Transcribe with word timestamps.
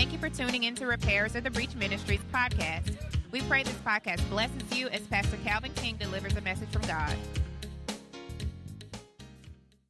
Thank 0.00 0.14
you 0.14 0.18
for 0.18 0.30
tuning 0.30 0.64
in 0.64 0.74
to 0.76 0.86
Repairers 0.86 1.36
of 1.36 1.44
the 1.44 1.50
Breach 1.50 1.74
Ministries 1.74 2.22
podcast. 2.32 2.96
We 3.32 3.42
pray 3.42 3.64
this 3.64 3.74
podcast 3.84 4.26
blesses 4.30 4.74
you 4.74 4.88
as 4.88 5.02
Pastor 5.02 5.36
Calvin 5.44 5.72
King 5.74 5.96
delivers 5.96 6.34
a 6.36 6.40
message 6.40 6.70
from 6.70 6.80
God. 6.86 7.14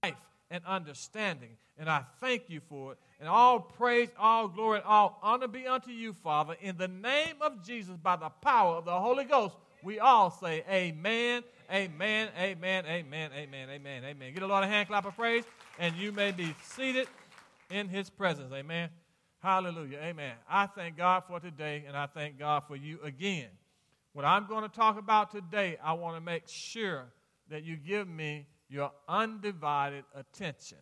Life 0.03 0.17
and 0.51 0.65
understanding, 0.67 1.51
and 1.79 1.89
I 1.89 2.03
thank 2.21 2.51
you 2.51 2.61
for 2.69 2.95
it. 2.95 2.99
And 3.21 3.29
all 3.29 3.61
praise, 3.61 4.09
all 4.19 4.49
glory, 4.49 4.79
and 4.79 4.85
all 4.85 5.17
honor 5.23 5.47
be 5.47 5.69
unto 5.69 5.93
you, 5.93 6.13
Father. 6.13 6.57
In 6.61 6.77
the 6.77 6.89
name 6.89 7.37
of 7.41 7.65
Jesus, 7.65 7.97
by 7.97 8.17
the 8.17 8.31
power 8.31 8.75
of 8.75 8.87
the 8.87 8.99
Holy 8.99 9.23
Ghost, 9.23 9.55
we 9.85 10.01
all 10.01 10.33
say 10.33 10.65
amen, 10.69 11.45
amen, 11.73 12.31
amen, 12.37 12.85
amen, 12.85 13.31
amen, 13.33 13.69
amen, 13.71 14.05
amen. 14.05 14.35
Get 14.35 14.43
a 14.43 14.49
lot 14.49 14.65
of 14.65 14.71
hand 14.71 14.89
clap 14.89 15.05
of 15.05 15.15
praise, 15.15 15.45
and 15.79 15.95
you 15.95 16.11
may 16.11 16.33
be 16.33 16.53
seated 16.65 17.07
in 17.71 17.89
his 17.89 18.11
presence. 18.11 18.53
Amen. 18.53 18.91
Hallelujah. 19.41 19.99
Amen. 20.03 20.35
I 20.51 20.67
thank 20.67 20.99
God 20.99 21.23
for 21.27 21.41
today, 21.41 21.85
and 21.89 21.97
I 21.97 22.07
thank 22.07 22.39
God 22.39 22.65
for 22.69 22.77
you 22.77 22.99
again. 23.03 23.49
What 24.13 24.27
I'm 24.27 24.47
going 24.47 24.65
to 24.65 24.69
talk 24.69 24.99
about 24.99 25.31
today, 25.31 25.79
I 25.83 25.95
want 25.95 26.17
to 26.17 26.21
make 26.21 26.47
sure 26.47 27.07
that 27.49 27.65
you 27.65 27.77
give 27.77 28.07
me 28.07 28.47
your 28.69 28.93
undivided 29.09 30.05
attention. 30.15 30.77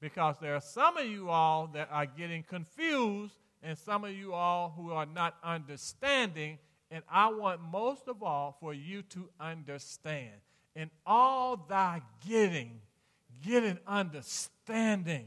Because 0.00 0.36
there 0.40 0.54
are 0.54 0.62
some 0.62 0.96
of 0.96 1.04
you 1.04 1.28
all 1.28 1.66
that 1.74 1.88
are 1.92 2.06
getting 2.06 2.42
confused, 2.42 3.34
and 3.62 3.76
some 3.76 4.04
of 4.04 4.12
you 4.12 4.32
all 4.32 4.72
who 4.74 4.92
are 4.92 5.04
not 5.04 5.36
understanding. 5.44 6.58
And 6.90 7.04
I 7.10 7.30
want 7.30 7.60
most 7.60 8.08
of 8.08 8.22
all 8.22 8.56
for 8.60 8.72
you 8.72 9.02
to 9.02 9.28
understand. 9.38 10.32
In 10.74 10.90
all 11.04 11.66
thy 11.68 12.00
getting, 12.26 12.80
get 13.44 13.62
an 13.62 13.78
understanding 13.86 15.26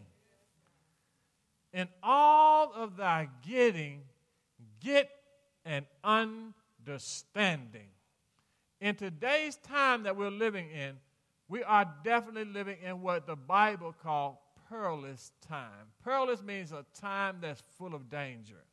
in 1.74 1.88
all 2.02 2.72
of 2.74 2.98
thy 2.98 3.30
getting, 3.48 4.02
get 4.82 5.10
an 5.66 5.86
understanding. 6.04 7.90
In 8.80 8.96
today's 8.96 9.56
time 9.58 10.04
that 10.04 10.16
we're 10.16 10.30
living 10.30 10.70
in, 10.70 10.98
we 11.48 11.64
are 11.64 11.92
definitely 12.04 12.46
living 12.46 12.78
in 12.84 13.02
what 13.02 13.26
the 13.26 13.36
Bible 13.36 13.96
calls 14.04 14.38
perilous 14.70 15.32
time. 15.48 15.88
Perilous 16.04 16.42
means 16.42 16.72
a 16.72 16.86
time 17.00 17.38
that's 17.42 17.64
full 17.78 17.94
of 17.94 18.10
danger. 18.10 18.64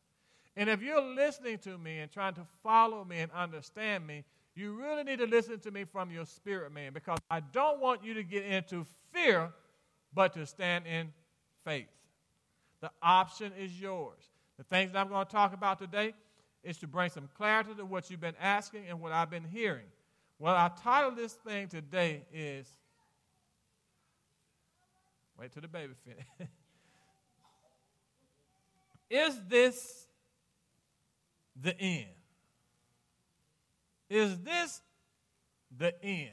And 0.56 0.68
if 0.68 0.82
you're 0.82 1.02
listening 1.02 1.58
to 1.58 1.78
me 1.78 1.98
and 2.00 2.10
trying 2.10 2.34
to 2.34 2.46
follow 2.62 3.04
me 3.04 3.18
and 3.18 3.30
understand 3.32 4.06
me, 4.06 4.24
you 4.54 4.72
really 4.72 5.04
need 5.04 5.18
to 5.20 5.26
listen 5.26 5.58
to 5.60 5.70
me 5.70 5.84
from 5.84 6.10
your 6.10 6.26
spirit, 6.26 6.72
man, 6.72 6.92
because 6.92 7.18
I 7.30 7.40
don't 7.40 7.80
want 7.80 8.04
you 8.04 8.14
to 8.14 8.22
get 8.22 8.44
into 8.44 8.84
fear, 9.12 9.52
but 10.12 10.32
to 10.34 10.44
stand 10.44 10.86
in 10.86 11.12
faith. 11.64 11.86
The 12.80 12.90
option 13.02 13.52
is 13.58 13.80
yours. 13.80 14.20
The 14.58 14.64
things 14.64 14.92
that 14.92 14.98
I'm 14.98 15.08
going 15.08 15.26
to 15.26 15.32
talk 15.32 15.54
about 15.54 15.78
today 15.78 16.14
is 16.62 16.78
to 16.78 16.86
bring 16.86 17.10
some 17.10 17.28
clarity 17.36 17.74
to 17.74 17.84
what 17.84 18.10
you've 18.10 18.20
been 18.20 18.34
asking 18.40 18.86
and 18.88 19.00
what 19.00 19.12
I've 19.12 19.30
been 19.30 19.44
hearing. 19.44 19.86
Well, 20.38 20.54
I 20.54 20.70
titled 20.82 21.16
this 21.16 21.32
thing 21.32 21.68
today 21.68 22.24
is 22.32 22.66
Wait 25.40 25.50
till 25.52 25.62
the 25.62 25.68
baby 25.68 25.94
finish. 26.04 26.26
is 29.10 29.40
this 29.48 30.06
the 31.58 31.74
end? 31.80 32.10
Is 34.10 34.38
this 34.40 34.82
the 35.78 35.94
end? 36.04 36.30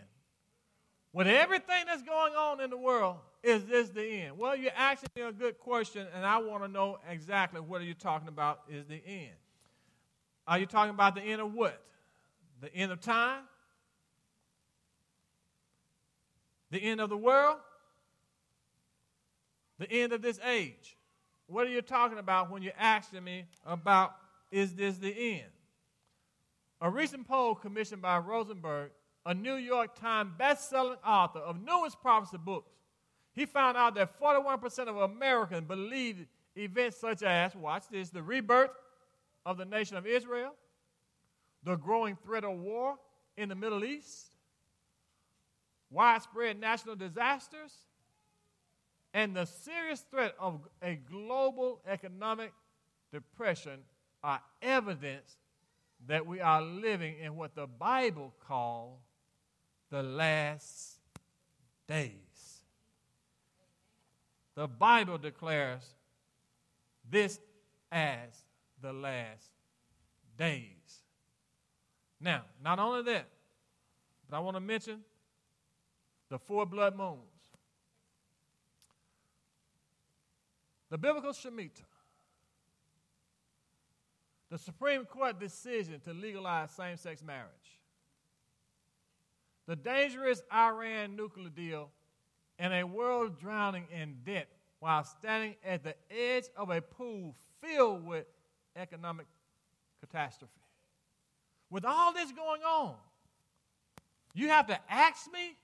With 1.14 1.28
everything 1.28 1.86
that's 1.86 2.02
going 2.02 2.34
on 2.34 2.59
in 2.59 2.70
the 2.70 2.78
world, 2.78 3.16
is 3.43 3.66
this 3.66 3.89
the 3.89 4.03
end? 4.03 4.38
Well, 4.38 4.55
you're 4.55 4.71
asking 4.75 5.09
me 5.16 5.21
a 5.21 5.31
good 5.31 5.59
question, 5.59 6.05
and 6.16 6.25
I 6.25 6.38
want 6.38 6.63
to 6.63 6.67
know 6.67 6.99
exactly 7.09 7.61
what 7.61 7.81
are 7.81 7.85
you 7.85 7.94
talking 7.94 8.27
about 8.27 8.61
is 8.69 8.85
the 8.85 9.02
end. 9.05 9.35
Are 10.47 10.57
you 10.57 10.66
talking 10.66 10.94
about 10.94 11.16
the 11.16 11.21
end 11.21 11.41
of 11.41 11.53
what? 11.53 11.81
The 12.61 12.73
end 12.73 12.91
of 12.91 13.02
time? 13.02 13.44
The 16.72 16.79
end 16.79 17.00
of 17.00 17.09
the 17.09 17.17
world? 17.17 17.57
The 19.79 19.89
end 19.91 20.13
of 20.13 20.22
this 20.22 20.39
age? 20.45 20.97
What 21.47 21.67
are 21.67 21.69
you 21.69 21.81
talking 21.81 22.17
about 22.17 22.51
when 22.51 22.62
you're 22.62 22.73
asking 22.78 23.23
me 23.23 23.45
about 23.66 24.16
is 24.51 24.73
this 24.75 24.97
the 24.97 25.13
end? 25.39 25.51
A 26.81 26.89
recent 26.89 27.28
poll 27.28 27.56
commissioned 27.56 28.01
by 28.01 28.17
Rosenberg, 28.17 28.91
a 29.25 29.33
New 29.33 29.56
York 29.56 30.00
Times 30.00 30.31
best-selling 30.38 30.97
author 31.06 31.39
of 31.39 31.62
numerous 31.62 31.95
prophecy 31.95 32.38
books, 32.38 32.72
he 33.38 33.46
found 33.46 33.78
out 33.78 33.94
that 33.94 34.20
41% 34.20 34.88
of 34.88 34.98
Americans 34.98 35.68
believe 35.68 36.25
events 36.56 36.98
such 36.98 37.22
as, 37.22 37.56
watch 37.56 37.84
this, 37.92 38.09
the 38.09 38.24
rebirth 38.24 38.72
of 39.46 39.58
the 39.58 39.66
nation 39.66 39.96
of 39.96 40.08
Israel, 40.08 40.56
the 41.64 41.75
growing 41.75 42.16
threat 42.16 42.44
of 42.44 42.58
war 42.58 42.98
in 43.38 43.50
the 43.50 43.56
Middle 43.56 43.86
East, 43.86 44.31
widespread 45.92 46.59
national 46.59 46.96
disasters, 46.96 47.74
and 49.14 49.36
the 49.36 49.46
serious 49.46 50.04
threat 50.09 50.34
of 50.40 50.68
a 50.81 50.96
global 50.96 51.80
economic 51.88 52.52
depression 53.14 53.81
are 54.24 54.42
evidence 54.64 55.38
that 56.08 56.25
we 56.25 56.42
are 56.42 56.64
living 56.64 57.19
in 57.19 57.36
what 57.36 57.54
the 57.54 57.68
Bible 57.68 58.34
calls 58.48 59.00
the 59.92 60.02
last 60.02 60.98
days. 61.88 62.26
The 64.57 64.68
Bible 64.68 65.19
declares 65.19 65.84
this 67.07 67.40
as 67.91 68.44
the 68.81 68.91
last 68.91 69.51
days. 70.35 71.03
Now, 72.19 72.41
not 72.63 72.79
only 72.79 73.03
that, 73.03 73.28
but 74.28 74.35
I 74.35 74.40
want 74.40 74.57
to 74.57 74.59
mention 74.59 75.01
the 76.29 76.40
four 76.40 76.66
blood 76.66 76.97
moons. 76.97 77.19
The 80.89 80.97
biblical 80.97 81.34
Shemitah, 81.34 81.84
the 84.50 84.57
Supreme 84.57 85.06
Court 85.06 85.39
decision 85.39 86.00
to 86.00 86.13
legalize 86.13 86.72
same 86.72 86.97
sex 86.97 87.22
marriage, 87.22 87.78
the 89.68 89.75
dangerous 89.75 90.41
Iran 90.51 91.16
nuclear 91.16 91.50
deal 91.50 91.91
and 92.59 92.73
a 92.73 92.84
world 92.84 93.40
drowning 93.40 93.85
in 93.91 94.16
debt 94.25 94.47
while 94.79 95.03
standing 95.03 95.56
at 95.66 95.84
the 95.84 95.95
edge 96.12 96.45
of 96.56 96.69
a 96.69 96.81
pool 96.81 97.35
filled 97.62 98.06
with 98.06 98.25
economic 98.75 99.25
catastrophe. 100.00 100.51
With 101.69 101.85
all 101.85 102.13
this 102.13 102.31
going 102.31 102.62
on, 102.62 102.95
you 104.34 104.50
have 104.50 104.68
to 104.68 104.79
ask 104.90 105.31
me 105.31 105.57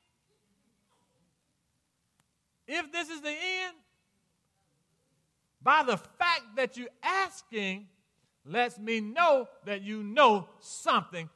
if 2.68 2.92
this 2.92 3.10
is 3.10 3.22
the 3.22 3.30
end. 3.30 3.76
By 5.62 5.84
the 5.84 5.96
fact 5.96 6.58
that 6.58 6.76
you're 6.76 6.90
asking, 7.02 7.88
lets 8.46 8.78
me 8.78 9.00
know 9.00 9.48
that 9.66 9.82
you 9.82 10.04
know 10.04 10.50
something 10.60 11.30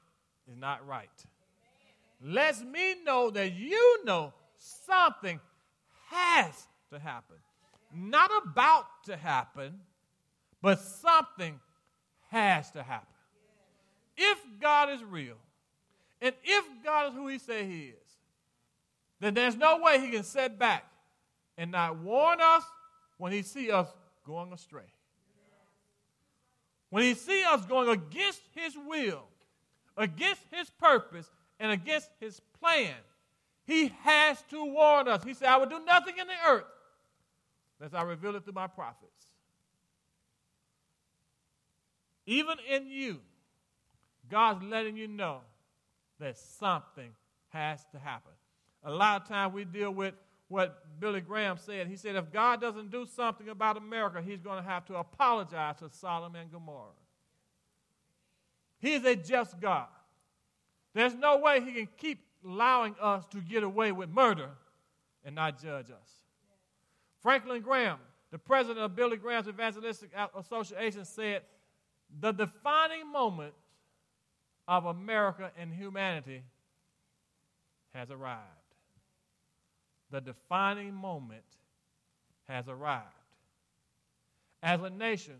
is 0.49 0.57
not 0.57 0.85
right. 0.85 1.09
Lets 2.21 2.61
me 2.61 2.95
know 3.05 3.29
that 3.29 3.53
you 3.53 4.03
know 4.03 4.33
something 4.57 5.39
has 6.09 6.67
to 6.91 6.99
happen. 6.99 7.35
Not 7.93 8.31
about 8.43 8.85
to 9.05 9.15
happen, 9.15 9.79
but 10.61 10.79
something 10.79 11.59
has 12.29 12.71
to 12.71 12.83
happen. 12.83 13.07
If 14.15 14.37
God 14.59 14.89
is 14.89 15.03
real, 15.03 15.37
and 16.21 16.33
if 16.43 16.65
God 16.83 17.09
is 17.09 17.13
who 17.13 17.27
He 17.27 17.37
say 17.37 17.65
He 17.65 17.85
is, 17.85 18.17
then 19.19 19.33
there's 19.33 19.55
no 19.55 19.79
way 19.81 19.99
He 19.99 20.09
can 20.09 20.23
sit 20.23 20.57
back 20.57 20.85
and 21.57 21.71
not 21.71 21.97
warn 21.97 22.39
us 22.41 22.63
when 23.17 23.31
He 23.31 23.41
see 23.41 23.71
us 23.71 23.87
going 24.25 24.51
astray. 24.51 24.91
When 26.89 27.03
He 27.03 27.13
see 27.13 27.43
us 27.43 27.65
going 27.65 27.89
against 27.89 28.41
His 28.55 28.75
will, 28.87 29.23
against 29.95 30.41
His 30.51 30.69
purpose, 30.69 31.29
and 31.59 31.71
against 31.71 32.09
His 32.19 32.41
plan, 32.59 32.95
he 33.67 33.93
has 34.03 34.41
to 34.49 34.63
warn 34.63 35.09
us. 35.09 35.23
He 35.23 35.33
said, 35.33 35.49
I 35.49 35.57
will 35.57 35.67
do 35.67 35.79
nothing 35.85 36.15
in 36.19 36.25
the 36.25 36.49
earth 36.49 36.63
unless 37.79 37.93
I 37.93 38.03
reveal 38.03 38.35
it 38.37 38.45
through 38.45 38.53
my 38.53 38.67
prophets. 38.67 39.11
Even 42.25 42.55
in 42.69 42.87
you, 42.87 43.19
God's 44.29 44.63
letting 44.63 44.95
you 44.97 45.07
know 45.07 45.41
that 46.19 46.37
something 46.37 47.11
has 47.49 47.85
to 47.91 47.99
happen. 47.99 48.31
A 48.83 48.91
lot 48.91 49.21
of 49.21 49.27
times 49.27 49.53
we 49.53 49.65
deal 49.65 49.91
with 49.91 50.13
what 50.47 50.85
Billy 50.99 51.21
Graham 51.21 51.57
said. 51.57 51.87
He 51.87 51.97
said, 51.97 52.15
if 52.15 52.31
God 52.31 52.61
doesn't 52.61 52.89
do 52.89 53.05
something 53.05 53.49
about 53.49 53.75
America, 53.75 54.21
he's 54.21 54.41
going 54.41 54.63
to 54.63 54.69
have 54.69 54.85
to 54.85 54.95
apologize 54.95 55.75
to 55.79 55.89
Sodom 55.89 56.35
and 56.35 56.49
Gomorrah. 56.51 56.91
He 58.79 58.93
is 58.93 59.03
a 59.03 59.15
just 59.15 59.59
God. 59.59 59.87
There's 60.93 61.15
no 61.15 61.37
way 61.37 61.61
he 61.61 61.73
can 61.73 61.87
keep 61.97 62.26
allowing 62.45 62.95
us 63.01 63.25
to 63.31 63.37
get 63.39 63.63
away 63.63 63.91
with 63.91 64.09
murder 64.09 64.49
and 65.23 65.35
not 65.35 65.61
judge 65.61 65.91
us. 65.91 66.09
Franklin 67.21 67.61
Graham 67.61 67.99
the 68.31 68.37
president 68.37 68.79
of 68.79 68.95
Billy 68.95 69.17
Graham's 69.17 69.47
Evangelistic 69.47 70.11
Association, 70.35 71.05
said, 71.05 71.43
The 72.19 72.31
defining 72.31 73.11
moment 73.11 73.53
of 74.67 74.85
America 74.85 75.51
and 75.57 75.73
humanity 75.73 76.43
has 77.93 78.11
arrived. 78.11 78.43
The 80.11 80.21
defining 80.21 80.93
moment 80.93 81.45
has 82.47 82.67
arrived. 82.67 83.05
As 84.61 84.81
a 84.81 84.89
nation, 84.89 85.37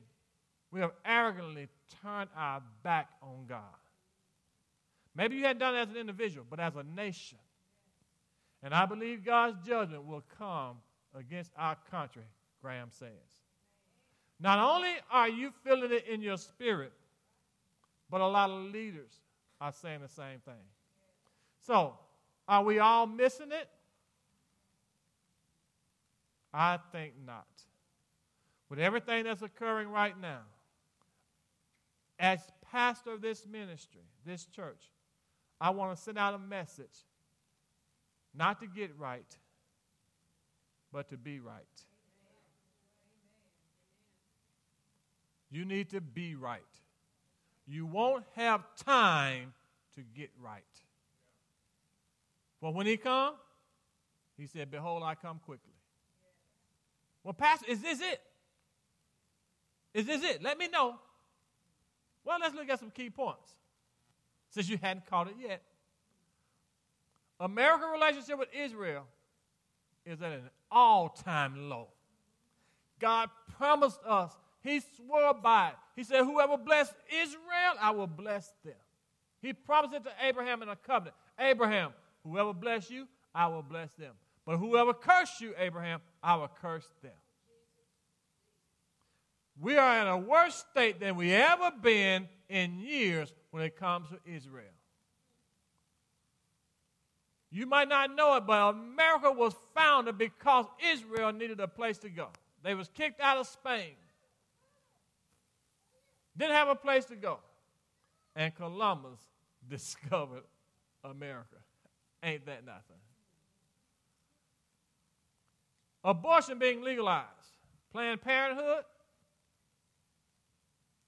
we 0.72 0.80
have 0.80 0.92
arrogantly 1.06 1.68
turned 2.02 2.30
our 2.38 2.62
back 2.84 3.10
on 3.22 3.46
God. 3.48 3.62
Maybe 5.18 5.36
you 5.36 5.44
hadn't 5.44 5.58
done 5.58 5.75
it 5.75 5.80
as 5.80 5.90
an 5.90 5.98
individual, 5.98 6.46
but 6.48 6.60
as 6.60 6.75
a 6.75 6.84
nation. 6.84 7.40
And 8.62 8.72
I 8.74 8.86
believe 8.86 9.25
God's 9.25 9.58
judgment 9.68 10.06
will 10.06 10.24
come 10.38 10.78
against 11.18 11.52
our 11.58 11.75
country, 11.90 12.22
Graham 12.62 12.90
says. 12.92 13.10
Not 14.40 14.60
only 14.60 14.92
are 15.10 15.28
you 15.28 15.52
feeling 15.64 15.92
it 15.92 16.06
in 16.08 16.22
your 16.22 16.38
spirit, 16.38 16.94
but 18.12 18.22
a 18.22 18.28
lot 18.28 18.52
of 18.52 18.72
leaders 18.72 19.12
are 19.60 19.72
saying 19.72 20.02
the 20.02 20.08
same 20.08 20.40
thing. 20.46 20.54
So, 21.66 21.96
are 22.48 22.64
we 22.64 22.78
all 22.78 23.08
missing 23.08 23.52
it? 23.52 23.68
I 26.54 26.78
think 26.92 27.14
not. 27.25 27.48
With 28.69 28.80
everything 28.80 29.24
that's 29.24 29.42
occurring 29.42 29.90
right 29.90 30.19
now, 30.19 30.42
as 32.19 32.40
pastor 32.72 33.14
of 33.14 33.22
this 33.22 33.46
ministry, 33.48 34.02
this 34.24 34.46
church, 34.46 34.92
I 35.59 35.71
want 35.71 35.95
to 35.95 36.01
send 36.01 36.18
out 36.18 36.33
a 36.33 36.39
message 36.39 37.06
not 38.33 38.59
to 38.59 38.68
get 38.68 38.92
right, 38.98 39.36
but 40.92 41.09
to 41.09 41.18
be 41.18 41.39
right. 41.39 41.63
You 45.50 45.65
need 45.65 45.89
to 45.92 46.01
be 46.01 46.36
right. 46.36 46.62
You 47.65 47.86
won't 47.86 48.25
have 48.36 48.63
time 48.86 49.54
to 49.95 50.01
get 50.15 50.30
right. 50.42 50.63
But 52.62 52.74
when 52.74 52.86
he 52.86 52.98
come, 52.98 53.36
he 54.38 54.45
said, 54.45 54.69
Behold, 54.69 55.04
I 55.04 55.15
come 55.15 55.39
quickly. 55.44 55.74
Well, 57.24 57.33
Pastor, 57.33 57.65
is 57.69 57.81
this 57.81 58.00
it? 58.00 58.21
Is 59.94 60.06
this 60.06 60.24
it? 60.24 60.44
Let 60.44 60.57
me 60.57 60.68
know. 60.68 60.95
Well, 62.24 62.38
let's 62.39 62.54
look 62.54 62.69
at 62.69 62.80
some 62.80 62.92
key 62.92 63.09
points 63.09 63.54
since 64.57 64.69
you 64.69 64.80
hadn't 64.81 65.06
caught 65.06 65.27
it 65.27 65.36
yet. 65.39 65.62
American 67.39 67.89
relationship 67.89 68.39
with 68.39 68.50
Israel 68.51 69.04
is 70.04 70.19
at 70.19 70.31
an 70.31 70.50
all 70.71 71.09
time 71.09 71.69
low. 71.69 71.89
God 73.00 73.30
promised 73.56 74.00
us, 74.04 74.31
He 74.63 74.81
swore 74.95 75.36
by 75.36 75.68
it. 75.68 75.75
He 75.95 76.04
said, 76.04 76.24
Whoever 76.24 76.57
bless 76.57 76.92
Israel, 77.21 77.75
I 77.80 77.92
will 77.92 78.07
bless 78.07 78.51
them. 78.65 78.74
He 79.44 79.54
promised 79.54 79.94
it 79.94 80.04
to 80.06 80.12
Abraham 80.24 80.63
in 80.63 80.69
a 80.69 80.75
covenant. 80.75 81.15
Abraham, 81.39 81.94
whoever 82.24 82.51
bless 82.51 82.89
you, 82.89 83.07
I 83.36 83.45
will 83.45 83.62
bless 83.62 83.94
them. 83.94 84.13
But 84.44 84.57
whoever 84.57 84.92
curse 84.92 85.39
you, 85.39 85.54
Abraham, 85.59 86.01
I 86.24 86.36
will 86.38 86.50
curse 86.59 86.89
them. 87.04 87.12
We 89.59 89.77
are 89.77 90.01
in 90.01 90.07
a 90.07 90.18
worse 90.18 90.65
state 90.71 91.00
than 91.00 91.15
we 91.15 91.31
ever 91.33 91.71
been 91.80 92.27
in 92.50 92.80
years 92.80 93.31
when 93.57 93.65
it 93.65 93.75
comes 93.75 94.07
to 94.09 94.19
Israel. 94.31 94.65
You 97.50 97.65
might 97.65 97.89
not 97.89 98.15
know 98.15 98.36
it, 98.36 98.45
but 98.45 98.69
America 98.69 99.31
was 99.31 99.56
founded 99.74 100.15
because 100.19 100.65
Israel 100.92 101.33
needed 101.33 101.59
a 101.59 101.68
place 101.68 101.98
to 102.00 102.09
go. 102.09 102.27
They 102.62 102.75
was 102.75 102.88
kicked 102.89 103.19
out 103.19 103.38
of 103.38 103.48
Spain. 103.48 103.95
Didn't 106.38 106.54
have 106.54 106.68
a 106.68 106.75
place 106.75 107.06
to 107.06 107.15
go. 107.15 107.39
And 108.36 108.54
Columbus 108.54 109.19
discovered 109.68 110.44
America. 111.04 111.56
Ain't 112.21 112.45
that 112.45 112.63
nothing? 112.63 113.01
Abortion 116.04 116.59
being 116.59 116.83
legalized. 116.83 117.25
Planned 117.92 118.21
Parenthood 118.21 118.83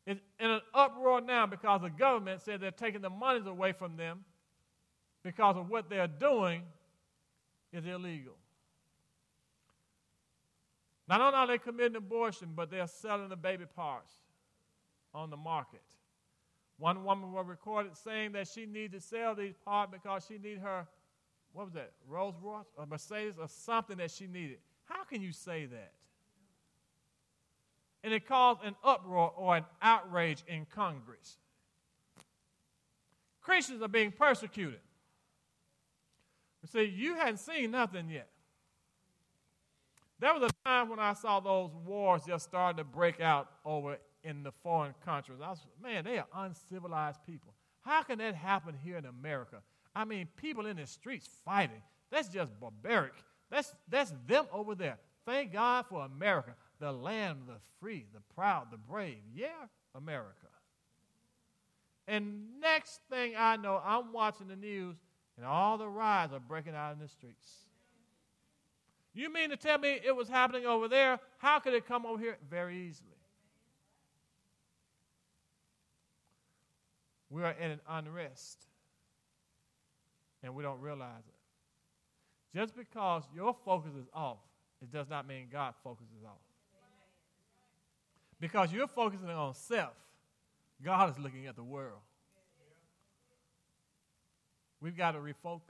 in 0.10 0.50
an 0.50 0.62
uproar 0.74 1.22
now 1.22 1.46
because 1.46 1.82
the 1.82 1.90
government 1.90 2.42
said 2.42 2.62
they're 2.62 2.72
taking 2.72 3.02
the 3.02 3.10
monies 3.10 3.46
away 3.46 3.72
from 3.72 3.96
them 3.96 4.24
because 5.24 5.58
of 5.58 5.70
what 5.70 5.90
they're 5.90 6.08
doing 6.08 6.64
is 7.72 7.86
illegal. 7.86 8.34
Not 11.08 11.22
only 11.22 11.36
are 11.36 11.48
they 11.48 11.58
committing 11.58 11.96
abortion, 11.96 12.50
but 12.56 12.70
they're 12.70 12.88
selling 12.88 13.30
the 13.30 13.36
baby 13.36 13.66
parts 13.76 14.12
on 15.14 15.30
the 15.30 15.38
market. 15.38 15.82
One 16.78 17.04
woman 17.04 17.32
was 17.32 17.46
recorded 17.48 17.98
saying 17.98 18.32
that 18.34 18.48
she 18.48 18.66
needed 18.66 18.94
to 18.94 19.02
sell 19.02 19.36
these 19.36 19.56
parts 19.66 19.92
because 19.92 20.26
she 20.28 20.38
needed 20.38 20.62
her, 20.62 20.88
what 21.52 21.66
was 21.66 21.74
that, 21.74 21.92
Rolls 22.08 22.36
Royce 22.42 22.68
or 22.78 22.86
Mercedes 22.86 23.36
or 23.40 23.48
something 23.48 23.98
that 23.98 24.12
she 24.12 24.28
needed. 24.28 24.58
How 24.86 25.04
can 25.04 25.22
you 25.22 25.34
say 25.34 25.66
that? 25.66 25.92
And 28.04 28.14
it 28.14 28.28
caused 28.28 28.64
an 28.64 28.76
uproar 28.84 29.34
or 29.36 29.58
an 29.58 29.66
outrage 29.82 30.44
in 30.48 30.66
Congress. 30.74 31.38
Christians 33.42 33.82
are 33.82 33.88
being 33.88 34.12
persecuted. 34.12 34.80
You 36.62 36.68
See, 36.68 36.84
you 36.84 37.16
hadn't 37.16 37.38
seen 37.38 37.72
nothing 37.72 38.10
yet. 38.10 38.30
There 40.20 40.34
was 40.34 40.44
a 40.44 40.68
time 40.68 40.90
when 40.90 41.00
I 41.00 41.14
saw 41.14 41.40
those 41.40 41.72
wars 41.86 42.24
just 42.28 42.46
starting 42.46 42.78
to 42.78 42.84
break 42.84 43.22
out 43.22 43.48
over 43.66 43.98
in 44.24 44.44
the 44.44 44.52
foreign 44.64 44.94
countries. 45.06 45.40
I 45.42 45.50
was, 45.50 45.66
man, 45.82 46.04
they 46.04 46.18
are 46.18 46.28
uncivilized 46.36 47.20
people. 47.26 47.54
How 47.82 48.04
can 48.04 48.18
that 48.20 48.36
happen 48.36 48.76
here 48.84 48.98
in 48.98 49.06
America? 49.06 49.58
I 49.96 50.06
mean, 50.06 50.28
people 50.36 50.66
in 50.66 50.78
the 50.78 50.86
streets 50.86 51.30
fighting. 51.46 51.82
That's 52.12 52.28
just 52.28 52.60
barbaric. 52.60 53.14
That's, 53.50 53.74
that's 53.88 54.14
them 54.28 54.46
over 54.52 54.76
there. 54.76 54.98
Thank 55.26 55.54
God 55.54 55.86
for 55.88 56.04
America, 56.06 56.56
the 56.80 56.92
land 56.92 57.40
of 57.42 57.48
the 57.48 57.60
free, 57.80 58.06
the 58.14 58.22
proud, 58.34 58.68
the 58.72 58.78
brave. 58.78 59.20
Yeah, 59.34 59.68
America. 59.96 60.48
And 62.08 62.60
next 62.60 63.02
thing 63.10 63.34
I 63.38 63.56
know, 63.58 63.82
I'm 63.84 64.12
watching 64.14 64.48
the 64.48 64.56
news 64.56 64.96
and 65.38 65.46
all 65.46 65.78
the 65.78 65.88
riots 65.88 66.34
are 66.34 66.40
breaking 66.40 66.76
out 66.76 66.94
in 66.94 67.00
the 67.00 67.08
streets. 67.08 67.48
You 69.14 69.32
mean 69.32 69.50
to 69.50 69.58
tell 69.58 69.78
me 69.78 70.00
it 70.04 70.16
was 70.16 70.28
happening 70.28 70.66
over 70.66 70.88
there? 70.88 71.20
How 71.38 71.60
could 71.60 71.74
it 71.74 71.88
come 71.88 72.06
over 72.06 72.22
here? 72.22 72.38
Very 72.50 72.88
easily. 72.88 73.10
We 77.30 77.44
are 77.44 77.56
in 77.60 77.72
an 77.72 77.80
unrest, 77.88 78.58
and 80.42 80.56
we 80.56 80.64
don't 80.64 80.82
realize 80.82 81.24
it. 81.28 82.58
Just 82.58 82.76
because 82.76 83.24
your 83.36 83.56
focus 83.64 83.92
is 84.00 84.08
off, 84.14 84.40
it 84.82 84.92
does 84.92 85.08
not 85.10 85.28
mean 85.28 85.48
God's 85.52 85.78
focus 85.84 86.08
is 86.18 86.26
off. 86.26 86.49
Because 88.40 88.72
you're 88.72 88.88
focusing 88.88 89.30
on 89.30 89.54
self, 89.54 89.94
God 90.84 91.12
is 91.12 91.20
looking 91.20 91.48
at 91.48 91.56
the 91.56 91.64
world. 91.64 92.00
We've 94.82 94.96
got 94.96 95.12
to 95.12 95.20
refocus. 95.20 95.62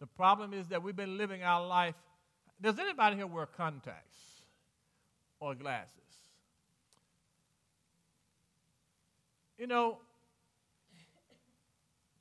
The 0.00 0.06
problem 0.06 0.52
is 0.52 0.68
that 0.68 0.82
we've 0.82 0.96
been 0.96 1.16
living 1.16 1.42
our 1.42 1.64
life. 1.66 1.94
Does 2.60 2.78
anybody 2.78 3.16
here 3.16 3.26
wear 3.26 3.46
contacts 3.46 4.16
or 5.38 5.54
glasses? 5.54 5.94
You 9.58 9.66
know, 9.66 9.98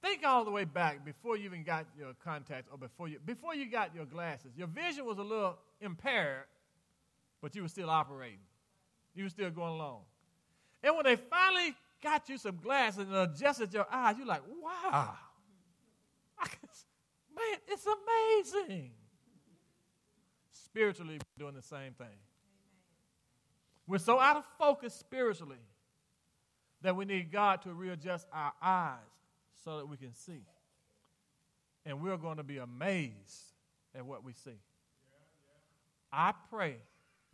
think 0.07 0.25
all 0.25 0.45
the 0.45 0.51
way 0.51 0.63
back 0.63 1.03
before 1.05 1.37
you 1.37 1.45
even 1.45 1.63
got 1.63 1.85
your 1.97 2.13
contacts 2.23 2.69
or 2.71 2.77
before 2.77 3.07
you 3.07 3.19
before 3.25 3.55
you 3.55 3.69
got 3.69 3.93
your 3.93 4.05
glasses. 4.05 4.51
Your 4.55 4.67
vision 4.67 5.05
was 5.05 5.17
a 5.17 5.23
little 5.23 5.57
impaired, 5.81 6.45
but 7.41 7.55
you 7.55 7.61
were 7.61 7.67
still 7.67 7.89
operating. 7.89 8.39
You 9.17 9.23
were 9.23 9.29
still 9.29 9.49
going 9.49 9.73
along. 9.73 10.01
And 10.83 10.95
when 10.95 11.03
they 11.03 11.15
finally 11.15 11.73
got 12.03 12.29
you 12.29 12.37
some 12.37 12.57
glasses 12.57 12.99
and 12.99 13.15
adjusted 13.15 13.73
your 13.73 13.87
eyes, 13.91 14.15
you're 14.15 14.27
like, 14.27 14.43
wow. 14.61 15.15
Man, 17.35 17.57
it's 17.67 17.87
amazing. 17.87 18.91
Spiritually, 20.51 21.15
we're 21.15 21.45
doing 21.45 21.55
the 21.55 21.63
same 21.63 21.93
thing. 21.93 22.15
We're 23.87 23.97
so 23.97 24.19
out 24.19 24.37
of 24.37 24.45
focus 24.59 24.93
spiritually 24.93 25.57
that 26.83 26.95
we 26.95 27.05
need 27.05 27.31
God 27.31 27.63
to 27.63 27.73
readjust 27.73 28.27
our 28.31 28.53
eyes 28.61 28.99
so 29.63 29.77
that 29.77 29.87
we 29.87 29.97
can 29.97 30.13
see. 30.13 30.43
And 31.87 32.01
we're 32.01 32.17
going 32.17 32.37
to 32.37 32.43
be 32.43 32.57
amazed 32.57 33.53
at 33.95 34.05
what 34.05 34.23
we 34.23 34.33
see. 34.33 34.59
I 36.13 36.33
pray 36.51 36.75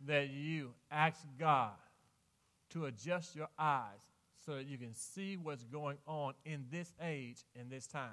that 0.06 0.30
you 0.30 0.70
ask 0.90 1.18
God 1.38 1.72
to 2.70 2.86
adjust 2.86 3.36
your 3.36 3.48
eyes 3.58 4.00
so 4.44 4.56
that 4.56 4.66
you 4.66 4.76
can 4.76 4.94
see 4.94 5.36
what's 5.36 5.64
going 5.64 5.96
on 6.06 6.34
in 6.44 6.64
this 6.70 6.92
age, 7.00 7.38
and 7.58 7.70
this 7.70 7.86
time. 7.86 8.10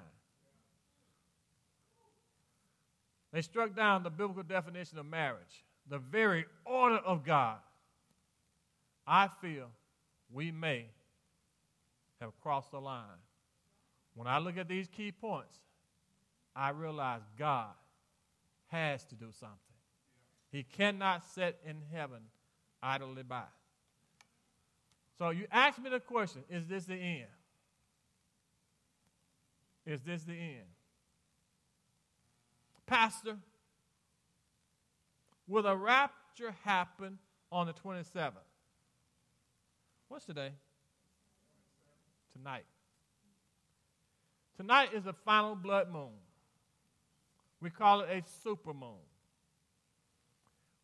They 3.32 3.42
struck 3.42 3.74
down 3.74 4.02
the 4.02 4.10
biblical 4.10 4.42
definition 4.42 4.98
of 4.98 5.06
marriage. 5.06 5.64
the 5.88 5.98
very 5.98 6.44
order 6.64 6.96
of 6.96 7.24
God, 7.24 7.58
I 9.06 9.28
feel 9.40 9.66
we 10.32 10.50
may 10.50 10.86
have 12.20 12.30
crossed 12.40 12.70
the 12.70 12.80
line. 12.80 13.04
When 14.14 14.28
I 14.28 14.38
look 14.38 14.56
at 14.56 14.68
these 14.68 14.88
key 14.88 15.10
points, 15.10 15.58
I 16.54 16.70
realize 16.70 17.22
God 17.38 17.70
has 18.68 19.04
to 19.06 19.14
do 19.14 19.28
something. 19.32 19.58
He 20.52 20.62
cannot 20.62 21.24
sit 21.34 21.58
in 21.66 21.78
heaven 21.92 22.20
idly 22.82 23.22
by. 23.22 23.44
So 25.18 25.30
you 25.30 25.46
ask 25.50 25.82
me 25.82 25.88
the 25.88 25.98
question 25.98 26.44
is 26.50 26.66
this 26.66 26.84
the 26.84 26.94
end? 26.94 27.26
Is 29.86 30.02
this 30.02 30.22
the 30.24 30.34
end? 30.34 30.68
Pastor, 32.86 33.38
will 35.48 35.66
a 35.66 35.74
rapture 35.74 36.54
happen 36.64 37.18
on 37.50 37.66
the 37.66 37.72
27th? 37.72 38.32
What's 40.08 40.26
today? 40.26 40.50
Tonight. 42.36 42.64
Tonight 44.56 44.90
is 44.94 45.04
the 45.04 45.14
final 45.14 45.54
blood 45.54 45.90
moon. 45.90 46.12
We 47.60 47.70
call 47.70 48.02
it 48.02 48.10
a 48.10 48.22
super 48.42 48.74
moon. 48.74 48.98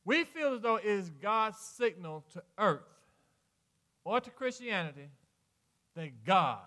We 0.09 0.25
feel 0.25 0.55
as 0.55 0.63
though 0.63 0.77
it 0.77 0.87
is 0.87 1.11
God's 1.11 1.59
signal 1.59 2.25
to 2.33 2.43
earth 2.57 2.81
or 4.05 4.23
to 4.23 4.31
Christianity 4.31 5.11
that 5.95 6.25
God 6.25 6.61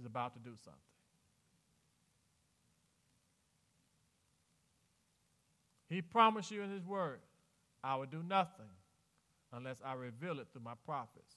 is 0.00 0.06
about 0.06 0.32
to 0.32 0.38
do 0.38 0.56
something. 0.64 0.80
He 5.90 6.00
promised 6.00 6.50
you 6.50 6.62
in 6.62 6.70
His 6.70 6.86
Word, 6.86 7.18
I 7.84 7.96
will 7.96 8.06
do 8.06 8.22
nothing 8.26 8.70
unless 9.52 9.82
I 9.84 9.92
reveal 9.92 10.40
it 10.40 10.46
through 10.50 10.62
my 10.62 10.74
prophets. 10.86 11.36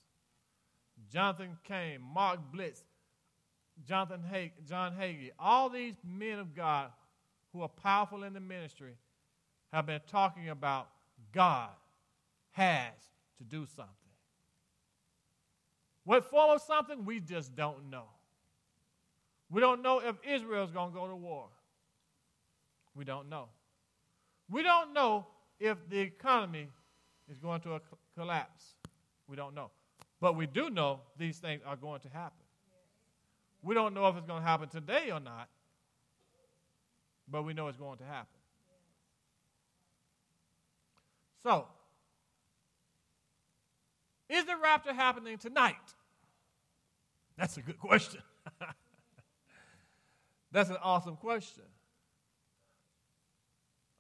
Jonathan 1.12 1.58
Cain, 1.66 2.00
Mark 2.02 2.40
Blitz, 2.54 2.86
Jonathan 3.86 4.24
Hag- 4.24 4.66
John 4.66 4.94
Hagee, 4.94 5.32
all 5.38 5.70
these 5.70 5.96
men 6.06 6.40
of 6.40 6.56
God 6.56 6.90
who 7.52 7.64
are 7.64 7.68
powerful 7.68 8.24
in 8.24 8.32
the 8.32 8.40
ministry 8.40 8.94
have 9.74 9.86
been 9.86 10.00
talking 10.10 10.48
about 10.48 10.88
God 11.32 11.70
has 12.52 12.94
to 13.38 13.44
do 13.44 13.66
something. 13.66 13.96
What 16.04 16.30
form 16.30 16.52
of 16.52 16.62
something, 16.62 17.06
we 17.06 17.20
just 17.20 17.56
don't 17.56 17.90
know. 17.90 18.06
We 19.50 19.62
don't 19.62 19.82
know 19.82 20.00
if 20.00 20.16
Israel's 20.28 20.72
going 20.72 20.92
to 20.92 20.98
go 20.98 21.08
to 21.08 21.16
war. 21.16 21.48
We 22.96 23.06
don't 23.06 23.30
know. 23.30 23.50
We 24.50 24.64
don't 24.64 24.94
know 24.94 25.28
if 25.60 25.78
the 25.90 26.00
economy 26.00 26.68
is 27.30 27.38
going 27.38 27.62
to 27.62 27.80
collapse. 28.18 28.76
We 29.28 29.36
don't 29.36 29.54
know. 29.54 29.72
But 30.20 30.36
we 30.36 30.46
do 30.46 30.70
know 30.70 31.02
these 31.18 31.38
things 31.38 31.62
are 31.66 31.76
going 31.76 32.02
to 32.02 32.10
happen. 32.10 32.38
We 33.64 33.76
don't 33.76 33.94
know 33.94 34.08
if 34.08 34.18
it's 34.18 34.26
going 34.26 34.42
to 34.42 34.48
happen 34.48 34.70
today 34.70 35.12
or 35.12 35.20
not, 35.20 35.48
but 37.30 37.44
we 37.44 37.54
know 37.54 37.68
it's 37.68 37.78
going 37.78 37.98
to 38.00 38.04
happen. 38.04 38.41
So, 41.44 41.68
is 44.30 44.46
the 44.46 44.56
rapture 44.62 44.94
happening 44.94 45.38
tonight? 45.38 45.76
That's 47.38 47.58
a 47.58 47.62
good 47.62 47.80
question. 47.80 48.22
That's 50.52 50.70
an 50.70 50.78
awesome 50.82 51.16
question 51.16 51.64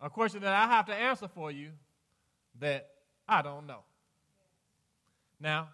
a 0.01 0.09
question 0.09 0.41
that 0.41 0.53
I 0.53 0.67
have 0.67 0.87
to 0.87 0.93
answer 0.93 1.27
for 1.27 1.51
you 1.51 1.69
that 2.59 2.89
I 3.27 3.41
don't 3.41 3.67
know. 3.67 3.83
Now, 5.39 5.69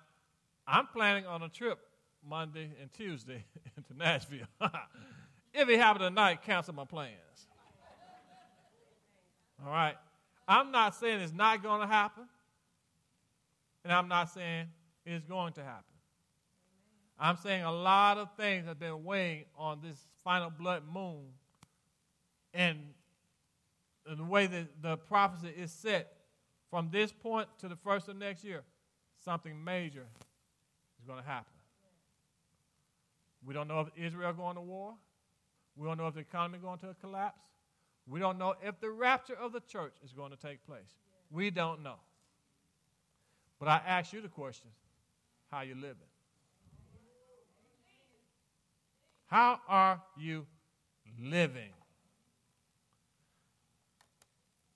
I'm 0.67 0.88
planning 0.88 1.25
on 1.25 1.41
a 1.41 1.50
trip 1.50 1.79
Monday 2.27 2.71
and 2.81 2.91
Tuesday 2.93 3.45
into 3.77 3.95
Nashville. 3.97 4.47
if 5.53 5.69
it 5.69 5.79
happens 5.79 6.05
tonight, 6.05 6.41
cancel 6.43 6.74
my 6.74 6.86
plans. 6.86 7.13
All 9.65 9.71
right? 9.71 9.95
I'm 10.48 10.72
not 10.72 10.96
saying 10.96 11.20
it's 11.20 11.34
not 11.34 11.62
going 11.62 11.82
to 11.82 11.88
happen, 11.88 12.24
and 13.84 13.92
I'm 13.92 14.08
not 14.08 14.30
saying 14.30 14.68
it's 15.06 15.25
going 15.25 15.54
to 15.54 15.63
happen. 15.63 15.84
I'm 17.20 17.38
saying 17.38 17.63
a 17.63 17.72
lot 17.72 18.18
of 18.18 18.30
things 18.38 18.68
have 18.68 18.80
been 18.80 19.04
weighing 19.04 19.46
on 19.58 19.82
this 19.82 19.98
final 20.24 20.50
blood 20.50 20.84
moon, 20.92 21.25
and 22.54 22.80
the 24.16 24.24
way 24.24 24.48
that 24.48 24.82
the 24.82 24.98
prophecy 24.98 25.51
is 25.58 25.72
set 25.72 26.13
from 26.70 26.89
this 26.92 27.12
point 27.12 27.48
to 27.60 27.68
the 27.68 27.75
first 27.75 28.08
of 28.08 28.16
next 28.16 28.44
year, 28.44 28.63
something 29.24 29.63
major 29.63 30.06
is 31.00 31.06
going 31.06 31.20
to 31.20 31.27
happen. 31.27 31.51
We 33.46 33.54
don't 33.54 33.68
know 33.68 33.82
if 33.82 33.88
Israel 33.98 34.34
going 34.34 34.56
to 34.56 34.62
war. 34.62 34.94
We 35.75 35.88
don't 35.88 35.98
know 35.98 36.08
if 36.08 36.13
the 36.13 36.22
economy 36.22 36.58
is 36.58 36.63
going 36.63 36.80
to 36.80 36.96
collapse. 37.01 37.42
We 38.08 38.20
don't 38.20 38.38
know 38.38 38.56
if 38.64 38.80
the 38.80 38.90
rapture 38.90 39.36
of 39.36 39.52
the 39.52 39.60
church 39.60 39.94
is 40.04 40.14
going 40.14 40.32
to 40.32 40.38
take 40.38 40.66
place. 40.66 40.96
We 41.30 41.50
don't 41.52 41.84
know. 41.84 41.98
But 43.60 43.68
I 43.68 43.82
ask 43.86 44.14
you 44.14 44.22
the 44.22 44.30
question, 44.30 44.70
how 45.52 45.62
you 45.62 45.76
living? 45.76 45.96
How 49.26 49.60
are 49.68 50.02
you 50.18 50.46
living? 51.20 51.74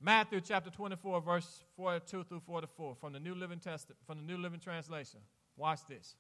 Matthew 0.01 0.41
chapter 0.41 0.71
24, 0.71 1.21
verse 1.21 1.63
42 1.77 2.23
through 2.23 2.41
44 2.41 2.95
from 2.99 3.13
the 3.13 3.19
New 3.19 3.35
Living 3.35 3.59
Testament, 3.59 3.99
from 4.05 4.17
the 4.17 4.23
New 4.23 4.37
Living 4.37 4.59
Translation. 4.59 5.19
Watch 5.55 5.79
this. 5.87 6.15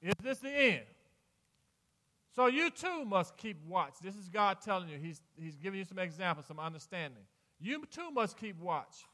Is 0.00 0.14
this 0.22 0.38
the 0.38 0.50
end? 0.50 0.86
So 2.34 2.46
you 2.46 2.70
too 2.70 3.04
must 3.04 3.36
keep 3.36 3.56
watch. 3.66 3.94
This 4.02 4.14
is 4.14 4.28
God 4.28 4.58
telling 4.64 4.88
you. 4.88 4.98
He's, 4.98 5.20
he's 5.36 5.56
giving 5.56 5.78
you 5.78 5.84
some 5.84 5.98
examples, 5.98 6.46
some 6.46 6.60
understanding. 6.60 7.22
You 7.58 7.84
too 7.90 8.10
must 8.10 8.36
keep 8.36 8.58
watch. 8.60 9.04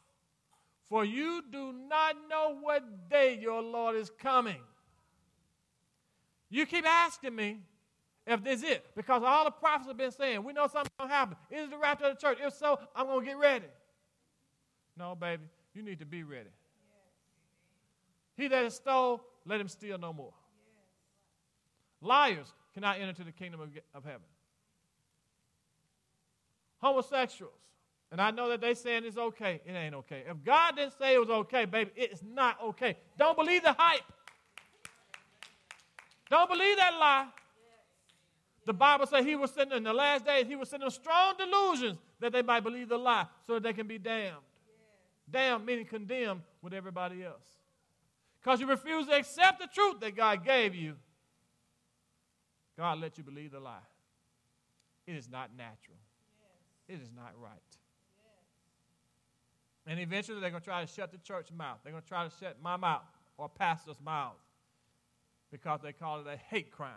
For 0.89 1.05
you 1.05 1.43
do 1.51 1.73
not 1.73 2.17
know 2.31 2.59
what 2.61 3.09
day 3.11 3.39
your 3.41 3.63
Lord 3.63 3.97
is 3.97 4.11
coming. 4.21 4.61
You 6.49 6.65
keep 6.67 6.87
asking 6.87 7.35
me, 7.35 7.59
if 8.27 8.45
this 8.45 8.63
is 8.63 8.71
it. 8.71 8.87
Because 8.95 9.23
all 9.25 9.45
the 9.45 9.51
prophets 9.51 9.89
have 9.89 9.97
been 9.97 10.13
saying, 10.13 10.45
we 10.45 10.53
know 10.53 10.67
something's 10.67 10.91
going 10.99 11.11
to 11.11 11.15
happen. 11.15 11.37
Is 11.51 11.71
the 11.71 11.79
rapture 11.79 12.07
of 12.07 12.17
the 12.17 12.21
church? 12.21 12.39
If 12.41 12.55
so, 12.55 12.79
I'm 12.95 13.07
going 13.07 13.21
to 13.21 13.27
get 13.27 13.39
ready. 13.39 13.67
No, 14.97 15.15
baby, 15.15 15.43
you 15.75 15.83
need 15.83 15.99
to 16.01 16.07
be 16.07 16.23
ready. 16.23 16.45
Yes. 16.45 16.53
He 18.37 18.49
that 18.49 18.65
is 18.65 18.75
stole, 18.75 19.23
let 19.45 19.61
him 19.61 19.69
steal 19.69 19.99
no 19.99 20.13
more. 20.13 20.33
Yes. 22.03 22.09
Liars 22.09 22.53
cannot 22.77 22.97
enter 22.97 23.09
into 23.09 23.25
the 23.25 23.33
kingdom 23.33 23.59
of, 23.63 23.71
of 23.95 24.05
heaven. 24.05 24.21
Homosexuals, 26.77 27.55
and 28.13 28.21
I 28.21 28.31
know 28.31 28.51
that 28.51 28.61
they 28.61 28.75
saying 28.75 29.05
it's 29.07 29.17
okay. 29.17 29.63
It 29.65 29.73
ain't 29.73 29.95
okay. 29.95 30.25
If 30.29 30.45
God 30.45 30.77
didn't 30.77 30.93
say 30.99 31.15
it 31.15 31.19
was 31.19 31.31
okay, 31.31 31.65
baby, 31.65 31.91
it's 31.97 32.23
not 32.23 32.63
okay. 32.63 32.99
Don't 33.19 33.35
believe 33.35 33.63
the 33.63 33.73
hype. 33.73 34.03
Don't 36.29 36.51
believe 36.51 36.77
that 36.77 36.93
lie. 37.01 37.29
The 38.67 38.75
Bible 38.75 39.07
says 39.07 39.25
he 39.25 39.37
was 39.37 39.53
sending 39.53 39.79
in 39.79 39.83
the 39.83 39.95
last 39.95 40.27
days, 40.27 40.47
he 40.47 40.55
was 40.55 40.69
sending 40.69 40.91
strong 40.91 41.33
delusions 41.39 41.99
that 42.21 42.33
they 42.33 42.43
might 42.43 42.61
believe 42.61 42.91
the 42.91 42.99
lie 42.99 43.25
so 43.47 43.55
that 43.55 43.63
they 43.63 43.73
can 43.73 43.87
be 43.87 43.97
damned. 43.97 44.37
Damned 45.31 45.65
meaning 45.65 45.87
condemned 45.87 46.43
with 46.61 46.75
everybody 46.75 47.25
else. 47.25 47.41
Because 48.43 48.61
you 48.61 48.67
refuse 48.67 49.07
to 49.07 49.17
accept 49.17 49.61
the 49.61 49.67
truth 49.67 50.01
that 50.01 50.15
God 50.15 50.45
gave 50.45 50.75
you, 50.75 50.97
God 52.79 53.01
let 53.01 53.17
you 53.19 53.25
believe 53.25 53.53
the 53.53 53.61
lie. 53.61 53.79
It 55.07 55.15
is 55.15 55.29
not 55.29 55.51
natural. 55.57 55.97
It 56.89 57.01
is 57.03 57.11
not 57.15 57.33
right. 57.41 57.53
And 59.87 60.01
eventually 60.01 60.41
they're 60.41 60.51
going 60.51 60.63
to 60.63 60.67
try 60.67 60.85
to 60.85 60.93
shut 60.93 61.13
the 61.13 61.19
church 61.19 61.49
mouth. 61.57 61.79
They're 61.83 61.93
going 61.93 62.03
to 62.03 62.09
try 62.09 62.25
to 62.25 62.33
shut 62.41 62.57
my 62.63 62.77
mouth 62.77 63.03
or 63.39 63.49
pastor's 63.49 64.01
mouth 64.05 64.35
because 65.51 65.81
they 65.83 65.93
call 65.93 66.21
it 66.21 66.27
a 66.27 66.37
hate 66.37 66.73
crime. 66.73 66.91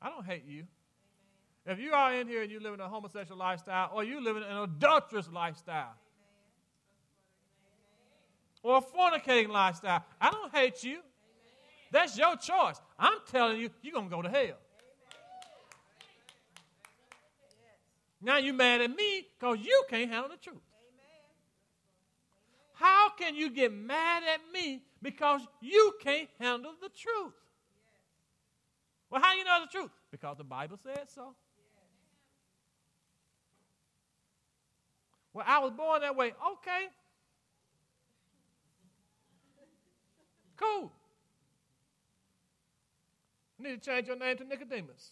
I 0.00 0.10
don't 0.10 0.26
hate 0.26 0.44
you. 0.46 0.64
Amen. 1.66 1.78
If 1.78 1.78
you 1.78 1.92
are 1.92 2.12
in 2.14 2.28
here 2.28 2.42
and 2.42 2.50
you 2.50 2.60
live 2.60 2.74
in 2.74 2.80
a 2.80 2.88
homosexual 2.88 3.38
lifestyle 3.38 3.90
or 3.94 4.04
you 4.04 4.22
live 4.22 4.36
in 4.36 4.42
an 4.42 4.58
adulterous 4.58 5.30
lifestyle 5.32 5.94
Amen. 8.64 8.74
or 8.74 8.78
a 8.78 8.82
fornicating 8.82 9.48
lifestyle, 9.48 10.04
I 10.20 10.30
don't 10.30 10.52
hate 10.52 10.82
you. 10.84 10.94
Amen. 10.94 11.02
That's 11.90 12.18
your 12.18 12.36
choice. 12.36 12.80
I'm 13.02 13.18
telling 13.32 13.58
you, 13.60 13.68
you're 13.82 13.92
going 13.92 14.08
to 14.08 14.14
go 14.14 14.22
to 14.22 14.30
hell. 14.30 14.56
Now 18.22 18.36
you 18.36 18.52
mad 18.52 18.80
at 18.80 18.94
me 18.94 19.26
because 19.36 19.58
you 19.60 19.84
can't 19.90 20.08
handle 20.08 20.30
the 20.30 20.36
truth. 20.36 20.62
How 22.74 23.10
can 23.10 23.34
you 23.34 23.50
get 23.50 23.72
mad 23.72 24.22
at 24.32 24.40
me 24.52 24.82
because 25.02 25.40
you 25.60 25.94
can't 26.00 26.28
handle 26.38 26.74
the 26.80 26.90
truth? 26.90 27.34
Well, 29.10 29.20
how 29.20 29.32
do 29.32 29.38
you 29.38 29.44
know 29.44 29.58
the 29.62 29.78
truth? 29.78 29.90
Because 30.12 30.38
the 30.38 30.44
Bible 30.44 30.78
said 30.80 31.10
so. 31.12 31.34
Well, 35.34 35.44
I 35.48 35.58
was 35.58 35.72
born 35.72 36.02
that 36.02 36.14
way. 36.14 36.28
Okay. 36.28 36.86
Cool. 40.56 40.92
You 43.62 43.68
need 43.68 43.82
to 43.82 43.90
change 43.90 44.08
your 44.08 44.16
name 44.16 44.36
to 44.38 44.44
Nicodemus. 44.44 45.10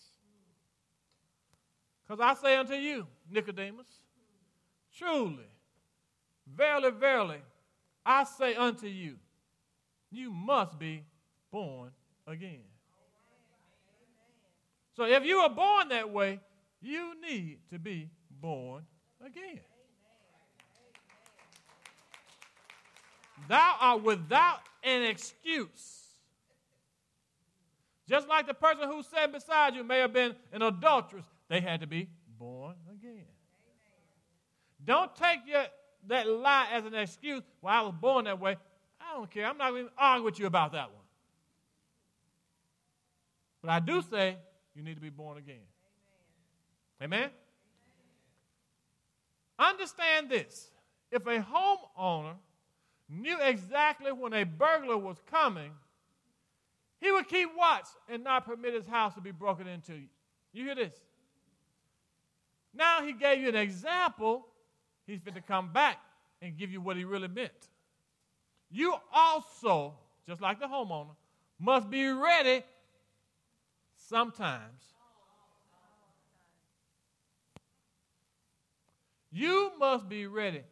Because 2.03 2.21
I 2.21 2.35
say 2.35 2.57
unto 2.57 2.75
you, 2.75 3.07
Nicodemus, 3.31 3.87
truly, 4.97 5.47
verily, 6.53 6.91
verily, 6.91 7.39
I 8.05 8.25
say 8.25 8.57
unto 8.57 8.89
you, 8.89 9.17
you 10.11 10.33
must 10.33 10.81
be 10.81 11.05
born 11.53 11.91
again. 12.27 12.65
So 14.97 15.05
if 15.05 15.25
you 15.25 15.37
are 15.37 15.51
born 15.51 15.91
that 15.91 16.11
way, 16.11 16.41
you 16.81 17.13
need 17.21 17.59
to 17.71 17.79
be 17.79 18.11
born 18.41 18.83
again. 19.25 19.61
Thou 23.49 23.77
art 23.81 24.03
without 24.03 24.59
an 24.83 25.05
excuse. 25.05 26.00
Just 28.11 28.29
like 28.29 28.49
the 28.49 28.55
person 28.55 28.89
who 28.89 29.05
sat 29.05 29.33
beside 29.33 29.77
you 29.77 29.85
may 29.85 29.99
have 30.01 30.13
been 30.13 30.35
an 30.53 30.63
adulteress, 30.63 31.25
they 31.49 31.61
had 31.61 31.81
to 31.81 31.87
be 31.87 32.09
born 32.41 32.75
again. 32.91 33.25
Don't 34.85 35.15
take 35.15 35.41
your, 35.47 35.65
that 36.09 36.29
lie 36.29 36.67
as 36.73 36.85
an 36.85 36.95
excuse. 36.95 37.43
Well, 37.63 37.73
I 37.73 37.83
was 37.83 37.95
born 38.01 38.25
that 38.25 38.41
way. 38.41 38.57
I 39.01 39.15
don't 39.15 39.31
care. 39.31 39.47
I'm 39.47 39.57
not 39.57 39.71
going 39.71 39.87
to 39.87 39.93
argue 39.97 40.25
with 40.25 40.41
you 40.41 40.47
about 40.47 40.73
that 40.73 40.91
one. 40.91 41.05
But 43.63 43.71
I 43.71 43.79
do 43.79 44.03
say 44.03 44.37
you 44.75 44.83
need 44.83 44.95
to 44.95 45.01
be 45.01 45.11
born 45.11 45.39
again. 45.39 45.57
Amen? 47.01 47.19
Amen? 47.19 47.31
Understand 49.57 50.31
this. 50.31 50.71
If 51.13 51.27
a 51.27 51.39
homeowner 51.39 52.35
knew 53.09 53.39
exactly 53.41 54.11
when 54.11 54.33
a 54.33 54.43
burglar 54.43 54.99
was 54.99 55.19
coming, 55.31 55.71
he 57.01 57.11
would 57.11 57.29
keep 57.29 57.49
watch 57.57 57.87
and 58.09 58.23
not 58.23 58.45
permit 58.45 58.75
his 58.75 58.87
house 58.87 59.15
to 59.15 59.21
be 59.21 59.31
broken 59.31 59.67
into. 59.67 59.95
You 60.53 60.65
hear 60.65 60.75
this? 60.75 60.93
Now 62.75 63.03
he 63.03 63.13
gave 63.13 63.41
you 63.41 63.49
an 63.49 63.57
example. 63.57 64.47
He's 65.07 65.21
going 65.21 65.35
to 65.35 65.41
come 65.41 65.73
back 65.73 65.99
and 66.43 66.57
give 66.57 66.71
you 66.71 66.81
what 66.81 66.97
he 66.97 67.05
really 67.05 67.29
meant. 67.29 67.69
You 68.71 68.95
also, 69.13 69.95
just 70.27 70.41
like 70.41 70.61
the 70.61 70.67
homeowner, 70.67 71.17
must 71.59 71.91
be 71.91 72.07
ready 72.09 72.63
sometimes. 73.97 74.83
You 79.33 79.73
must 79.79 80.09
be 80.09 80.27
ready 80.27 80.63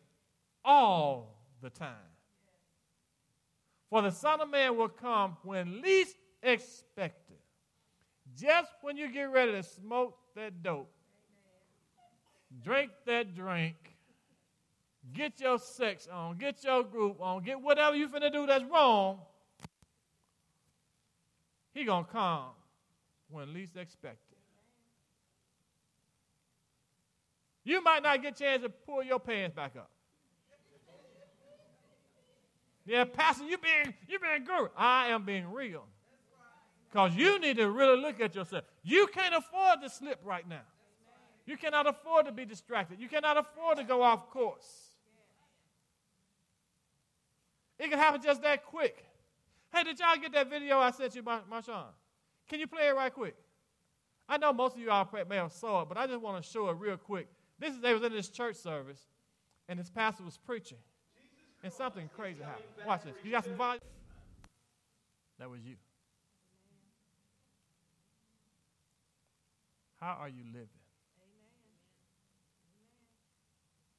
all 0.64 1.36
the 1.62 1.70
time. 1.70 2.07
For 3.90 4.02
the 4.02 4.10
Son 4.10 4.40
of 4.40 4.50
Man 4.50 4.76
will 4.76 4.88
come 4.88 5.36
when 5.42 5.80
least 5.80 6.16
expected. 6.42 7.36
Just 8.36 8.70
when 8.82 8.96
you 8.96 9.10
get 9.10 9.24
ready 9.24 9.52
to 9.52 9.62
smoke 9.62 10.16
that 10.36 10.62
dope, 10.62 10.92
drink 12.62 12.90
that 13.06 13.34
drink, 13.34 13.74
get 15.12 15.40
your 15.40 15.58
sex 15.58 16.06
on, 16.12 16.36
get 16.36 16.62
your 16.62 16.84
group 16.84 17.20
on, 17.20 17.42
get 17.42 17.60
whatever 17.60 17.96
you 17.96 18.08
finna 18.08 18.30
do 18.30 18.46
that's 18.46 18.64
wrong, 18.64 19.20
he 21.72 21.84
gonna 21.84 22.06
come 22.10 22.50
when 23.30 23.52
least 23.54 23.76
expected. 23.76 24.36
You 27.64 27.82
might 27.82 28.02
not 28.02 28.22
get 28.22 28.34
a 28.34 28.38
chance 28.38 28.62
to 28.62 28.68
pull 28.68 29.02
your 29.02 29.18
pants 29.20 29.54
back 29.54 29.76
up. 29.76 29.90
Yeah, 32.88 33.04
Pastor, 33.04 33.44
you 33.44 33.58
being 33.58 33.94
you 34.08 34.18
being 34.18 34.44
good. 34.44 34.70
I 34.74 35.08
am 35.08 35.24
being 35.24 35.52
real. 35.52 35.84
Because 36.90 37.14
you 37.14 37.38
need 37.38 37.58
to 37.58 37.70
really 37.70 38.00
look 38.00 38.18
at 38.18 38.34
yourself. 38.34 38.64
You 38.82 39.06
can't 39.08 39.34
afford 39.34 39.82
to 39.82 39.90
slip 39.90 40.20
right 40.24 40.48
now. 40.48 40.62
You 41.44 41.58
cannot 41.58 41.86
afford 41.86 42.24
to 42.24 42.32
be 42.32 42.46
distracted. 42.46 42.98
You 42.98 43.08
cannot 43.08 43.36
afford 43.36 43.76
to 43.76 43.84
go 43.84 44.00
off 44.00 44.30
course. 44.30 44.88
It 47.78 47.90
can 47.90 47.98
happen 47.98 48.22
just 48.22 48.40
that 48.40 48.64
quick. 48.64 49.04
Hey, 49.70 49.84
did 49.84 49.98
y'all 49.98 50.16
get 50.16 50.32
that 50.32 50.48
video 50.48 50.78
I 50.78 50.90
sent 50.90 51.14
you, 51.14 51.22
Marshawn? 51.22 51.92
Can 52.48 52.58
you 52.58 52.66
play 52.66 52.88
it 52.88 52.96
right 52.96 53.12
quick? 53.12 53.36
I 54.26 54.38
know 54.38 54.54
most 54.54 54.76
of 54.76 54.80
you 54.80 54.90
all 54.90 55.06
may 55.28 55.36
have 55.36 55.52
saw 55.52 55.82
it, 55.82 55.90
but 55.90 55.98
I 55.98 56.06
just 56.06 56.22
want 56.22 56.42
to 56.42 56.50
show 56.50 56.70
it 56.70 56.76
real 56.78 56.96
quick. 56.96 57.28
This 57.58 57.74
is 57.74 57.80
they 57.80 57.92
was 57.92 58.02
in 58.02 58.12
this 58.12 58.30
church 58.30 58.56
service, 58.56 59.02
and 59.68 59.78
this 59.78 59.90
pastor 59.90 60.24
was 60.24 60.38
preaching 60.38 60.78
and 61.62 61.72
something 61.72 62.08
crazy 62.16 62.42
happened. 62.42 62.64
Watch 62.86 63.04
this. 63.04 63.14
You 63.24 63.30
got 63.30 63.44
some 63.44 63.56
volume? 63.56 63.80
That 65.38 65.50
was 65.50 65.60
you. 65.64 65.76
How 70.00 70.18
are 70.20 70.28
you 70.28 70.44
living? 70.52 70.68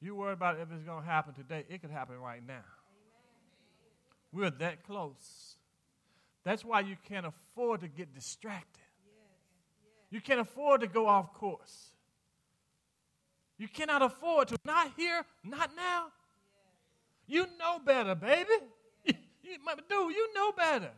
You 0.02 0.16
worry 0.16 0.34
about 0.34 0.56
if 0.60 0.72
it's 0.72 0.84
going 0.84 1.04
to 1.04 1.10
happen 1.10 1.34
today. 1.34 1.66
It 1.70 1.82
could 1.82 1.92
happen 1.92 2.18
right 2.20 2.46
now. 2.46 2.64
We're 4.32 4.50
that 4.50 4.84
close. 4.84 5.56
That's 6.46 6.64
why 6.64 6.82
you 6.82 6.96
can't 7.08 7.26
afford 7.26 7.82
to 7.82 7.88
get 7.88 8.14
distracted. 8.14 8.84
You 10.10 10.22
can't 10.22 10.40
afford 10.40 10.82
to 10.82 10.88
go 10.88 11.06
off 11.06 11.34
course. 11.34 11.90
You 13.58 13.68
cannot 13.68 14.02
afford 14.02 14.48
to. 14.50 14.58
Not 14.64 14.94
here, 14.96 15.26
not 15.44 15.72
now. 15.76 16.08
You 17.30 17.46
know 17.60 17.80
better, 17.86 18.16
baby. 18.16 18.50
Dude, 19.06 19.16
you 19.90 20.34
know 20.34 20.52
better. 20.52 20.90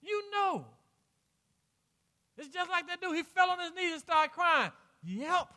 You 0.00 0.22
know. 0.32 0.64
It's 2.38 2.48
just 2.48 2.70
like 2.70 2.86
that 2.86 3.02
dude. 3.02 3.16
He 3.16 3.22
fell 3.22 3.50
on 3.50 3.58
his 3.58 3.72
knees 3.74 3.92
and 3.92 4.00
started 4.00 4.32
crying. 4.32 4.70
Yep. 5.04 5.48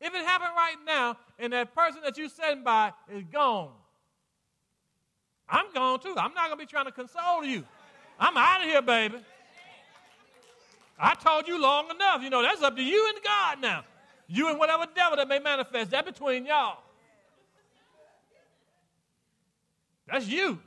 If 0.00 0.14
it 0.14 0.24
happened 0.24 0.52
right 0.54 0.76
now 0.86 1.16
and 1.38 1.52
that 1.54 1.74
person 1.74 2.02
that 2.04 2.18
you're 2.18 2.28
sitting 2.28 2.62
by 2.62 2.92
is 3.10 3.24
gone, 3.32 3.72
I'm 5.48 5.72
gone 5.72 6.00
too. 6.00 6.14
I'm 6.16 6.34
not 6.34 6.46
going 6.46 6.58
to 6.58 6.64
be 6.64 6.66
trying 6.66 6.84
to 6.84 6.92
console 6.92 7.44
you. 7.44 7.64
I'm 8.20 8.36
out 8.36 8.60
of 8.60 8.68
here, 8.68 8.82
baby. 8.82 9.16
I 10.98 11.14
told 11.14 11.48
you 11.48 11.60
long 11.60 11.90
enough. 11.90 12.22
You 12.22 12.30
know, 12.30 12.42
that's 12.42 12.62
up 12.62 12.76
to 12.76 12.82
you 12.82 13.10
and 13.14 13.24
God 13.24 13.60
now. 13.60 13.84
You 14.26 14.48
and 14.48 14.58
whatever 14.58 14.86
devil 14.94 15.16
that 15.16 15.28
may 15.28 15.38
manifest, 15.38 15.90
that 15.90 16.04
between 16.04 16.46
y'all. 16.46 16.78
That's 20.06 20.26
you. 20.26 20.58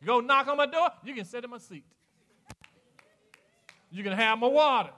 You 0.00 0.06
go 0.06 0.20
knock 0.20 0.46
on 0.46 0.56
my 0.56 0.66
door, 0.66 0.90
you 1.04 1.14
can 1.14 1.24
sit 1.24 1.44
in 1.44 1.50
my 1.50 1.58
seat. 1.58 1.84
You 3.90 4.02
can 4.02 4.12
have 4.12 4.38
my 4.38 4.46
water. 4.46 4.90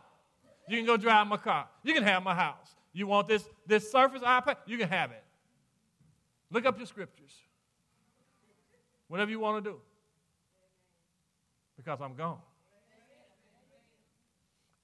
You 0.69 0.77
can 0.77 0.87
go 0.87 0.97
drive 0.97 1.27
my 1.27 1.37
car. 1.37 1.69
You 1.83 1.95
can 1.95 2.03
have 2.03 2.23
my 2.23 2.35
house. 2.35 2.75
You 2.93 3.07
want 3.07 3.29
this, 3.29 3.45
this 3.67 3.91
Surface 3.91 4.23
iPad? 4.23 4.57
You 4.67 4.79
can 4.79 4.89
have 4.89 5.13
it. 5.13 5.23
Look 6.51 6.67
up 6.67 6.77
your 6.77 6.87
scriptures. 6.87 7.33
Whatever 9.09 9.31
you 9.31 9.41
want 9.41 9.65
to 9.65 9.71
do. 9.71 9.77
Because 11.77 12.01
I'm 12.01 12.15
gone. 12.15 12.39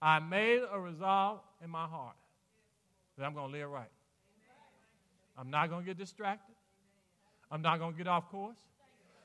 I 0.01 0.21
made 0.21 0.63
a 0.73 0.79
resolve 0.79 1.41
in 1.63 1.71
my 1.71 1.87
heart 1.87 2.15
that 3.17 3.25
I'm 3.25 3.35
going 3.35 3.53
to 3.53 3.59
live 3.59 3.71
right. 3.71 3.91
I'm 5.39 5.51
not 5.51 5.69
going 5.69 5.83
to 5.83 5.87
get 5.87 5.99
distracted. 5.99 6.55
I'm 7.51 7.63
not 7.63 7.79
going 7.79 7.93
to 7.93 7.99
get 7.99 8.09
off 8.09 8.31
course. 8.31 8.57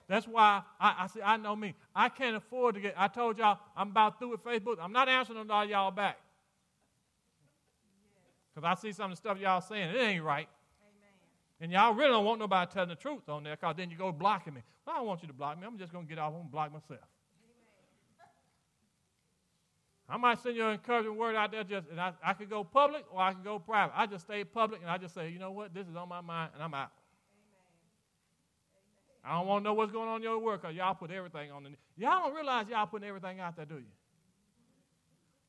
That's 0.07 0.27
why 0.27 0.61
I, 0.79 0.95
I 0.99 1.07
say, 1.07 1.21
I 1.23 1.37
know 1.37 1.55
me. 1.55 1.73
I 1.95 2.09
can't 2.09 2.35
afford 2.35 2.75
to 2.75 2.81
get, 2.81 2.95
I 2.97 3.07
told 3.07 3.37
y'all, 3.37 3.59
I'm 3.77 3.91
about 3.91 4.19
through 4.19 4.31
with 4.31 4.43
Facebook. 4.43 4.75
I'm 4.81 4.91
not 4.91 5.07
answering 5.07 5.49
all 5.49 5.65
y'all 5.65 5.91
back. 5.91 6.17
Because 8.53 8.67
I 8.69 8.81
see 8.81 8.91
some 8.91 9.05
of 9.05 9.11
the 9.11 9.15
stuff 9.15 9.37
y'all 9.39 9.61
saying, 9.61 9.95
it 9.95 9.97
ain't 9.97 10.23
right. 10.23 10.49
And 11.61 11.71
y'all 11.71 11.93
really 11.93 12.09
don't 12.09 12.25
want 12.25 12.39
nobody 12.39 12.69
telling 12.73 12.89
the 12.89 12.95
truth 12.95 13.29
on 13.29 13.43
there 13.43 13.55
because 13.55 13.75
then 13.77 13.89
you 13.91 13.95
go 13.95 14.11
blocking 14.11 14.55
me. 14.55 14.61
Well, 14.85 14.95
I 14.95 14.99
don't 14.99 15.07
want 15.07 15.21
you 15.21 15.27
to 15.27 15.33
block 15.33 15.59
me. 15.59 15.67
I'm 15.67 15.77
just 15.77 15.93
going 15.93 16.05
to 16.05 16.09
get 16.09 16.17
off 16.19 16.33
and 16.33 16.51
block 16.51 16.73
myself. 16.73 17.07
I 20.11 20.17
might 20.17 20.39
send 20.39 20.57
you 20.57 20.65
an 20.65 20.73
encouraging 20.73 21.15
word 21.15 21.37
out 21.37 21.53
there, 21.53 21.63
just 21.63 21.87
and 21.89 21.99
I, 21.99 22.11
I 22.21 22.33
could 22.33 22.49
go 22.49 22.65
public 22.65 23.05
or 23.13 23.21
I 23.21 23.31
could 23.31 23.45
go 23.45 23.59
private. 23.59 23.93
I 23.95 24.05
just 24.07 24.25
stay 24.25 24.43
public 24.43 24.81
and 24.81 24.89
I 24.91 24.97
just 24.97 25.15
say, 25.15 25.29
you 25.29 25.39
know 25.39 25.51
what, 25.51 25.73
this 25.73 25.87
is 25.87 25.95
on 25.95 26.09
my 26.09 26.19
mind 26.19 26.51
and 26.53 26.61
I'm 26.61 26.73
out. 26.73 26.91
I 29.23 29.37
don't 29.37 29.47
want 29.47 29.63
to 29.63 29.69
know 29.69 29.73
what's 29.73 29.93
going 29.93 30.09
on 30.09 30.17
in 30.17 30.23
your 30.23 30.37
work 30.39 30.63
because 30.63 30.75
y'all 30.75 30.95
put 30.95 31.11
everything 31.11 31.49
on 31.51 31.63
the 31.63 31.69
Y'all 31.95 32.23
don't 32.23 32.35
realize 32.35 32.67
y'all 32.67 32.87
putting 32.87 33.07
everything 33.07 33.39
out 33.39 33.55
there, 33.55 33.65
do 33.65 33.75
you? 33.75 33.85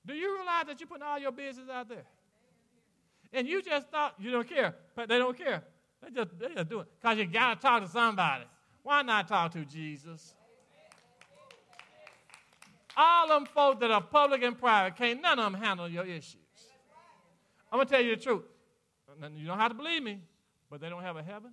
Do 0.07 0.15
you 0.15 0.37
realize 0.37 0.67
that 0.69 0.79
you're 0.79 0.87
putting 0.87 1.03
all 1.03 1.19
your 1.19 1.33
business 1.33 1.69
out 1.69 1.89
there? 1.89 2.05
And 3.33 3.49
you 3.49 3.63
just 3.63 3.89
thought 3.89 4.15
you 4.21 4.31
don't 4.31 4.49
care, 4.49 4.77
but 4.95 5.09
they 5.09 5.19
don't 5.19 5.37
care. 5.37 5.65
They 6.03 6.11
just, 6.11 6.39
they 6.39 6.55
just 6.55 6.69
do 6.69 6.81
it 6.81 6.87
because 7.01 7.19
you 7.19 7.27
got 7.27 7.55
to 7.55 7.61
talk 7.61 7.83
to 7.83 7.89
somebody. 7.89 8.45
Why 8.85 9.03
not 9.03 9.27
talk 9.27 9.53
to 9.55 9.65
Jesus? 9.65 10.35
All 12.97 13.29
them 13.29 13.47
folks 13.47 13.81
that 13.81 13.91
are 13.91 14.03
public 14.03 14.43
and 14.43 14.59
private, 14.59 14.97
can't 14.97 15.23
none 15.23 15.39
of 15.39 15.53
them 15.53 15.61
handle 15.61 15.89
your 15.89 16.05
issues. 16.05 16.37
I'm 17.71 17.79
going 17.79 17.87
to 17.87 17.93
tell 17.93 18.03
you 18.03 18.17
the 18.17 18.23
truth. 18.23 18.43
You 19.37 19.47
don't 19.47 19.59
have 19.59 19.71
to 19.71 19.77
believe 19.77 20.03
me, 20.03 20.21
but 20.71 20.81
they 20.81 20.89
don't 20.89 21.03
have 21.03 21.17
a 21.17 21.23
heaven 21.23 21.53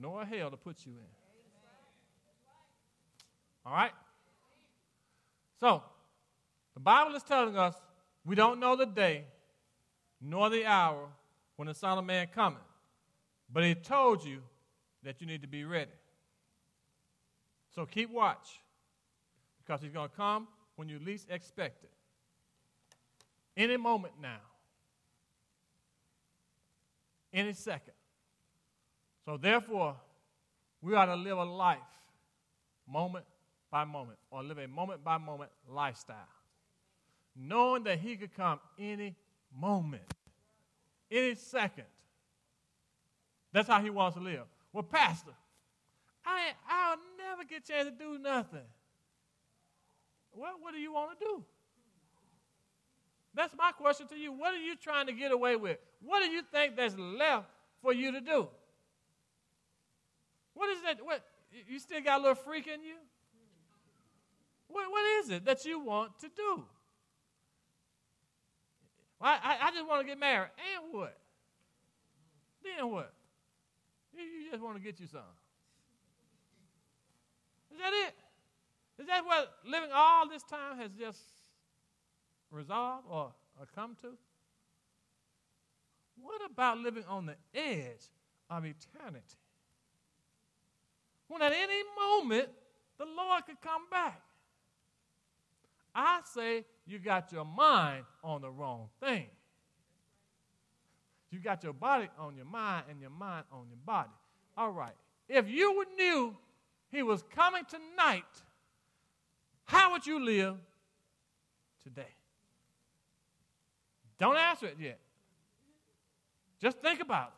nor 0.00 0.22
a 0.22 0.26
hell 0.26 0.50
to 0.50 0.56
put 0.56 0.86
you 0.86 0.92
in. 0.92 0.98
All 3.66 3.72
right? 3.72 3.90
So, 5.60 5.82
the 6.74 6.80
Bible 6.80 7.14
is 7.16 7.22
telling 7.22 7.56
us 7.56 7.74
we 8.24 8.36
don't 8.36 8.60
know 8.60 8.76
the 8.76 8.86
day 8.86 9.24
nor 10.20 10.50
the 10.50 10.64
hour 10.64 11.08
when 11.56 11.66
the 11.66 11.74
Son 11.74 11.98
of 11.98 12.04
Man 12.04 12.28
cometh. 12.32 12.62
But 13.52 13.64
he 13.64 13.74
told 13.74 14.24
you 14.24 14.42
that 15.02 15.20
you 15.20 15.26
need 15.26 15.42
to 15.42 15.48
be 15.48 15.64
ready. 15.64 15.90
So 17.74 17.86
keep 17.86 18.10
watch 18.10 18.60
because 19.68 19.82
he's 19.82 19.92
going 19.92 20.08
to 20.08 20.16
come 20.16 20.48
when 20.76 20.88
you 20.88 20.98
least 20.98 21.28
expect 21.30 21.84
it. 21.84 21.90
Any 23.54 23.76
moment 23.76 24.14
now. 24.20 24.38
Any 27.32 27.52
second. 27.52 27.92
So 29.26 29.36
therefore, 29.36 29.96
we 30.80 30.94
ought 30.94 31.06
to 31.06 31.16
live 31.16 31.36
a 31.36 31.44
life 31.44 31.78
moment 32.90 33.26
by 33.70 33.84
moment 33.84 34.18
or 34.30 34.42
live 34.42 34.56
a 34.58 34.66
moment 34.66 35.04
by 35.04 35.18
moment 35.18 35.50
lifestyle. 35.70 36.16
Knowing 37.36 37.84
that 37.84 37.98
he 37.98 38.16
could 38.16 38.34
come 38.34 38.58
any 38.78 39.14
moment, 39.54 40.02
any 41.10 41.34
second. 41.34 41.84
That's 43.52 43.68
how 43.68 43.82
he 43.82 43.90
wants 43.90 44.16
to 44.16 44.22
live. 44.22 44.44
Well, 44.72 44.82
Pastor, 44.82 45.32
I, 46.24 46.52
I'll 46.68 46.96
never 47.18 47.44
get 47.44 47.64
a 47.64 47.72
chance 47.72 47.88
to 47.88 47.90
do 47.90 48.18
nothing. 48.18 48.60
Well, 50.38 50.54
what 50.60 50.72
do 50.72 50.78
you 50.78 50.92
want 50.92 51.18
to 51.18 51.24
do? 51.24 51.42
That's 53.34 53.52
my 53.58 53.72
question 53.72 54.06
to 54.08 54.16
you. 54.16 54.32
What 54.32 54.54
are 54.54 54.62
you 54.62 54.76
trying 54.76 55.06
to 55.06 55.12
get 55.12 55.32
away 55.32 55.56
with? 55.56 55.78
What 56.00 56.22
do 56.22 56.30
you 56.30 56.42
think 56.52 56.76
that's 56.76 56.96
left 56.96 57.46
for 57.82 57.92
you 57.92 58.12
to 58.12 58.20
do? 58.20 58.48
What 60.54 60.70
is 60.70 60.82
that? 60.82 61.04
What 61.04 61.24
you 61.68 61.80
still 61.80 62.00
got 62.00 62.20
a 62.20 62.22
little 62.22 62.34
freak 62.36 62.68
in 62.68 62.84
you? 62.84 62.96
What, 64.68 64.90
what 64.90 65.04
is 65.20 65.30
it 65.30 65.44
that 65.44 65.64
you 65.64 65.80
want 65.80 66.18
to 66.20 66.28
do? 66.28 66.64
I, 69.20 69.32
I, 69.42 69.68
I 69.68 69.70
just 69.72 69.88
want 69.88 70.02
to 70.02 70.06
get 70.06 70.20
married. 70.20 70.50
And 70.76 70.94
what? 70.94 71.18
Then 72.62 72.90
what? 72.90 73.12
You, 74.16 74.22
you 74.22 74.50
just 74.50 74.62
want 74.62 74.76
to 74.76 74.82
get 74.82 75.00
you 75.00 75.06
some. 75.06 75.20
Is 77.72 77.78
that 77.78 77.92
it? 77.92 78.14
Is 78.98 79.06
that 79.06 79.24
what 79.24 79.52
living 79.64 79.90
all 79.94 80.28
this 80.28 80.42
time 80.42 80.78
has 80.78 80.90
just 80.98 81.20
resolved 82.50 83.06
or, 83.08 83.32
or 83.58 83.66
come 83.74 83.96
to? 84.02 84.08
What 86.20 86.40
about 86.50 86.78
living 86.78 87.04
on 87.08 87.26
the 87.26 87.36
edge 87.54 88.10
of 88.50 88.64
eternity? 88.64 89.36
When 91.28 91.42
at 91.42 91.52
any 91.52 91.82
moment 92.00 92.48
the 92.98 93.04
Lord 93.04 93.46
could 93.46 93.60
come 93.60 93.82
back. 93.90 94.20
I 95.94 96.20
say 96.34 96.64
you 96.86 96.98
got 96.98 97.32
your 97.32 97.44
mind 97.44 98.04
on 98.22 98.42
the 98.42 98.50
wrong 98.50 98.88
thing. 99.00 99.26
You 101.30 101.38
got 101.38 101.62
your 101.62 101.72
body 101.72 102.08
on 102.18 102.36
your 102.36 102.46
mind 102.46 102.84
and 102.90 103.00
your 103.00 103.10
mind 103.10 103.44
on 103.52 103.66
your 103.68 103.78
body. 103.84 104.10
All 104.56 104.70
right. 104.70 104.94
If 105.28 105.48
you 105.48 105.84
knew 105.96 106.36
he 106.90 107.02
was 107.02 107.22
coming 107.34 107.62
tonight, 107.68 108.24
how 109.68 109.92
would 109.92 110.06
you 110.06 110.24
live 110.24 110.56
today? 111.82 112.14
Don't 114.18 114.38
answer 114.38 114.66
it 114.66 114.76
yet. 114.80 114.98
Just 116.58 116.78
think 116.78 117.00
about 117.00 117.34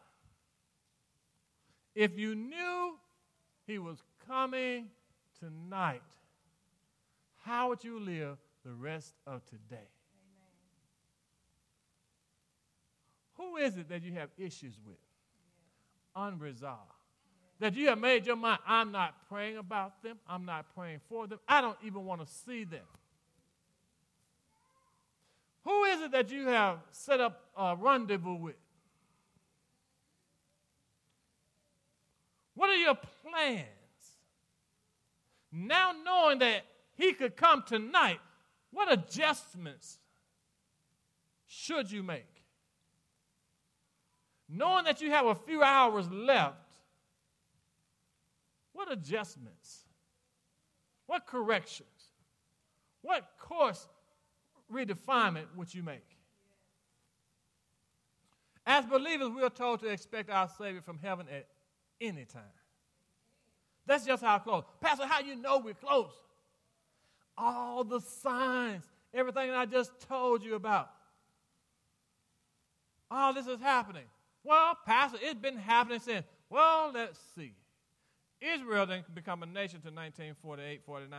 it. 1.95 2.05
If 2.05 2.17
you 2.17 2.37
knew 2.37 2.97
he 3.67 3.79
was 3.79 3.99
coming 4.29 4.91
tonight, 5.41 6.03
how 7.43 7.71
would 7.71 7.83
you 7.83 7.99
live 7.99 8.39
the 8.65 8.73
rest 8.73 9.13
of 9.27 9.45
today? 9.47 9.89
Who 13.39 13.57
is 13.57 13.77
it 13.77 13.89
that 13.89 14.05
you 14.05 14.13
have 14.13 14.29
issues 14.39 14.79
with? 14.87 14.99
Unresolved. 16.15 17.00
That 17.61 17.77
you 17.77 17.89
have 17.89 17.99
made 17.99 18.27
your 18.27 18.37
mind, 18.37 18.59
I'm 18.67 18.91
not 18.91 19.15
praying 19.29 19.59
about 19.59 20.03
them, 20.03 20.19
I'm 20.27 20.47
not 20.47 20.75
praying 20.75 21.01
for 21.09 21.27
them, 21.27 21.39
I 21.47 21.61
don't 21.61 21.77
even 21.85 22.05
want 22.05 22.23
to 22.23 22.27
see 22.27 22.65
them. 22.65 22.85
Who 25.65 25.85
is 25.85 26.01
it 26.01 26.13
that 26.13 26.31
you 26.33 26.47
have 26.47 26.79
set 26.91 27.21
up 27.21 27.45
a 27.57 27.77
rendezvous 27.77 28.35
with? 28.35 28.57
What 32.55 32.71
are 32.71 32.77
your 32.77 32.97
plans? 33.23 33.67
Now, 35.53 35.93
knowing 36.05 36.39
that 36.39 36.65
he 36.97 37.13
could 37.13 37.37
come 37.37 37.63
tonight, 37.67 38.21
what 38.71 38.91
adjustments 38.91 39.99
should 41.47 41.91
you 41.91 42.03
make? 42.03 42.25
Knowing 44.49 44.85
that 44.85 45.01
you 45.01 45.11
have 45.11 45.27
a 45.27 45.35
few 45.35 45.63
hours 45.63 46.11
left, 46.11 46.57
what 48.81 48.91
adjustments? 48.91 49.85
What 51.07 51.27
corrections? 51.27 51.89
What 53.03 53.29
course 53.39 53.87
redefinement 54.73 55.45
would 55.55 55.75
you 55.75 55.83
make? 55.83 56.07
As 58.65 58.87
believers, 58.87 59.29
we 59.37 59.43
are 59.43 59.51
told 59.51 59.81
to 59.81 59.89
expect 59.89 60.31
our 60.31 60.49
Savior 60.49 60.81
from 60.81 60.99
heaven 60.99 61.27
at 61.31 61.47
any 62.01 62.25
time. 62.25 62.43
That's 63.87 64.07
just 64.07 64.23
how 64.23 64.39
close. 64.39 64.65
Pastor, 64.81 65.07
how 65.07 65.21
you 65.21 65.37
know 65.37 65.59
we're 65.59 65.75
close? 65.75 66.15
All 67.37 67.85
the 67.85 68.01
signs, 68.01 68.85
everything 69.13 69.51
I 69.51 69.67
just 69.67 69.93
told 70.09 70.43
you 70.43 70.55
about. 70.55 70.91
All 73.11 73.35
this 73.35 73.47
is 73.47 73.61
happening. 73.61 74.05
Well, 74.43 74.79
Pastor, 74.87 75.19
it's 75.21 75.39
been 75.39 75.59
happening 75.59 76.01
since. 76.01 76.25
Well, 76.49 76.93
let's 76.95 77.19
see. 77.37 77.53
Israel 78.41 78.87
didn't 78.87 79.15
become 79.15 79.43
a 79.43 79.47
nation 79.47 79.77
until 79.77 79.93
1948 79.93 80.83
49. 80.85 81.19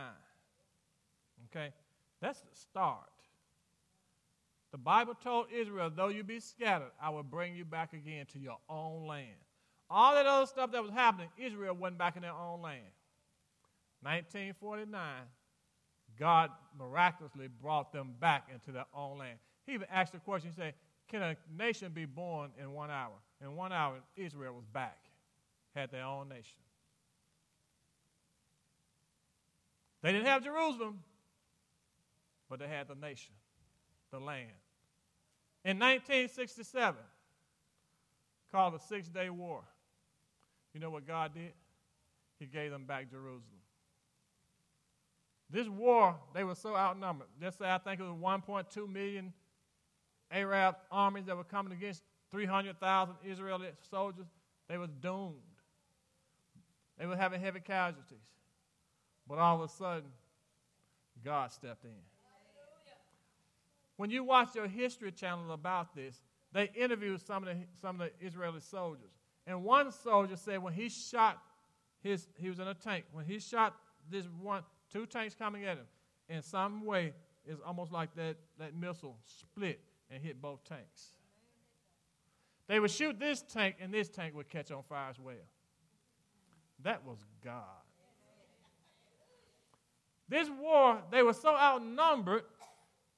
Okay? 1.46 1.72
That's 2.20 2.40
the 2.40 2.54
start. 2.54 3.08
The 4.72 4.78
Bible 4.78 5.14
told 5.14 5.46
Israel, 5.54 5.90
though 5.94 6.08
you 6.08 6.24
be 6.24 6.40
scattered, 6.40 6.92
I 7.00 7.10
will 7.10 7.22
bring 7.22 7.54
you 7.54 7.64
back 7.64 7.92
again 7.92 8.26
to 8.32 8.38
your 8.38 8.56
own 8.68 9.06
land. 9.06 9.36
All 9.90 10.14
that 10.14 10.26
other 10.26 10.46
stuff 10.46 10.72
that 10.72 10.82
was 10.82 10.90
happening, 10.90 11.28
Israel 11.36 11.74
wasn't 11.74 11.98
back 11.98 12.16
in 12.16 12.22
their 12.22 12.32
own 12.32 12.62
land. 12.62 12.88
1949, 14.00 15.04
God 16.18 16.50
miraculously 16.78 17.48
brought 17.48 17.92
them 17.92 18.14
back 18.18 18.48
into 18.52 18.72
their 18.72 18.86
own 18.94 19.18
land. 19.18 19.38
He 19.66 19.74
even 19.74 19.86
asked 19.92 20.12
the 20.12 20.18
question, 20.18 20.50
he 20.50 20.56
said, 20.56 20.74
Can 21.08 21.22
a 21.22 21.36
nation 21.56 21.92
be 21.92 22.06
born 22.06 22.50
in 22.58 22.72
one 22.72 22.90
hour? 22.90 23.12
In 23.42 23.54
one 23.54 23.72
hour, 23.72 23.96
Israel 24.16 24.54
was 24.54 24.64
back, 24.72 24.98
had 25.74 25.90
their 25.90 26.04
own 26.04 26.28
nation. 26.28 26.58
They 30.02 30.12
didn't 30.12 30.26
have 30.26 30.42
Jerusalem, 30.42 31.00
but 32.50 32.58
they 32.58 32.68
had 32.68 32.88
the 32.88 32.94
nation, 32.94 33.34
the 34.10 34.18
land. 34.18 34.50
In 35.64 35.78
1967, 35.78 37.00
called 38.50 38.74
the 38.74 38.78
Six 38.78 39.08
Day 39.08 39.30
War, 39.30 39.62
you 40.74 40.80
know 40.80 40.90
what 40.90 41.06
God 41.06 41.34
did? 41.34 41.52
He 42.38 42.46
gave 42.46 42.70
them 42.70 42.84
back 42.84 43.10
Jerusalem. 43.10 43.42
This 45.48 45.68
war, 45.68 46.16
they 46.34 46.44
were 46.44 46.54
so 46.54 46.74
outnumbered. 46.74 47.28
Let's 47.40 47.58
say 47.58 47.70
I 47.70 47.78
think 47.78 48.00
it 48.00 48.04
was 48.04 48.14
1.2 48.14 48.90
million 48.90 49.32
Arab 50.30 50.76
armies 50.90 51.26
that 51.26 51.36
were 51.36 51.44
coming 51.44 51.74
against 51.74 52.02
300,000 52.30 53.14
Israeli 53.24 53.68
soldiers. 53.90 54.26
They 54.68 54.78
were 54.78 54.86
doomed. 54.86 55.34
They 56.98 57.06
were 57.06 57.16
having 57.16 57.40
heavy 57.40 57.60
casualties. 57.60 58.18
But 59.28 59.38
all 59.38 59.62
of 59.62 59.70
a 59.70 59.72
sudden, 59.72 60.10
God 61.24 61.52
stepped 61.52 61.84
in. 61.84 61.90
When 63.96 64.10
you 64.10 64.24
watch 64.24 64.54
your 64.54 64.66
history 64.66 65.12
channel 65.12 65.52
about 65.52 65.94
this, 65.94 66.22
they 66.52 66.70
interviewed 66.74 67.20
some 67.20 67.46
of 67.46 67.54
the, 67.54 67.64
some 67.80 68.00
of 68.00 68.10
the 68.10 68.26
Israeli 68.26 68.60
soldiers. 68.60 69.12
And 69.46 69.64
one 69.64 69.92
soldier 69.92 70.36
said 70.36 70.62
when 70.62 70.72
he 70.72 70.88
shot 70.88 71.38
his, 72.02 72.26
he 72.36 72.48
was 72.48 72.58
in 72.58 72.68
a 72.68 72.74
tank, 72.74 73.04
when 73.12 73.24
he 73.24 73.38
shot 73.38 73.76
this 74.10 74.26
one, 74.40 74.62
two 74.92 75.06
tanks 75.06 75.34
coming 75.34 75.64
at 75.64 75.76
him, 75.76 75.86
in 76.28 76.42
some 76.42 76.84
way, 76.84 77.12
it's 77.44 77.60
almost 77.64 77.92
like 77.92 78.14
that, 78.16 78.36
that 78.58 78.74
missile 78.74 79.16
split 79.24 79.80
and 80.10 80.22
hit 80.22 80.40
both 80.40 80.64
tanks. 80.64 81.14
They 82.68 82.80
would 82.80 82.90
shoot 82.90 83.18
this 83.18 83.42
tank, 83.42 83.76
and 83.80 83.92
this 83.92 84.08
tank 84.08 84.34
would 84.34 84.48
catch 84.48 84.70
on 84.70 84.82
fire 84.82 85.10
as 85.10 85.18
well. 85.18 85.34
That 86.82 87.04
was 87.04 87.18
God. 87.44 87.81
This 90.28 90.48
war, 90.60 91.02
they 91.10 91.22
were 91.22 91.32
so 91.32 91.56
outnumbered 91.56 92.44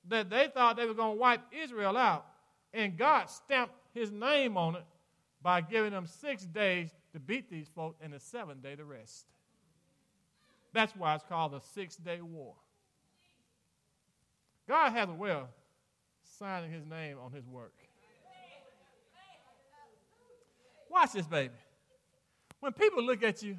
that 0.09 0.31
they 0.31 0.49
thought 0.53 0.77
they 0.77 0.87
were 0.87 0.95
going 0.95 1.17
to 1.17 1.21
wipe 1.21 1.41
Israel 1.53 1.97
out. 1.97 2.27
And 2.73 2.97
God 2.97 3.31
stamped 3.31 3.75
his 3.95 4.11
name 4.11 4.57
on 4.57 4.77
it 4.77 4.85
by 5.43 5.61
giving 5.61 5.93
them 5.93 6.07
six 6.07 6.45
days 6.45 6.91
to 7.13 7.21
beat 7.21 7.49
these 7.49 7.69
folks 7.69 7.99
and 8.03 8.13
the 8.13 8.21
seventh 8.21 8.63
day 8.63 8.75
to 8.75 8.85
rest. 8.85 9.27
That's 10.73 10.95
why 10.97 11.15
it's 11.15 11.25
called 11.25 11.53
the 11.53 11.61
Six 11.61 11.97
Day 11.97 12.21
War. 12.21 12.55
God 14.67 14.91
has 14.93 15.09
a 15.09 15.13
way 15.13 15.31
of 15.31 15.47
signing 16.39 16.73
his 16.73 16.85
name 16.85 17.17
on 17.25 17.31
his 17.31 17.47
work. 17.47 17.75
Watch 20.91 21.13
this, 21.13 21.27
baby. 21.27 21.55
When 22.61 22.73
people 22.73 23.05
look 23.05 23.23
at 23.23 23.43
you 23.43 23.59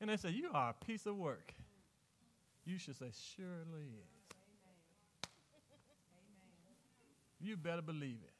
and 0.00 0.10
they 0.10 0.16
say, 0.16 0.30
You 0.30 0.50
are 0.52 0.70
a 0.70 0.84
piece 0.84 1.06
of 1.06 1.16
work, 1.16 1.54
you 2.64 2.78
should 2.78 2.96
say, 2.96 3.10
Surely 3.36 3.82
is. 3.82 4.12
Amen. 4.32 4.76
You 7.40 7.56
better 7.56 7.82
believe 7.82 8.18
it. 8.24 8.34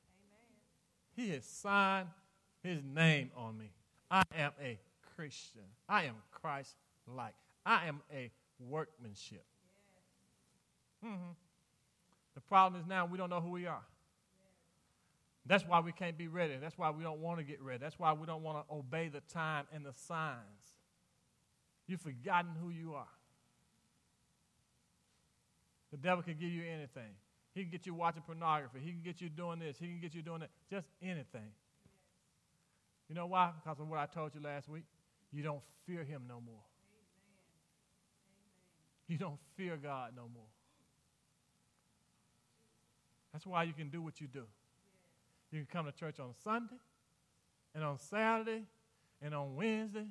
Amen. 1.16 1.26
He 1.26 1.30
has 1.30 1.44
signed 1.44 2.08
his 2.62 2.82
name 2.82 3.30
on 3.36 3.58
me. 3.58 3.72
I 4.10 4.22
am 4.36 4.52
a 4.62 4.78
Christian. 5.16 5.62
I 5.88 6.04
am 6.04 6.14
Christ 6.30 6.76
like. 7.06 7.34
I 7.64 7.86
am 7.86 8.00
a 8.12 8.30
workmanship. 8.60 9.44
Mm-hmm. 11.04 11.32
The 12.34 12.40
problem 12.40 12.80
is 12.80 12.86
now 12.86 13.06
we 13.06 13.18
don't 13.18 13.30
know 13.30 13.40
who 13.40 13.50
we 13.50 13.66
are. 13.66 13.82
That's 15.44 15.66
why 15.66 15.80
we 15.80 15.90
can't 15.90 16.16
be 16.16 16.28
ready. 16.28 16.56
That's 16.60 16.78
why 16.78 16.90
we 16.90 17.02
don't 17.02 17.18
want 17.18 17.38
to 17.38 17.44
get 17.44 17.60
ready. 17.60 17.78
That's 17.80 17.98
why 17.98 18.12
we 18.12 18.26
don't 18.26 18.42
want 18.42 18.66
to 18.66 18.74
obey 18.74 19.08
the 19.08 19.20
time 19.32 19.66
and 19.74 19.84
the 19.84 19.92
signs. 19.92 20.38
You've 21.86 22.00
forgotten 22.00 22.52
who 22.62 22.70
you 22.70 22.94
are. 22.94 23.08
The 25.92 25.98
devil 25.98 26.24
can 26.24 26.34
give 26.34 26.48
you 26.50 26.62
anything. 26.62 27.12
He 27.54 27.62
can 27.62 27.70
get 27.70 27.86
you 27.86 27.94
watching 27.94 28.22
pornography. 28.22 28.80
He 28.82 28.90
can 28.90 29.02
get 29.04 29.20
you 29.20 29.28
doing 29.28 29.58
this. 29.58 29.76
He 29.78 29.86
can 29.86 30.00
get 30.00 30.14
you 30.14 30.22
doing 30.22 30.40
that. 30.40 30.50
Just 30.70 30.88
anything. 31.02 31.52
You 33.08 33.14
know 33.14 33.26
why? 33.26 33.50
Because 33.62 33.78
of 33.78 33.88
what 33.88 33.98
I 33.98 34.06
told 34.06 34.34
you 34.34 34.40
last 34.40 34.68
week. 34.68 34.84
You 35.30 35.42
don't 35.42 35.60
fear 35.86 36.02
him 36.02 36.22
no 36.26 36.40
more. 36.40 36.62
You 39.06 39.18
don't 39.18 39.38
fear 39.56 39.76
God 39.76 40.12
no 40.16 40.22
more. 40.22 40.48
That's 43.32 43.46
why 43.46 43.64
you 43.64 43.74
can 43.74 43.90
do 43.90 44.00
what 44.00 44.20
you 44.20 44.26
do. 44.26 44.44
You 45.50 45.58
can 45.58 45.66
come 45.70 45.84
to 45.86 45.92
church 45.92 46.18
on 46.18 46.30
Sunday 46.42 46.76
and 47.74 47.84
on 47.84 47.98
Saturday 47.98 48.62
and 49.20 49.34
on 49.34 49.54
Wednesday 49.54 50.06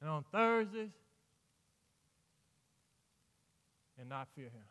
and 0.00 0.10
on 0.10 0.24
Thursdays 0.32 0.90
and 3.98 4.08
not 4.08 4.28
fear 4.34 4.46
him. 4.46 4.64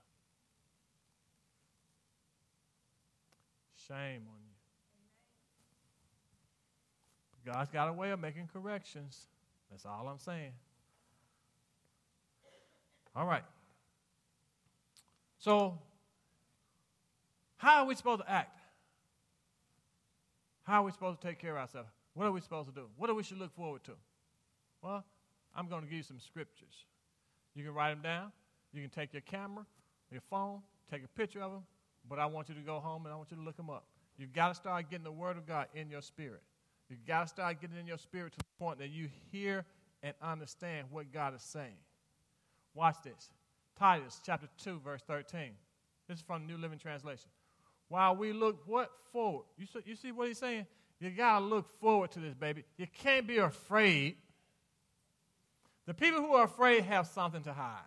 Shame 3.88 4.24
on 4.28 4.40
you. 7.46 7.52
God's 7.52 7.70
got 7.70 7.90
a 7.90 7.94
way 7.94 8.12
of 8.12 8.20
making 8.20 8.50
corrections. 8.52 9.28
That's 9.70 9.86
all 9.86 10.08
I'm 10.08 10.18
saying. 10.18 10.54
All 13.16 13.28
right. 13.28 13.44
So, 15.38 15.78
how 17.58 17.82
are 17.82 17.86
we 17.86 17.94
supposed 17.96 18.22
to 18.22 18.32
act? 18.32 18.60
How 20.64 20.82
are 20.82 20.86
we 20.86 20.92
supposed 20.92 21.22
to 21.22 21.28
take 21.28 21.38
care 21.38 21.52
of 21.52 21.58
ourselves? 21.58 21.90
What 22.16 22.26
are 22.26 22.32
we 22.32 22.42
supposed 22.42 22.70
to 22.70 22.74
do? 22.74 22.88
What 22.98 23.08
do 23.08 23.16
we 23.16 23.22
should 23.22 23.38
look 23.38 23.56
forward 23.56 23.84
to? 23.84 23.92
Well, 24.82 25.06
I'm 25.56 25.68
going 25.68 25.84
to 25.84 25.88
give 25.88 25.98
you 25.98 26.04
some 26.04 26.20
scriptures. 26.20 26.86
You 27.54 27.64
can 27.64 27.74
write 27.74 27.92
them 27.92 28.02
down. 28.02 28.32
You 28.74 28.82
can 28.82 28.90
take 28.90 29.14
your 29.14 29.22
camera, 29.22 29.66
your 30.12 30.22
phone, 30.30 30.62
take 30.92 31.04
a 31.04 31.08
picture 31.08 31.42
of 31.42 31.52
them, 31.52 31.62
but 32.10 32.20
I 32.20 32.26
want 32.26 32.50
you 32.50 32.56
to 32.56 32.62
go 32.62 32.80
home 32.80 33.06
and 33.06 33.14
I 33.14 33.18
want 33.18 33.32
you 33.32 33.38
to 33.38 33.44
look 33.44 33.58
them 33.58 33.70
up. 33.70 33.86
You've 34.18 34.34
got 34.34 34.50
to 34.50 34.56
start 34.56 34.90
getting 34.90 35.04
the 35.04 35.12
Word 35.12 35.38
of 35.38 35.46
God 35.46 35.68
in 35.74 35.90
your 35.90 36.02
spirit. 36.02 36.42
You've 36.90 37.06
got 37.06 37.24
to 37.24 37.28
start 37.28 37.60
getting 37.62 37.78
in 37.78 37.88
your 37.88 37.98
spirit 37.98 38.34
to 38.34 38.40
the 38.40 38.64
point 38.64 38.80
that 38.80 38.90
you 38.90 39.10
hear 39.32 39.66
and 40.04 40.14
understand 40.22 40.88
what 40.92 41.12
God 41.12 41.36
is 41.36 41.42
saying. 41.42 41.78
Watch 42.74 42.98
this. 43.04 43.30
Titus 43.78 44.22
chapter 44.26 44.48
2, 44.64 44.80
verse 44.84 45.02
13. 45.08 45.52
This 46.08 46.20
is 46.20 46.24
from 46.24 46.46
the 46.46 46.54
New 46.54 46.60
Living 46.60 46.78
Translation. 46.78 47.30
While 47.90 48.16
we 48.16 48.34
look 48.34 48.62
what 48.66 48.92
forward? 49.12 49.46
You 49.58 49.66
see, 49.66 49.80
you 49.86 49.96
see 49.96 50.12
what 50.12 50.28
he's 50.28 50.38
saying? 50.38 50.66
You 51.00 51.10
got 51.10 51.40
to 51.40 51.46
look 51.46 51.68
forward 51.80 52.12
to 52.12 52.20
this, 52.20 52.34
baby. 52.34 52.64
You 52.78 52.88
can't 52.94 53.28
be 53.28 53.38
afraid. 53.38 54.18
The 55.86 55.94
people 55.94 56.22
who 56.22 56.34
are 56.34 56.46
afraid 56.46 56.84
have 56.84 57.08
something 57.08 57.44
to 57.44 57.54
hide. 57.54 57.82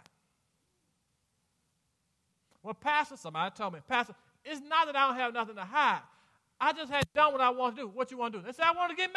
Well, 2.68 2.74
Pastor, 2.74 3.16
somebody 3.16 3.50
told 3.56 3.72
me, 3.72 3.80
Pastor, 3.88 4.14
it's 4.44 4.60
not 4.60 4.84
that 4.84 4.94
I 4.94 5.06
don't 5.06 5.16
have 5.16 5.32
nothing 5.32 5.54
to 5.54 5.64
hide. 5.64 6.02
I 6.60 6.74
just 6.74 6.92
had 6.92 7.06
done 7.14 7.32
what 7.32 7.40
I 7.40 7.48
want 7.48 7.76
to 7.76 7.80
do. 7.80 7.88
What 7.88 8.10
you 8.10 8.18
want 8.18 8.34
to 8.34 8.40
do? 8.40 8.44
They 8.44 8.52
said, 8.52 8.66
I 8.66 8.72
want 8.72 8.90
to 8.90 8.94
get 8.94 9.10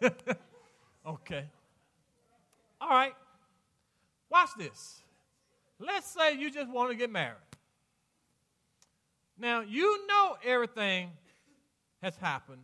married. 0.00 0.16
okay. 1.06 1.44
All 2.80 2.88
right. 2.88 3.12
Watch 4.30 4.48
this. 4.56 5.02
Let's 5.78 6.10
say 6.10 6.32
you 6.32 6.50
just 6.50 6.70
want 6.70 6.92
to 6.92 6.96
get 6.96 7.10
married. 7.10 7.36
Now, 9.38 9.60
you 9.60 10.06
know 10.06 10.38
everything 10.42 11.10
has 12.00 12.16
happened, 12.16 12.62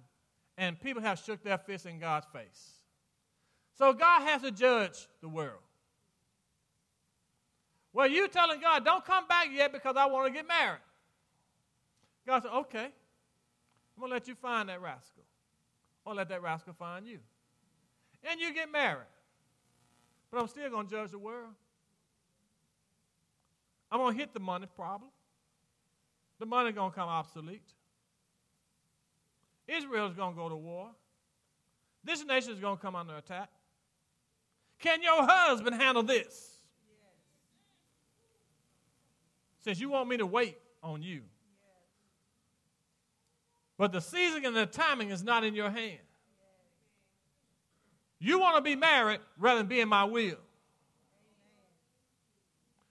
and 0.56 0.80
people 0.80 1.02
have 1.02 1.18
shook 1.18 1.44
their 1.44 1.58
fists 1.58 1.86
in 1.86 1.98
God's 1.98 2.24
face. 2.32 2.78
So 3.76 3.92
God 3.92 4.22
has 4.22 4.40
to 4.40 4.50
judge 4.50 5.06
the 5.20 5.28
world. 5.28 5.60
Well, 7.94 8.08
you 8.08 8.26
telling 8.26 8.60
God, 8.60 8.84
don't 8.84 9.04
come 9.04 9.26
back 9.28 9.46
yet 9.52 9.72
because 9.72 9.94
I 9.96 10.06
want 10.06 10.26
to 10.26 10.32
get 10.32 10.46
married. 10.48 10.80
God 12.26 12.42
said, 12.42 12.50
okay, 12.50 12.86
I'm 12.86 14.00
going 14.00 14.10
to 14.10 14.14
let 14.14 14.26
you 14.26 14.34
find 14.34 14.68
that 14.68 14.82
rascal. 14.82 15.22
Or 16.04 16.14
let 16.14 16.28
that 16.28 16.42
rascal 16.42 16.74
find 16.74 17.06
you. 17.06 17.20
And 18.28 18.40
you 18.40 18.52
get 18.52 18.70
married. 18.70 19.06
But 20.30 20.40
I'm 20.40 20.48
still 20.48 20.68
going 20.68 20.88
to 20.88 20.90
judge 20.92 21.12
the 21.12 21.18
world. 21.18 21.52
I'm 23.92 24.00
going 24.00 24.14
to 24.14 24.20
hit 24.20 24.34
the 24.34 24.40
money 24.40 24.66
problem. 24.74 25.10
The 26.40 26.46
money 26.46 26.72
going 26.72 26.90
to 26.90 26.96
come 26.96 27.08
obsolete. 27.08 27.62
Israel 29.68 30.08
is 30.08 30.14
going 30.14 30.34
to 30.34 30.36
go 30.36 30.48
to 30.48 30.56
war. 30.56 30.90
This 32.02 32.24
nation 32.24 32.52
is 32.52 32.58
going 32.58 32.76
to 32.76 32.82
come 32.82 32.96
under 32.96 33.16
attack. 33.16 33.50
Can 34.80 35.00
your 35.00 35.24
husband 35.24 35.76
handle 35.80 36.02
this? 36.02 36.53
Says 39.64 39.80
you 39.80 39.88
want 39.88 40.10
me 40.10 40.18
to 40.18 40.26
wait 40.26 40.58
on 40.82 41.02
you. 41.02 41.22
But 43.78 43.92
the 43.92 44.00
season 44.00 44.44
and 44.44 44.54
the 44.54 44.66
timing 44.66 45.10
is 45.10 45.24
not 45.24 45.42
in 45.42 45.54
your 45.54 45.70
hand. 45.70 46.00
You 48.20 48.38
want 48.38 48.56
to 48.56 48.62
be 48.62 48.76
married 48.76 49.20
rather 49.38 49.58
than 49.58 49.66
be 49.66 49.80
in 49.80 49.88
my 49.88 50.04
will. 50.04 50.36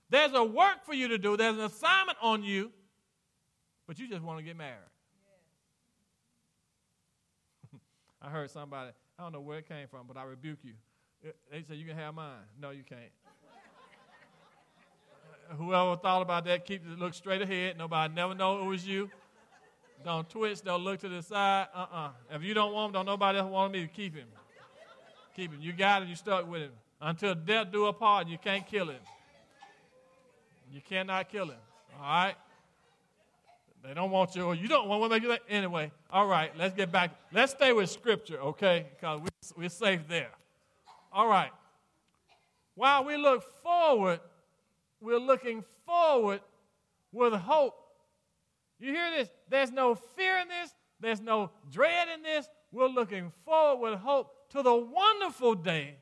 There's 0.10 0.34
a 0.34 0.44
work 0.44 0.84
for 0.86 0.94
you 0.94 1.08
to 1.10 1.18
do, 1.18 1.38
there's 1.38 1.56
an 1.56 1.62
assignment 1.62 2.18
on 2.22 2.44
you, 2.44 2.72
but 3.88 3.98
you 3.98 4.08
just 4.08 4.22
want 4.22 4.40
to 4.40 4.44
get 4.44 4.56
married. 4.56 4.78
I 8.22 8.30
heard 8.30 8.50
somebody, 8.52 8.92
I 9.18 9.24
don't 9.24 9.32
know 9.32 9.42
where 9.42 9.60
it 9.60 9.68
came 9.68 9.88
from, 9.88 10.06
but 10.08 10.18
I 10.18 10.24
rebuke 10.24 10.60
you. 10.64 10.74
They 11.52 11.64
said, 11.68 11.78
You 11.78 11.86
can 11.86 11.96
have 11.96 12.14
mine. 12.14 12.44
No, 12.60 12.72
you 12.72 12.84
can't. 12.84 13.12
Whoever 15.58 15.96
thought 15.98 16.22
about 16.22 16.46
that, 16.46 16.66
keep 16.66 16.82
look 16.98 17.14
straight 17.14 17.42
ahead. 17.42 17.78
Nobody 17.78 18.14
never 18.14 18.34
know 18.34 18.62
it 18.62 18.66
was 18.66 18.88
you. 18.88 19.10
Don't 20.04 20.30
twist, 20.30 20.66
don't 20.66 20.84
look 20.84 21.00
to 21.02 21.10
the 21.10 21.22
side. 21.22 21.68
Uh-uh. 21.74 22.10
If 22.32 22.44
you 22.44 22.54
don't 22.54 22.74
want 22.74 22.90
him, 22.90 22.94
don't 22.94 23.06
nobody 23.06 23.40
else 23.40 23.50
want 23.50 23.72
me 23.72 23.82
to 23.82 23.88
keep 23.88 24.16
him. 24.16 24.28
Keep 25.36 25.54
him. 25.54 25.62
You 25.62 25.74
got 25.74 26.02
him, 26.02 26.10
you 26.10 26.16
stuck 26.16 26.50
with 26.50 26.64
him. 26.64 26.72
Until 27.00 27.36
death 27.36 27.72
do 27.72 27.86
a 27.86 27.94
part, 27.94 28.28
you 28.28 28.38
can't 28.38 28.66
kill 28.66 28.90
him. 28.90 29.00
You 30.72 30.82
cannot 30.82 31.30
kill 31.30 31.46
him. 31.46 31.58
All 31.98 32.02
right? 32.02 32.36
They 33.84 33.94
don't 33.94 34.12
want 34.12 34.36
you, 34.36 34.44
or 34.44 34.56
you 34.56 34.68
don't 34.68 34.88
want 34.88 35.04
to 35.04 35.10
make 35.10 35.24
you. 35.24 35.36
Anyway, 35.50 35.92
all 36.10 36.26
right, 36.26 36.52
let's 36.58 36.74
get 36.74 36.92
back. 36.92 37.12
Let's 37.34 37.52
stay 37.52 37.74
with 37.74 37.90
Scripture, 37.90 38.40
okay? 38.40 38.86
Because 38.96 39.20
we, 39.20 39.28
we're 39.58 39.70
safe 39.70 40.08
there. 40.08 40.32
All 41.12 41.28
right. 41.28 41.52
While 42.76 43.04
we 43.04 43.18
look 43.18 43.44
forward, 43.62 44.22
we're 45.04 45.20
looking 45.20 45.64
forward 45.86 46.42
with 47.12 47.34
hope 47.34 47.76
you 48.84 48.92
hear 48.92 49.12
this? 49.12 49.30
There's 49.50 49.72
no 49.72 49.96
fear 49.96 50.40
in 50.40 50.50
this, 50.50 50.76
there's 51.00 51.22
no 51.22 51.52
dread 51.72 52.10
in 52.14 52.22
this. 52.22 52.50
We're 52.74 52.88
looking 52.88 53.32
forward 53.46 53.92
with 53.92 54.00
hope 54.00 54.50
to 54.50 54.62
the 54.62 54.76
wonderful 54.76 55.56
day 55.56 55.96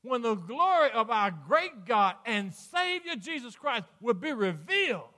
when 0.00 0.22
the 0.22 0.34
glory 0.34 0.90
of 0.92 1.10
our 1.10 1.30
great 1.30 1.84
God 1.84 2.14
and 2.24 2.54
Savior 2.54 3.16
Jesus 3.16 3.56
Christ 3.56 3.84
will 4.00 4.14
be 4.14 4.32
revealed. 4.32 5.08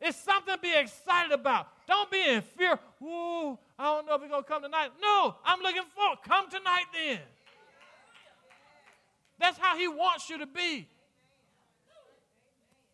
It's 0.00 0.16
something 0.18 0.54
to 0.54 0.60
be 0.60 0.72
excited 0.76 1.32
about. 1.32 1.66
Don't 1.88 2.10
be 2.10 2.22
in 2.22 2.42
fear. 2.42 2.78
Ooh, 3.02 3.58
I 3.76 3.84
don't 3.84 4.06
know 4.06 4.14
if 4.14 4.20
he's 4.20 4.30
going 4.30 4.44
to 4.44 4.48
come 4.48 4.62
tonight. 4.62 4.90
No, 5.02 5.34
I'm 5.44 5.60
looking 5.60 5.82
forward. 5.96 6.18
Come 6.24 6.48
tonight 6.50 6.84
then. 6.92 7.18
That's 9.40 9.58
how 9.58 9.76
he 9.76 9.88
wants 9.88 10.30
you 10.30 10.38
to 10.38 10.46
be. 10.46 10.86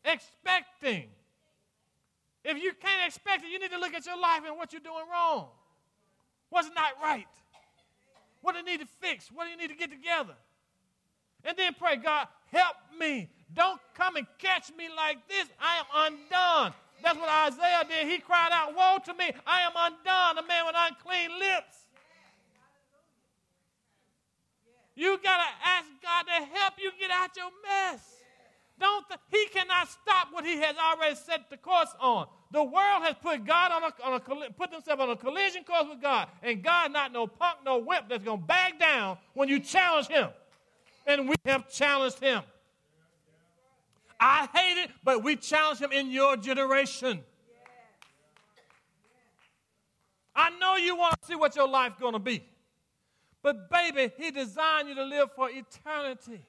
Expecting 0.05 1.09
If 2.45 2.63
you 2.63 2.73
can't 2.73 3.07
expect 3.07 3.45
it, 3.45 3.51
you 3.51 3.59
need 3.59 3.71
to 3.71 3.79
look 3.79 3.95
at 3.95 4.07
your 4.07 4.19
life 4.19 4.43
and 4.47 4.57
what 4.57 4.73
you're 4.73 4.81
doing 4.81 5.05
wrong. 5.13 5.49
What's 6.49 6.71
not 6.75 6.93
right? 7.03 7.27
What 8.43 8.53
do 8.53 8.59
you 8.59 8.65
need 8.65 8.81
to 8.81 8.89
fix? 9.01 9.31
What 9.33 9.45
do 9.45 9.51
you 9.51 9.57
need 9.57 9.69
to 9.69 9.77
get 9.77 9.91
together? 9.91 10.35
And 11.45 11.57
then 11.57 11.75
pray, 11.79 11.97
God, 11.97 12.29
help 12.51 12.77
me. 12.99 13.29
Don't 13.55 13.81
come 13.95 14.17
and 14.17 14.27
catch 14.39 14.71
me 14.77 14.89
like 14.95 15.19
this. 15.29 15.49
I 15.61 15.79
am 15.79 16.13
undone. 16.13 16.75
That's 17.03 17.19
what 17.19 17.29
Isaiah 17.29 17.85
did. 17.89 18.09
He 18.09 18.19
cried 18.19 18.51
out, 18.53 18.77
Woe 18.77 18.99
to 19.05 19.15
me, 19.15 19.33
I 19.47 19.63
am 19.63 19.73
undone, 19.75 20.45
a 20.45 20.47
man 20.47 20.67
with 20.67 20.77
unclean 20.77 21.39
lips. 21.39 21.77
You 24.95 25.19
got 25.23 25.39
to 25.39 25.69
ask 25.69 25.87
God 26.03 26.27
to 26.27 26.59
help 26.59 26.75
you 26.79 26.91
get 27.01 27.11
out 27.11 27.31
your 27.37 27.51
mess. 27.67 28.20
Don't 28.81 29.07
th- 29.09 29.21
he 29.31 29.47
cannot 29.53 29.89
stop 29.91 30.29
what 30.33 30.45
he 30.45 30.57
has 30.57 30.75
already 30.77 31.15
set 31.15 31.51
the 31.51 31.59
course 31.59 31.95
on. 32.01 32.27
The 32.51 32.63
world 32.63 33.03
has 33.03 33.15
put 33.23 33.45
God 33.45 33.71
on 33.71 33.83
a, 33.83 34.07
on 34.07 34.15
a 34.15 34.51
put 34.53 34.71
themselves 34.71 35.03
on 35.03 35.11
a 35.11 35.17
collision 35.17 35.65
course 35.65 35.85
with 35.89 36.01
God, 36.01 36.29
and 36.43 36.63
God 36.63 36.91
not 36.93 37.13
no 37.13 37.27
punk, 37.27 37.59
no 37.65 37.79
whip 37.79 38.05
that's 38.09 38.25
gonna 38.25 38.41
back 38.41 38.81
down 38.81 39.19
when 39.35 39.51
you 39.51 39.61
challenge 39.61 40.09
him. 40.09 40.31
And 41.07 41.29
we 41.29 41.35
have 41.45 41.71
challenged 41.71 42.21
him. 42.21 42.43
I 44.19 44.49
hate 44.53 44.83
it, 44.83 44.91
but 45.05 45.23
we 45.23 45.37
challenge 45.37 45.79
him 45.79 45.93
in 45.93 46.11
your 46.11 46.37
generation. 46.37 47.21
I 50.35 50.51
know 50.59 50.77
you 50.77 50.97
want 50.97 51.21
to 51.21 51.27
see 51.27 51.35
what 51.35 51.55
your 51.55 51.69
life's 51.69 52.01
gonna 52.01 52.19
be. 52.19 52.45
But 53.43 53.71
baby, 53.71 54.13
he 54.17 54.31
designed 54.31 54.89
you 54.89 54.95
to 54.95 55.05
live 55.05 55.31
for 55.37 55.51
eternity. 55.51 56.41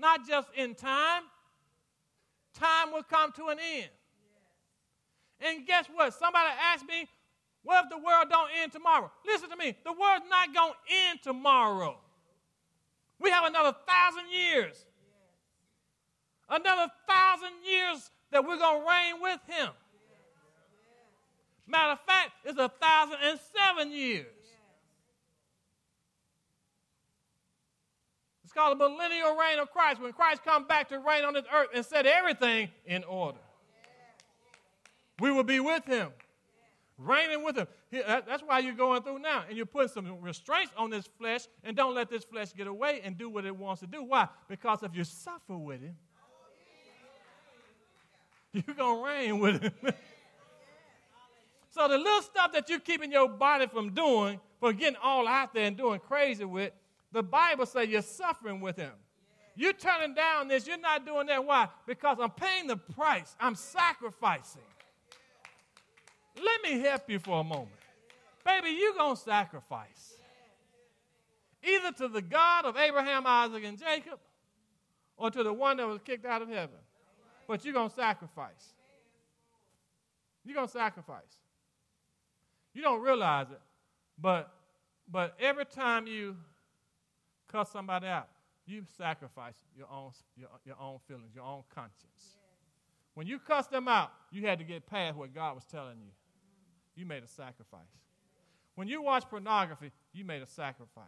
Not 0.00 0.26
just 0.26 0.48
in 0.56 0.74
time. 0.74 1.22
Time 2.54 2.92
will 2.92 3.02
come 3.02 3.32
to 3.32 3.48
an 3.48 3.58
end. 3.58 3.90
And 5.40 5.66
guess 5.66 5.86
what? 5.92 6.14
Somebody 6.14 6.50
asked 6.72 6.86
me, 6.86 7.06
what 7.62 7.84
if 7.84 7.90
the 7.90 7.98
world 7.98 8.26
don't 8.30 8.50
end 8.62 8.72
tomorrow? 8.72 9.10
Listen 9.26 9.50
to 9.50 9.56
me. 9.56 9.76
The 9.84 9.92
world's 9.92 10.24
not 10.28 10.54
going 10.54 10.72
to 10.72 10.94
end 11.08 11.20
tomorrow. 11.22 11.98
We 13.18 13.30
have 13.30 13.44
another 13.44 13.76
thousand 13.86 14.30
years. 14.32 14.86
Another 16.48 16.90
thousand 17.08 17.52
years 17.68 18.10
that 18.32 18.44
we're 18.44 18.56
going 18.58 18.80
to 18.80 18.88
reign 18.88 19.22
with 19.22 19.40
him. 19.46 19.68
Matter 21.66 21.92
of 21.92 22.00
fact, 22.00 22.32
it's 22.44 22.58
a 22.58 22.70
thousand 22.80 23.18
and 23.22 23.38
seven 23.54 23.92
years. 23.92 24.39
It's 28.50 28.58
called 28.58 28.80
the 28.80 28.88
millennial 28.88 29.36
reign 29.36 29.60
of 29.60 29.70
Christ, 29.70 30.02
when 30.02 30.12
Christ 30.12 30.42
comes 30.42 30.66
back 30.66 30.88
to 30.88 30.98
reign 30.98 31.22
on 31.22 31.34
this 31.34 31.44
earth 31.54 31.68
and 31.72 31.86
set 31.86 32.04
everything 32.04 32.68
in 32.84 33.04
order. 33.04 33.38
We 35.20 35.30
will 35.30 35.44
be 35.44 35.60
with 35.60 35.84
him, 35.84 36.08
reigning 36.98 37.44
with 37.44 37.56
him. 37.56 37.68
That's 37.92 38.42
why 38.42 38.58
you're 38.58 38.74
going 38.74 39.04
through 39.04 39.20
now. 39.20 39.44
And 39.46 39.56
you're 39.56 39.66
putting 39.66 39.90
some 39.90 40.20
restraints 40.20 40.72
on 40.76 40.90
this 40.90 41.08
flesh, 41.16 41.42
and 41.62 41.76
don't 41.76 41.94
let 41.94 42.10
this 42.10 42.24
flesh 42.24 42.52
get 42.52 42.66
away 42.66 43.00
and 43.04 43.16
do 43.16 43.30
what 43.30 43.44
it 43.44 43.56
wants 43.56 43.82
to 43.82 43.86
do. 43.86 44.02
Why? 44.02 44.26
Because 44.48 44.82
if 44.82 44.96
you 44.96 45.04
suffer 45.04 45.56
with 45.56 45.82
him, 45.82 45.94
you're 48.52 48.74
going 48.74 48.96
to 48.96 49.06
reign 49.06 49.38
with 49.38 49.62
him. 49.62 49.72
so 51.70 51.86
the 51.86 51.98
little 51.98 52.22
stuff 52.22 52.52
that 52.54 52.68
you're 52.68 52.80
keeping 52.80 53.12
your 53.12 53.28
body 53.28 53.68
from 53.68 53.90
doing, 53.90 54.40
from 54.58 54.74
getting 54.74 54.98
all 55.00 55.28
out 55.28 55.54
there 55.54 55.66
and 55.66 55.76
doing 55.76 56.00
crazy 56.00 56.44
with, 56.44 56.72
the 57.12 57.22
Bible 57.22 57.66
says 57.66 57.88
you're 57.88 58.02
suffering 58.02 58.60
with 58.60 58.76
him. 58.76 58.92
You're 59.56 59.72
turning 59.72 60.14
down 60.14 60.48
this. 60.48 60.66
You're 60.66 60.78
not 60.78 61.04
doing 61.04 61.26
that. 61.26 61.44
Why? 61.44 61.68
Because 61.86 62.18
I'm 62.20 62.30
paying 62.30 62.66
the 62.66 62.76
price. 62.76 63.34
I'm 63.40 63.54
sacrificing. 63.54 64.62
Let 66.36 66.62
me 66.62 66.80
help 66.80 67.10
you 67.10 67.18
for 67.18 67.40
a 67.40 67.44
moment. 67.44 67.68
Baby, 68.44 68.70
you're 68.70 68.94
going 68.94 69.16
to 69.16 69.20
sacrifice. 69.20 70.14
Either 71.62 71.92
to 71.92 72.08
the 72.08 72.22
God 72.22 72.64
of 72.64 72.76
Abraham, 72.76 73.26
Isaac, 73.26 73.62
and 73.64 73.78
Jacob, 73.78 74.18
or 75.16 75.30
to 75.30 75.42
the 75.42 75.52
one 75.52 75.76
that 75.76 75.86
was 75.86 76.00
kicked 76.02 76.24
out 76.24 76.40
of 76.40 76.48
heaven. 76.48 76.78
But 77.46 77.64
you're 77.64 77.74
going 77.74 77.90
to 77.90 77.94
sacrifice. 77.94 78.74
You're 80.44 80.54
going 80.54 80.68
to 80.68 80.72
sacrifice. 80.72 81.38
You 82.72 82.82
don't 82.82 83.02
realize 83.02 83.50
it, 83.50 83.60
but, 84.18 84.52
but 85.10 85.36
every 85.40 85.66
time 85.66 86.06
you 86.06 86.36
cuss 87.50 87.70
somebody 87.70 88.06
out, 88.06 88.28
you 88.66 88.84
sacrifice 88.96 89.54
your 89.76 89.88
own, 89.90 90.12
your, 90.36 90.48
your 90.64 90.76
own 90.80 90.98
feelings, 91.08 91.34
your 91.34 91.44
own 91.44 91.62
conscience. 91.74 92.36
When 93.14 93.26
you 93.26 93.38
cuss 93.38 93.66
them 93.66 93.88
out, 93.88 94.12
you 94.30 94.46
had 94.46 94.58
to 94.58 94.64
get 94.64 94.86
past 94.86 95.16
what 95.16 95.34
God 95.34 95.54
was 95.54 95.64
telling 95.64 95.98
you. 95.98 96.12
Mm-hmm. 96.12 97.00
You 97.00 97.06
made 97.06 97.22
a 97.24 97.28
sacrifice. 97.28 97.80
When 98.76 98.86
you 98.88 99.02
watch 99.02 99.24
pornography, 99.28 99.90
you 100.12 100.24
made 100.24 100.42
a 100.42 100.46
sacrifice. 100.46 101.06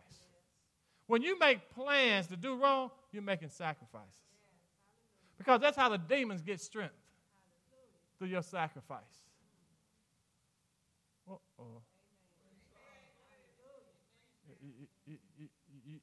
When 1.07 1.22
you 1.22 1.38
make 1.38 1.70
plans 1.70 2.26
to 2.28 2.37
do 2.37 2.57
wrong, 2.57 2.90
you're 3.12 3.22
making 3.22 3.50
sacrifices. 3.50 4.16
Because 5.38 5.61
that's 5.61 5.76
how 5.76 5.88
the 5.88 5.98
demons 5.98 6.42
get 6.42 6.61
strength 6.61 6.94
through 8.18 8.28
your 8.28 8.42
sacrifice. 8.42 9.00
Uh-oh. 11.31 11.83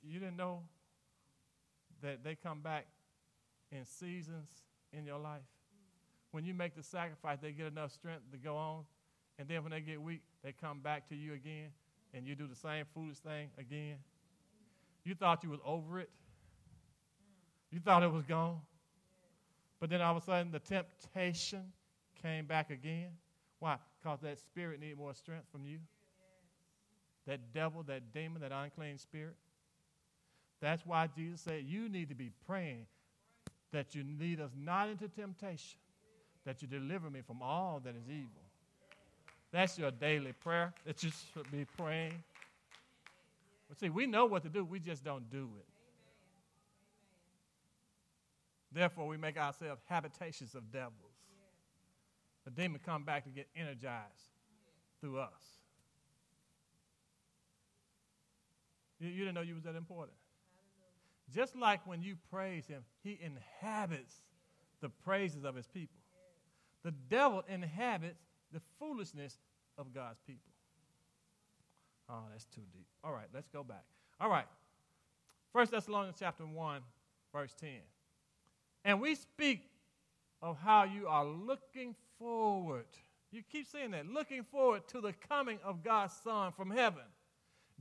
You 0.10 0.20
didn't 0.20 0.38
know 0.38 0.62
that 2.02 2.24
they 2.24 2.36
come 2.36 2.62
back 2.62 2.88
in 3.72 3.86
seasons 3.86 4.50
in 4.94 5.06
your 5.06 5.20
life? 5.20 5.42
When 6.32 6.46
you 6.46 6.54
make 6.54 6.76
the 6.76 6.84
sacrifice, 6.84 7.40
they 7.42 7.52
get 7.52 7.68
enough 7.68 7.92
strength 7.92 8.32
to 8.32 8.38
go 8.38 8.56
on. 8.56 8.84
And 9.38 9.48
then 9.48 9.64
when 9.64 9.72
they 9.72 9.82
get 9.82 10.02
weak, 10.02 10.22
they 10.44 10.52
come 10.52 10.80
back 10.80 11.08
to 11.10 11.16
you 11.16 11.34
again 11.34 11.70
and 12.14 12.26
you 12.26 12.36
do 12.36 12.48
the 12.48 12.56
same 12.56 12.86
foolish 12.94 13.18
thing 13.18 13.50
again. 13.58 13.98
You 15.04 15.16
thought 15.16 15.44
you 15.44 15.50
was 15.50 15.60
over 15.66 16.00
it. 16.00 16.10
You 17.72 17.80
thought 17.80 18.04
it 18.04 18.12
was 18.12 18.24
gone. 18.24 18.60
But 19.80 19.90
then 19.90 20.02
all 20.02 20.16
of 20.18 20.22
a 20.22 20.26
sudden 20.26 20.52
the 20.52 20.60
temptation 20.60 21.72
came 22.22 22.46
back 22.46 22.70
again. 22.70 23.10
Why? 23.60 23.78
Because 24.02 24.20
that 24.22 24.40
spirit 24.40 24.80
needed 24.80 24.98
more 24.98 25.14
strength 25.14 25.46
from 25.52 25.66
you. 25.66 25.80
That 27.28 27.54
devil, 27.54 27.84
that 27.84 28.14
demon, 28.14 28.42
that 28.42 28.52
unclean 28.52 28.98
spirit. 28.98 29.36
That's 30.62 30.86
why 30.86 31.08
Jesus 31.16 31.42
said, 31.42 31.64
You 31.66 31.90
need 31.90 32.10
to 32.10 32.16
be 32.16 32.32
praying 32.46 32.86
that 33.72 33.96
you 33.96 34.04
lead 34.20 34.42
us 34.42 34.52
not 34.58 34.90
into 34.90 35.08
temptation, 35.08 35.80
that 36.46 36.62
you 36.62 36.68
deliver 36.68 37.10
me 37.10 37.22
from 37.22 37.42
all 37.42 37.82
that 37.84 37.96
is 37.96 38.10
evil. 38.10 38.42
That's 39.52 39.78
your 39.78 39.92
daily 39.92 40.34
prayer 40.34 40.74
that 40.86 41.02
you 41.04 41.12
should 41.34 41.50
be 41.52 41.66
praying. 41.78 42.24
But 43.68 43.80
see, 43.80 43.90
we 43.90 44.06
know 44.06 44.26
what 44.26 44.44
to 44.44 44.50
do, 44.50 44.64
we 44.66 44.80
just 44.80 45.04
don't 45.04 45.30
do 45.30 45.50
it. 45.60 45.66
Therefore, 48.72 49.08
we 49.08 49.18
make 49.18 49.38
ourselves 49.38 49.82
habitations 49.88 50.54
of 50.54 50.72
devils. 50.72 50.94
The 52.46 52.52
demon 52.52 52.80
come 52.84 53.04
back 53.04 53.24
to 53.26 53.30
get 53.30 53.48
energized 53.56 54.32
through 55.02 55.20
us. 55.20 55.60
You, 59.00 59.10
you 59.10 59.20
didn't 59.20 59.36
know 59.36 59.42
you 59.42 59.56
was 59.56 59.64
that 59.64 59.76
important. 59.76 60.19
Just 61.34 61.56
like 61.56 61.86
when 61.86 62.02
you 62.02 62.16
praise 62.32 62.66
him, 62.66 62.84
he 63.04 63.20
inhabits 63.22 64.16
the 64.82 64.90
praises 64.90 65.44
of 65.44 65.56
his 65.56 65.68
people. 65.68 66.00
The 66.84 66.94
devil 67.10 67.44
inhabits 67.48 68.22
the 68.52 68.62
foolishness 68.80 69.38
of 69.78 69.94
God's 69.94 70.20
people. 70.26 70.52
Oh, 72.10 72.24
that's 72.32 72.46
too 72.46 72.62
deep. 72.74 72.88
All 73.04 73.12
right, 73.12 73.28
let's 73.34 73.48
go 73.50 73.64
back. 73.64 73.84
All 74.20 74.30
right. 74.30 74.48
First 75.54 75.72
Thessalonians 75.72 76.18
chapter 76.20 76.46
1, 76.46 76.82
verse 77.34 77.54
10. 77.60 77.70
And 78.86 79.02
we 79.02 79.16
speak 79.16 79.70
of 80.42 80.58
how 80.58 80.86
you 80.86 81.08
are 81.08 81.26
looking 81.26 81.96
forward. 82.18 82.86
You 83.32 83.44
keep 83.52 83.68
saying 83.68 83.92
that, 83.92 84.08
looking 84.08 84.44
forward 84.44 84.88
to 84.90 85.02
the 85.02 85.14
coming 85.28 85.60
of 85.64 85.84
God's 85.84 86.14
Son 86.24 86.52
from 86.52 86.72
heaven. 86.72 87.04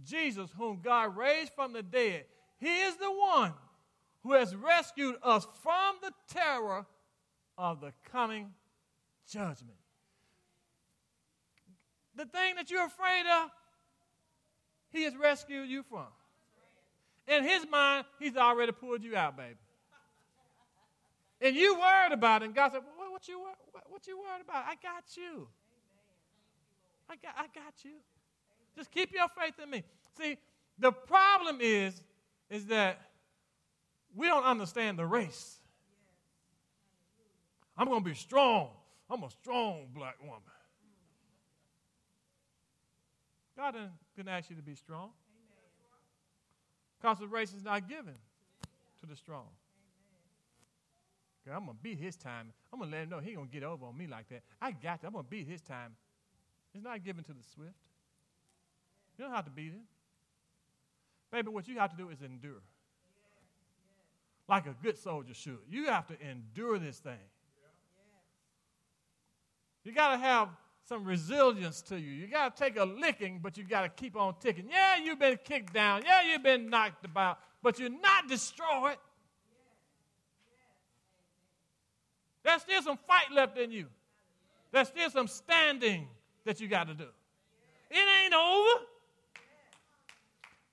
Jesus, 0.05 0.51
whom 0.57 0.81
God 0.83 1.17
raised 1.17 1.53
from 1.55 1.73
the 1.73 1.83
dead 1.83 2.25
he 2.59 2.81
is 2.81 2.97
the 2.97 3.11
one 3.11 3.53
who 4.23 4.33
has 4.33 4.55
rescued 4.55 5.17
us 5.23 5.47
from 5.63 5.97
the 6.03 6.13
terror 6.33 6.87
of 7.57 7.81
the 7.81 7.93
coming 8.11 8.53
judgment. 9.31 9.79
The 12.17 12.27
thing 12.27 12.57
that 12.57 12.71
you're 12.71 12.87
afraid 12.87 13.25
of, 13.43 13.51
He 14.91 15.05
has 15.05 15.17
rescued 15.17 15.69
you 15.69 15.85
from. 15.85 16.07
In 17.29 17.45
His 17.45 17.65
mind, 17.71 18.07
He's 18.19 18.37
already 18.37 18.73
pulled 18.73 19.05
you 19.05 19.17
out, 19.17 19.37
baby. 19.37 19.55
And 21.41 21.55
you 21.55 21.79
worried 21.79 22.13
about 22.13 22.43
it, 22.43 22.47
and 22.47 22.55
God 22.55 22.73
said, 22.73 22.81
what, 22.97 23.13
what, 23.13 23.29
you, 23.29 23.39
what, 23.39 23.57
what 23.89 24.07
you 24.09 24.19
worried 24.19 24.43
about? 24.43 24.65
I 24.67 24.75
got 24.83 25.05
you. 25.17 25.47
I 27.09 27.15
got, 27.15 27.35
I 27.37 27.43
got 27.55 27.75
you. 27.85 27.93
Just 28.77 28.91
keep 28.91 29.13
your 29.13 29.29
faith 29.41 29.55
in 29.63 29.71
me. 29.71 29.85
See, 30.17 30.37
the 30.79 30.91
problem 30.91 31.59
is 31.61 32.03
is 32.51 32.67
that 32.67 33.01
we 34.15 34.27
don't 34.27 34.45
understand 34.45 34.99
the 34.99 35.07
race. 35.07 35.57
I'm 37.77 37.87
going 37.87 38.03
to 38.03 38.09
be 38.09 38.17
strong. 38.17 38.71
I'm 39.11 39.23
a 39.23 39.31
strong 39.31 39.87
black 39.95 40.17
woman. 40.21 40.43
God 43.57 43.75
didn't, 44.17 44.29
ask 44.29 44.51
you 44.51 44.57
to 44.57 44.63
be 44.63 44.75
strong. 44.75 45.11
Because 47.01 47.19
the 47.19 47.27
race 47.27 47.53
is 47.53 47.65
not 47.65 47.89
given 47.89 48.15
to 49.01 49.07
the 49.07 49.17
strong. 49.17 49.47
I'm 51.55 51.67
to 51.67 51.73
beat 51.83 51.99
his 51.99 52.17
time. 52.17 52.53
I'm 52.73 52.81
to 52.81 52.87
let 52.87 53.05
him 53.05 53.09
know 53.11 53.21
he 53.21 53.33
going 53.33 53.49
to 53.49 53.53
get 53.53 53.63
over 53.63 53.87
on 53.87 53.97
me 53.97 54.07
like 54.07 54.29
that. 54.29 54.43
I 54.61 54.73
got 54.73 55.01
to. 55.01 55.07
I'm 55.07 55.15
to 55.15 55.23
beat 55.23 55.49
his 55.49 55.61
time. 55.61 55.97
It's 56.75 56.85
not 56.85 57.03
given 57.03 57.25
to 57.25 57.33
the 57.33 57.43
swift. 57.55 57.73
You 59.17 59.25
don't 59.25 59.35
have 59.35 59.47
to 59.47 59.51
beat 59.51 59.73
him. 59.73 59.83
Baby, 61.31 61.49
what 61.51 61.69
you 61.69 61.79
have 61.79 61.91
to 61.91 61.97
do 61.97 62.09
is 62.11 62.23
endure. 62.23 62.63
Like 64.49 64.67
a 64.67 64.75
good 64.83 64.97
soldier 64.97 65.35
should. 65.35 65.59
You 65.69 65.87
have 65.87 66.07
to 66.07 66.17
endure 66.21 66.79
this 66.79 66.99
thing. 66.99 67.19
You 69.85 69.93
got 69.93 70.13
to 70.13 70.19
have 70.19 70.49
some 70.89 71.05
resilience 71.05 71.83
to 71.83 72.01
you. 72.01 72.11
You 72.11 72.27
got 72.27 72.57
to 72.57 72.63
take 72.63 72.79
a 72.79 72.85
licking, 72.85 73.41
but 73.43 73.59
you 73.59 73.65
got 73.65 73.83
to 73.83 73.89
keep 73.91 74.17
on 74.17 74.35
ticking. 74.41 74.69
Yeah, 74.71 74.97
you've 74.97 75.19
been 75.19 75.39
kicked 75.45 75.75
down. 75.75 76.03
Yeah, 76.05 76.23
you've 76.23 76.43
been 76.43 76.71
knocked 76.71 77.05
about, 77.05 77.39
but 77.63 77.79
you're 77.79 77.91
not 77.91 78.27
destroyed. 78.27 78.97
There's 82.43 82.63
still 82.63 82.81
some 82.81 82.99
fight 83.07 83.31
left 83.35 83.59
in 83.59 83.71
you. 83.71 83.87
There's 84.73 84.89
still 84.89 85.11
some 85.11 85.29
standing 85.29 86.09
that 86.45 86.61
you 86.61 86.69
got 86.69 86.89
to 86.89 86.95
do. 86.95 87.09
It 87.91 88.25
ain't 88.25 88.35
over. 88.35 88.85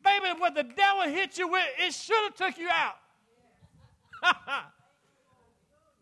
Baby, 0.05 0.39
what 0.39 0.53
the 0.53 0.63
devil 0.63 1.01
hit 1.03 1.37
you 1.39 1.47
with, 1.47 1.65
it 1.79 1.91
should 1.91 2.23
have 2.25 2.35
took 2.35 2.59
you 2.59 2.69
out. 2.69 2.95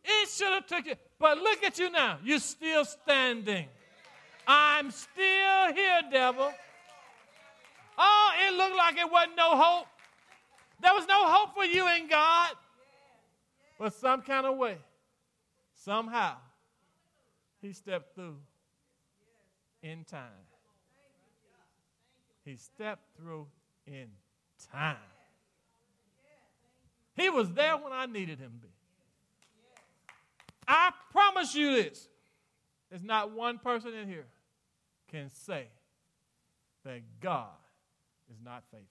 it 0.04 0.30
should 0.30 0.52
have 0.52 0.68
took 0.68 0.86
you. 0.86 0.96
But 1.18 1.38
look 1.38 1.64
at 1.64 1.80
you 1.80 1.90
now. 1.90 2.18
You're 2.22 2.40
still 2.40 2.84
standing. 2.84 3.68
I'm 4.46 4.92
still 4.92 5.74
here, 5.74 6.02
devil. 6.12 6.52
Oh, 7.98 8.32
it 8.46 8.54
looked 8.58 8.76
like 8.76 8.98
it 8.98 9.10
wasn't 9.10 9.38
no 9.38 9.56
hope. 9.56 9.88
There 10.82 10.94
was 10.94 11.08
no 11.08 11.26
hope 11.26 11.54
for 11.56 11.64
you 11.64 11.88
in 11.96 12.10
God. 12.10 12.52
But 13.80 13.94
some 13.94 14.22
kind 14.22 14.46
of 14.46 14.58
way, 14.58 14.80
somehow, 15.76 16.36
he 17.62 17.72
stepped 17.72 18.16
through 18.16 18.36
in 19.82 20.04
time. 20.04 20.46
He 22.44 22.58
stepped 22.58 23.16
through 23.16 23.48
in 23.88 24.08
time. 24.72 24.98
He 27.16 27.30
was 27.30 27.52
there 27.52 27.78
when 27.78 27.94
I 27.94 28.06
needed 28.06 28.40
him 28.40 28.52
to 28.62 28.68
be. 28.68 28.74
I 30.68 30.92
promise 31.12 31.54
you 31.54 31.76
this. 31.76 32.08
There's 32.90 33.04
not 33.04 33.32
one 33.32 33.58
person 33.58 33.94
in 33.94 34.08
here 34.08 34.26
can 35.12 35.30
say 35.30 35.68
that 36.84 37.02
God 37.20 37.50
is 38.32 38.38
not 38.44 38.64
faithful. 38.72 38.88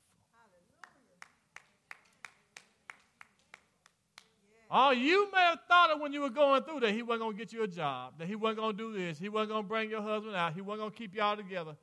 Oh, 4.75 4.91
you 4.91 5.31
may 5.31 5.41
have 5.41 5.59
thought 5.69 5.91
it 5.91 6.01
when 6.01 6.15
you 6.15 6.23
were 6.23 6.31
going 6.31 6.63
through 6.63 6.81
that 6.81 6.93
he 6.93 7.03
wasn't 7.03 7.21
going 7.21 7.33
to 7.33 7.39
get 7.39 7.53
you 7.53 7.63
a 7.63 7.69
job, 7.69 8.15
that 8.19 8.27
he 8.27 8.35
wasn't 8.35 8.59
going 8.59 8.75
to 8.75 8.79
do 8.79 8.99
this, 8.99 9.19
he 9.19 9.29
wasn't 9.29 9.51
going 9.51 9.65
to 9.65 9.69
bring 9.69 9.91
your 9.91 10.01
husband 10.01 10.35
out, 10.35 10.55
he 10.55 10.63
wasn't 10.63 10.81
going 10.81 10.91
to 10.93 10.97
keep 10.97 11.15
y'all 11.15 11.37
together. 11.37 11.77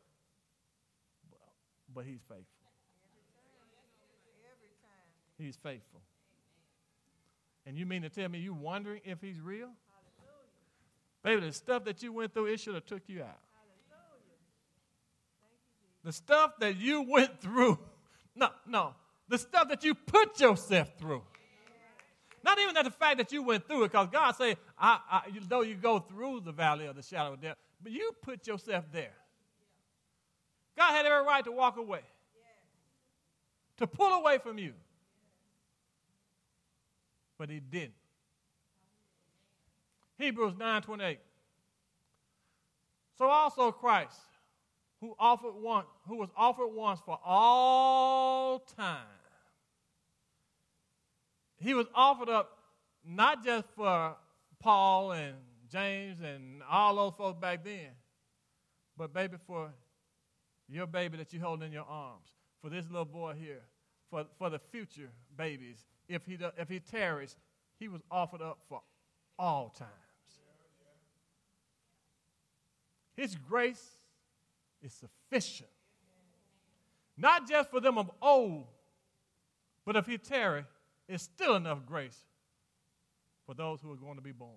But 1.93 2.05
he's 2.05 2.22
faithful. 2.28 2.59
He's 5.39 5.55
faithful. 5.55 6.01
And 7.65 7.77
you 7.77 7.85
mean 7.85 8.01
to 8.01 8.09
tell 8.09 8.27
me 8.29 8.39
you 8.39 8.53
wondering 8.53 9.01
if 9.05 9.21
he's 9.21 9.39
real? 9.39 9.69
Baby, 11.23 11.47
the 11.47 11.53
stuff 11.53 11.85
that 11.85 12.01
you 12.01 12.13
went 12.13 12.33
through, 12.33 12.47
it 12.47 12.59
should 12.59 12.75
have 12.75 12.85
took 12.85 13.03
you 13.07 13.23
out. 13.23 13.39
The 16.03 16.13
stuff 16.13 16.53
that 16.59 16.77
you 16.77 17.01
went 17.01 17.41
through, 17.41 17.77
no, 18.35 18.49
no, 18.65 18.95
the 19.27 19.37
stuff 19.37 19.67
that 19.69 19.83
you 19.83 19.93
put 19.93 20.39
yourself 20.39 20.91
through. 20.97 21.23
Not 22.41 22.57
even 22.59 22.73
that 22.75 22.85
the 22.85 22.91
fact 22.91 23.17
that 23.17 23.33
you 23.33 23.43
went 23.43 23.67
through 23.67 23.83
it, 23.83 23.91
because 23.91 24.07
God 24.11 24.31
said, 24.31 24.57
I, 24.77 24.99
I, 25.11 25.21
though 25.47 25.61
you 25.61 25.75
go 25.75 25.99
through 25.99 26.41
the 26.41 26.53
valley 26.53 26.85
of 26.85 26.95
the 26.95 27.03
shadow 27.03 27.33
of 27.33 27.41
death, 27.41 27.57
but 27.83 27.91
you 27.91 28.11
put 28.21 28.47
yourself 28.47 28.85
there. 28.93 29.11
God 30.77 30.91
had 30.93 31.05
every 31.05 31.25
right 31.27 31.43
to 31.43 31.51
walk 31.51 31.75
away, 31.75 32.01
to 33.77 33.87
pull 33.87 34.13
away 34.13 34.37
from 34.37 34.57
you. 34.57 34.73
But 37.39 37.49
he 37.49 37.59
didn't. 37.59 37.95
Hebrews 40.19 40.53
9:28. 40.55 41.17
So 43.17 43.25
also 43.25 43.71
Christ, 43.71 44.19
who 44.99 45.15
offered 45.17 45.53
one, 45.53 45.85
who 46.07 46.17
was 46.17 46.29
offered 46.35 46.67
once 46.67 46.99
for 47.03 47.17
all 47.25 48.59
time. 48.59 49.07
He 51.57 51.73
was 51.73 51.87
offered 51.95 52.29
up 52.29 52.59
not 53.05 53.43
just 53.43 53.67
for 53.75 54.15
Paul 54.59 55.13
and 55.13 55.35
James 55.71 56.19
and 56.21 56.61
all 56.69 56.95
those 56.95 57.13
folks 57.17 57.39
back 57.39 57.63
then, 57.63 57.91
but 58.97 59.13
baby 59.13 59.37
for 59.47 59.71
your 60.67 60.87
baby 60.87 61.17
that 61.17 61.33
you 61.33 61.39
hold 61.39 61.63
in 61.63 61.71
your 61.71 61.85
arms, 61.85 62.27
for 62.61 62.69
this 62.69 62.85
little 62.89 63.05
boy 63.05 63.33
here, 63.33 63.61
for, 64.09 64.25
for 64.37 64.49
the 64.49 64.59
future 64.59 65.09
babies. 65.37 65.85
If 66.10 66.26
he, 66.26 66.38
if 66.57 66.68
he 66.68 66.80
tarries, 66.80 67.38
he 67.80 67.88
was 67.88 68.01
offered 68.10 68.41
up 68.41 68.57
for 68.68 68.82
all 69.38 69.70
time. 69.70 69.88
His 73.16 73.36
grace 73.36 73.99
is 74.82 74.91
sufficient. 74.91 75.70
Not 77.16 77.47
just 77.47 77.70
for 77.70 77.80
them 77.80 77.97
of 77.97 78.10
old, 78.22 78.66
but 79.86 79.95
if 79.95 80.07
he 80.07 80.18
tarry, 80.18 80.66
it's 81.07 81.24
still 81.24 81.55
enough 81.55 81.86
grace 81.86 82.18
for 83.45 83.53
those 83.53 83.82
who 83.82 83.91
are 83.91 83.97
going 83.97 84.16
to 84.16 84.22
be 84.22 84.32
born. 84.32 84.51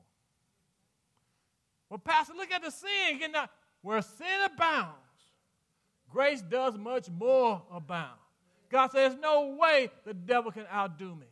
Well, 1.91 1.99
Pastor, 1.99 2.35
look 2.35 2.51
at 2.51 2.63
the 2.63 2.71
sin. 2.71 3.21
Where 3.83 4.01
sin 4.01 4.27
abounds, 4.45 4.95
grace 6.09 6.41
does 6.41 6.79
much 6.79 7.11
more 7.11 7.63
abound. 7.71 8.19
God 8.71 8.93
says, 8.93 9.17
no 9.21 9.57
way 9.61 9.91
the 10.07 10.15
devil 10.15 10.53
can 10.53 10.67
outdo 10.73 11.15
me. 11.15 11.27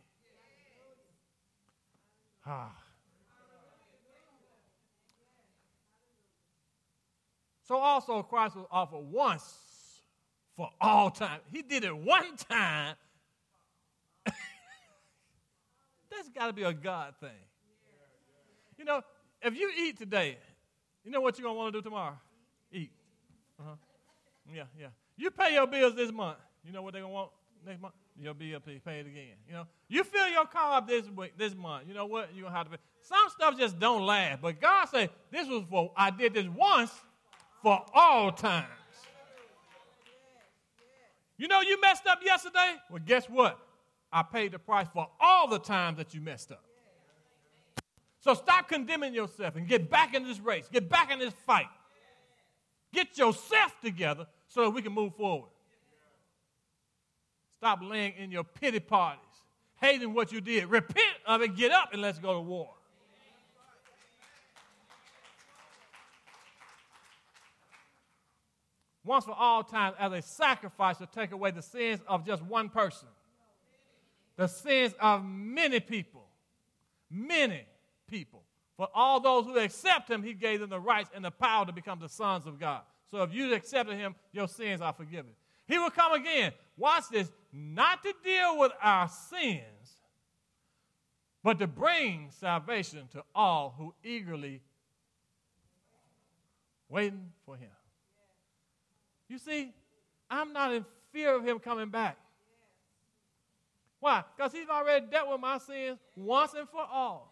Ah. 2.52 2.72
So 7.62 7.76
also 7.76 8.24
Christ 8.24 8.56
was 8.56 8.66
offered 8.72 9.04
once 9.12 10.02
for 10.56 10.68
all 10.80 11.10
time. 11.10 11.38
He 11.52 11.62
did 11.62 11.84
it 11.84 11.96
one 11.96 12.36
time. 12.36 12.96
That's 16.10 16.28
got 16.34 16.48
to 16.48 16.52
be 16.52 16.64
a 16.64 16.72
God 16.72 17.14
thing. 17.20 17.30
You 18.76 18.84
know, 18.84 19.02
if 19.42 19.56
you 19.56 19.70
eat 19.78 19.96
today, 19.96 20.36
you 21.04 21.12
know 21.12 21.20
what 21.20 21.38
you're 21.38 21.44
going 21.44 21.54
to 21.54 21.58
want 21.58 21.72
to 21.72 21.78
do 21.78 21.84
tomorrow? 21.84 22.18
Eat. 22.72 22.90
Uh-huh. 23.60 23.76
Yeah, 24.52 24.64
yeah. 24.76 24.88
You 25.16 25.30
pay 25.30 25.54
your 25.54 25.68
bills 25.68 25.94
this 25.94 26.10
month. 26.10 26.38
You 26.64 26.72
know 26.72 26.82
what 26.82 26.94
they're 26.94 27.02
going 27.02 27.12
to 27.12 27.14
want 27.14 27.30
next 27.64 27.80
month? 27.80 27.94
Your 28.18 28.34
bill 28.34 28.60
it 28.66 28.82
again. 28.86 29.36
You 29.46 29.54
know, 29.54 29.66
you 29.88 30.04
fill 30.04 30.28
your 30.28 30.46
car 30.46 30.78
up 30.78 30.88
this 30.88 31.08
week, 31.08 31.32
this 31.38 31.54
month. 31.54 31.84
You 31.88 31.94
know 31.94 32.06
what? 32.06 32.30
You're 32.34 32.42
going 32.42 32.52
to 32.52 32.58
have 32.58 32.70
to 32.70 32.76
pay. 32.76 32.82
Some 33.02 33.18
stuff 33.30 33.58
just 33.58 33.78
don't 33.78 34.04
last. 34.04 34.42
But 34.42 34.60
God 34.60 34.86
said, 34.86 35.10
this 35.30 35.48
was 35.48 35.64
for, 35.70 35.92
I 35.96 36.10
did 36.10 36.34
this 36.34 36.46
once 36.46 36.90
for 37.62 37.84
all 37.94 38.30
times. 38.32 38.66
You 41.38 41.48
know, 41.48 41.62
you 41.62 41.80
messed 41.80 42.06
up 42.06 42.20
yesterday? 42.22 42.74
Well, 42.90 43.02
guess 43.04 43.24
what? 43.26 43.58
I 44.12 44.22
paid 44.22 44.52
the 44.52 44.58
price 44.58 44.86
for 44.92 45.08
all 45.18 45.48
the 45.48 45.58
times 45.58 45.96
that 45.96 46.12
you 46.12 46.20
messed 46.20 46.52
up. 46.52 46.62
So 48.20 48.34
stop 48.34 48.68
condemning 48.68 49.14
yourself 49.14 49.56
and 49.56 49.66
get 49.66 49.88
back 49.88 50.14
in 50.14 50.24
this 50.24 50.38
race, 50.40 50.68
get 50.70 50.90
back 50.90 51.10
in 51.10 51.18
this 51.18 51.32
fight. 51.46 51.68
Get 52.92 53.16
yourself 53.16 53.74
together 53.82 54.26
so 54.48 54.62
that 54.62 54.70
we 54.70 54.82
can 54.82 54.92
move 54.92 55.14
forward. 55.14 55.50
Stop 57.60 57.80
laying 57.82 58.14
in 58.14 58.30
your 58.30 58.42
pity 58.42 58.80
parties, 58.80 59.20
hating 59.80 60.14
what 60.14 60.32
you 60.32 60.40
did. 60.40 60.70
Repent 60.70 61.16
of 61.26 61.42
it, 61.42 61.54
get 61.54 61.70
up, 61.70 61.90
and 61.92 62.00
let's 62.00 62.18
go 62.18 62.32
to 62.34 62.40
war. 62.40 62.70
once 69.10 69.24
for 69.24 69.34
all 69.34 69.64
time 69.64 69.92
as 69.98 70.12
a 70.12 70.22
sacrifice 70.22 70.96
to 70.98 71.06
take 71.06 71.32
away 71.32 71.50
the 71.50 71.60
sins 71.60 72.00
of 72.06 72.24
just 72.24 72.44
one 72.44 72.68
person, 72.68 73.08
the 74.36 74.46
sins 74.46 74.94
of 75.00 75.24
many 75.24 75.80
people. 75.80 76.26
Many 77.10 77.64
people. 78.08 78.44
For 78.76 78.88
all 78.94 79.18
those 79.18 79.46
who 79.46 79.58
accept 79.58 80.08
him, 80.08 80.22
he 80.22 80.32
gave 80.32 80.60
them 80.60 80.70
the 80.70 80.78
rights 80.78 81.10
and 81.12 81.24
the 81.24 81.30
power 81.32 81.66
to 81.66 81.72
become 81.72 81.98
the 81.98 82.08
sons 82.08 82.46
of 82.46 82.60
God. 82.60 82.82
So 83.10 83.24
if 83.24 83.34
you 83.34 83.52
accepted 83.52 83.96
him, 83.96 84.14
your 84.32 84.46
sins 84.46 84.80
are 84.80 84.92
forgiven. 84.92 85.32
He 85.66 85.76
will 85.76 85.90
come 85.90 86.12
again. 86.12 86.52
Watch 86.80 87.10
this. 87.10 87.30
Not 87.52 88.02
to 88.04 88.14
deal 88.24 88.58
with 88.58 88.72
our 88.82 89.06
sins, 89.08 89.98
but 91.44 91.58
to 91.58 91.66
bring 91.66 92.30
salvation 92.30 93.06
to 93.12 93.22
all 93.34 93.74
who 93.76 93.92
eagerly 94.02 94.62
waiting 96.88 97.32
for 97.44 97.56
him. 97.56 97.68
You 99.28 99.36
see, 99.36 99.74
I'm 100.30 100.54
not 100.54 100.72
in 100.72 100.86
fear 101.12 101.36
of 101.36 101.44
him 101.44 101.58
coming 101.58 101.90
back. 101.90 102.16
Why? 103.98 104.24
Because 104.34 104.52
he's 104.52 104.68
already 104.68 105.04
dealt 105.10 105.30
with 105.30 105.40
my 105.40 105.58
sins 105.58 105.98
once 106.16 106.54
and 106.54 106.66
for 106.66 106.86
all. 106.90 107.30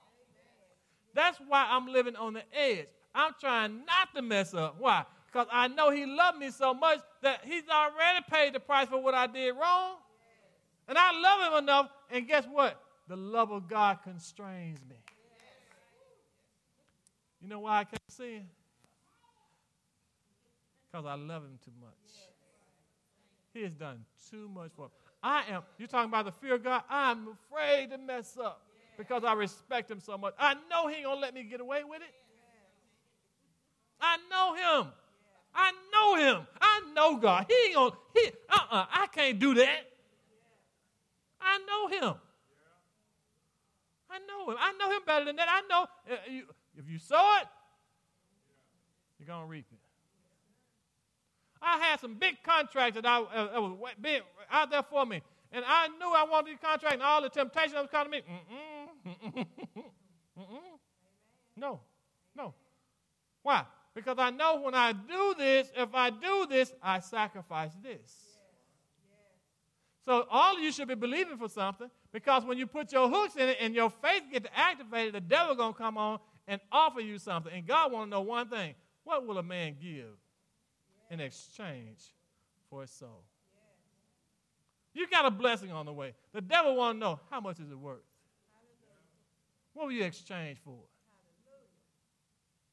That's 1.15 1.39
why 1.49 1.67
I'm 1.71 1.87
living 1.87 2.17
on 2.17 2.35
the 2.35 2.43
edge. 2.53 2.89
I'm 3.15 3.33
trying 3.41 3.79
not 3.87 4.15
to 4.15 4.21
mess 4.21 4.53
up. 4.53 4.77
Why? 4.79 5.07
Because 5.31 5.47
I 5.53 5.69
know 5.69 5.91
he 5.91 6.07
loved 6.07 6.39
me 6.39 6.51
so 6.51 6.73
much 6.73 7.01
that 7.23 7.41
he's 7.45 7.69
already 7.71 8.25
paid 8.31 8.55
the 8.55 8.61
price 8.61 8.89
for 8.89 9.01
what 9.01 9.15
I 9.15 9.27
did 9.27 9.53
wrong. 9.53 9.97
And 10.89 10.97
I 10.97 11.13
love 11.13 11.53
him 11.53 11.65
enough. 11.65 11.91
And 12.11 12.27
guess 12.27 12.45
what? 12.51 12.81
The 13.09 13.17
love 13.17 13.51
of 13.51 13.69
God 13.69 13.99
constrains 14.03 14.79
me. 14.89 14.97
You 17.43 17.49
know 17.49 17.61
why 17.61 17.81
I 17.81 17.85
can't 17.85 18.03
sin? 18.09 18.47
Because 20.91 21.05
I 21.07 21.15
love 21.15 21.43
him 21.43 21.59
too 21.63 21.73
much. 21.79 21.93
He 23.53 23.63
has 23.63 23.73
done 23.73 24.05
too 24.31 24.49
much 24.49 24.71
for 24.75 24.87
me. 24.87 24.91
I 25.23 25.43
am, 25.51 25.63
you're 25.79 25.89
talking 25.89 26.09
about 26.09 26.25
the 26.25 26.33
fear 26.33 26.55
of 26.55 26.65
God? 26.65 26.83
I'm 26.89 27.29
afraid 27.29 27.91
to 27.91 27.99
mess 27.99 28.39
up 28.43 28.63
because 28.97 29.25
I 29.25 29.35
respect 29.35 29.91
him 29.91 30.01
so 30.01 30.17
much. 30.17 30.35
I 30.39 30.55
know 30.71 30.89
he 30.89 30.97
ain't 30.97 31.05
to 31.05 31.15
let 31.15 31.35
me 31.35 31.43
get 31.43 31.61
away 31.61 31.85
with 31.85 32.01
it. 32.01 32.15
I 34.01 34.17
know 34.31 34.83
him. 34.83 34.93
I 35.55 35.73
know 35.93 36.15
him. 36.17 36.47
I 36.61 36.81
know 36.95 37.17
God. 37.17 37.47
He 37.49 37.55
ain't 37.67 37.75
gonna, 37.75 37.95
he, 38.15 38.31
uh-uh, 38.51 38.87
I 38.91 39.07
can't 39.13 39.39
do 39.39 39.55
that. 39.55 39.91
I 41.41 41.59
know 41.59 41.89
him. 41.89 42.15
I 44.11 44.19
know 44.27 44.51
him. 44.51 44.57
I 44.61 44.73
know 44.73 44.91
him 44.91 45.03
better 45.07 45.25
than 45.25 45.37
that. 45.37 45.49
I 45.49 45.61
know 45.69 45.87
uh, 46.11 46.17
you, 46.31 46.45
if 46.77 46.89
you 46.89 46.99
sow 46.99 47.37
it, 47.41 47.49
you're 49.19 49.27
going 49.27 49.43
to 49.43 49.49
reap 49.49 49.67
it. 49.71 49.79
I 51.61 51.79
had 51.79 52.01
some 52.01 52.15
big 52.15 52.37
contracts 52.43 52.95
that 52.95 53.07
I 53.07 53.19
uh, 53.19 53.61
was 53.61 53.93
out 54.51 54.71
there 54.71 54.83
for 54.83 55.05
me, 55.05 55.23
and 55.51 55.65
I 55.67 55.89
knew 55.89 56.13
I 56.15 56.25
wanted 56.31 56.53
these 56.53 56.59
contracts, 56.63 56.95
and 56.95 57.03
all 57.03 57.21
the 57.21 57.29
temptation 57.29 57.73
that 57.73 57.83
was 57.83 57.91
coming 57.91 58.23
to 58.23 58.29
me. 58.29 58.35
Mm-mm, 59.05 59.17
mm-mm, 59.35 59.47
mm-mm. 60.39 60.79
No, 61.57 61.81
no. 62.37 62.55
Why? 63.43 63.65
Because 63.99 64.19
I 64.19 64.31
know 64.31 64.61
when 64.61 64.75
I 64.75 64.93
do 64.93 65.35
this, 65.37 65.71
if 65.77 65.93
I 65.93 66.11
do 66.11 66.47
this, 66.49 66.73
I 66.81 67.01
sacrifice 67.01 67.73
this. 67.83 68.15
So 70.05 70.25
all 70.31 70.57
of 70.57 70.63
you 70.63 70.71
should 70.71 70.87
be 70.87 70.95
believing 70.95 71.37
for 71.37 71.49
something 71.49 71.91
because 72.13 72.45
when 72.45 72.57
you 72.57 72.67
put 72.67 72.93
your 72.93 73.11
hooks 73.11 73.35
in 73.35 73.49
it 73.49 73.59
and 73.61 73.75
your 73.75 73.91
faith 73.91 74.23
gets 74.33 74.47
activated, 74.55 75.15
the 75.15 75.21
devil 75.21 75.55
gonna 75.57 75.75
come 75.75 75.99
on 75.99 76.21
and 76.47 76.61
offer 76.71 77.01
you 77.01 77.19
something. 77.19 77.53
And 77.53 77.67
God 77.67 77.91
want 77.93 78.07
to 78.07 78.11
know 78.11 78.21
one 78.21 78.49
thing: 78.49 78.75
what 79.03 79.27
will 79.27 79.37
a 79.39 79.43
man 79.43 79.75
give 79.83 80.17
in 81.11 81.19
exchange 81.19 81.99
for 82.71 82.83
his 82.83 82.91
soul? 82.91 83.25
You 84.95 85.09
got 85.09 85.27
a 85.27 85.31
blessing 85.31 85.73
on 85.73 85.87
the 85.87 85.93
way. 85.93 86.15
The 86.33 86.41
devil 86.41 86.77
want 86.77 86.97
to 86.97 87.01
know 87.01 87.21
how 87.31 87.41
much 87.41 87.59
is 87.59 87.71
it 87.71 87.79
worth. 87.79 87.99
What 89.75 89.87
will 89.87 89.93
you 89.93 90.05
exchange 90.05 90.59
for? 90.65 90.79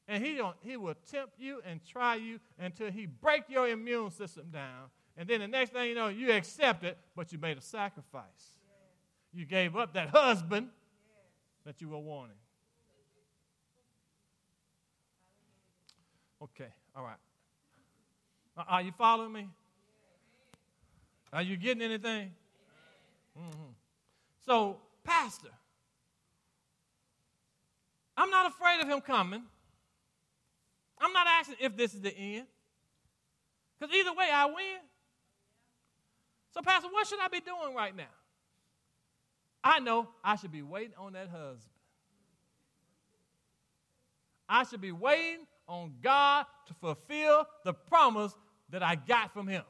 And 0.08 0.24
he, 0.24 0.36
don't, 0.36 0.56
he 0.62 0.76
will 0.76 0.94
tempt 1.10 1.34
you 1.38 1.60
and 1.66 1.80
try 1.84 2.14
you 2.14 2.38
until 2.58 2.90
he 2.90 3.06
break 3.06 3.44
your 3.48 3.68
immune 3.68 4.10
system 4.10 4.46
down. 4.52 4.90
And 5.16 5.28
then 5.28 5.40
the 5.40 5.48
next 5.48 5.72
thing 5.72 5.88
you 5.88 5.94
know, 5.94 6.08
you 6.08 6.30
accept 6.32 6.84
it, 6.84 6.96
but 7.16 7.32
you 7.32 7.38
made 7.38 7.58
a 7.58 7.62
sacrifice. 7.62 8.54
You 9.32 9.46
gave 9.46 9.76
up 9.76 9.94
that 9.94 10.10
husband 10.10 10.68
that 11.64 11.80
you 11.80 11.88
were 11.88 11.98
wanting. 11.98 12.36
Okay, 16.42 16.68
all 16.94 17.02
right. 17.02 17.16
Are 18.68 18.82
you 18.82 18.92
following 18.96 19.32
me? 19.32 19.48
Are 21.32 21.42
you 21.42 21.56
getting 21.56 21.82
anything? 21.82 22.30
Mm-hmm. 23.38 23.72
So, 24.46 24.78
Pastor, 25.02 25.50
I'm 28.16 28.30
not 28.30 28.46
afraid 28.46 28.80
of 28.80 28.88
him 28.88 29.00
coming. 29.00 29.42
I'm 30.98 31.12
not 31.12 31.26
asking 31.26 31.56
if 31.60 31.76
this 31.76 31.94
is 31.94 32.00
the 32.00 32.16
end. 32.16 32.46
Because 33.78 33.94
either 33.94 34.12
way, 34.12 34.28
I 34.32 34.46
win. 34.46 34.80
So, 36.52 36.62
Pastor, 36.62 36.88
what 36.90 37.06
should 37.06 37.20
I 37.20 37.28
be 37.28 37.40
doing 37.40 37.74
right 37.74 37.94
now? 37.94 38.04
I 39.62 39.80
know 39.80 40.08
I 40.24 40.36
should 40.36 40.52
be 40.52 40.62
waiting 40.62 40.94
on 40.98 41.12
that 41.14 41.28
husband. 41.28 41.60
I 44.48 44.64
should 44.64 44.80
be 44.80 44.92
waiting 44.92 45.46
on 45.68 45.94
God 46.02 46.46
to 46.68 46.74
fulfill 46.74 47.46
the 47.64 47.74
promise 47.74 48.32
that 48.70 48.82
I 48.82 48.94
got 48.94 49.34
from 49.34 49.48
Him. 49.48 49.64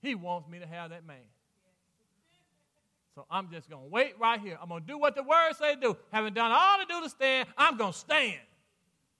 He 0.00 0.14
wants 0.14 0.48
me 0.48 0.58
to 0.58 0.66
have 0.66 0.90
that 0.90 1.06
man. 1.06 1.16
So 3.14 3.26
I'm 3.30 3.50
just 3.50 3.68
going 3.68 3.82
to 3.82 3.88
wait 3.88 4.14
right 4.18 4.40
here. 4.40 4.56
I'm 4.62 4.68
going 4.68 4.82
to 4.82 4.86
do 4.86 4.96
what 4.96 5.14
the 5.14 5.22
word 5.22 5.52
say 5.58 5.74
to 5.74 5.80
do. 5.80 5.96
Having 6.12 6.34
done 6.34 6.52
all 6.52 6.78
to 6.78 6.86
do 6.86 7.02
to 7.02 7.08
stand, 7.08 7.48
I'm 7.56 7.76
going 7.76 7.92
to 7.92 7.98
stand. 7.98 8.38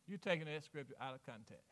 You're 0.08 0.18
taking 0.18 0.46
that 0.46 0.64
scripture 0.64 0.94
out 1.00 1.14
of 1.14 1.20
context. 1.26 1.64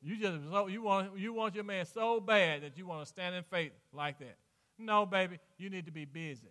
You 0.00 0.16
just 0.16 0.38
you 0.70 0.82
want 0.82 1.18
you 1.18 1.32
want 1.32 1.54
your 1.54 1.64
man 1.64 1.86
so 1.86 2.20
bad 2.20 2.62
that 2.62 2.76
you 2.76 2.86
want 2.86 3.00
to 3.00 3.06
stand 3.06 3.34
in 3.34 3.42
faith 3.42 3.72
like 3.92 4.18
that. 4.18 4.36
No, 4.78 5.06
baby, 5.06 5.38
you 5.56 5.70
need 5.70 5.86
to 5.86 5.92
be 5.92 6.04
busy. 6.04 6.48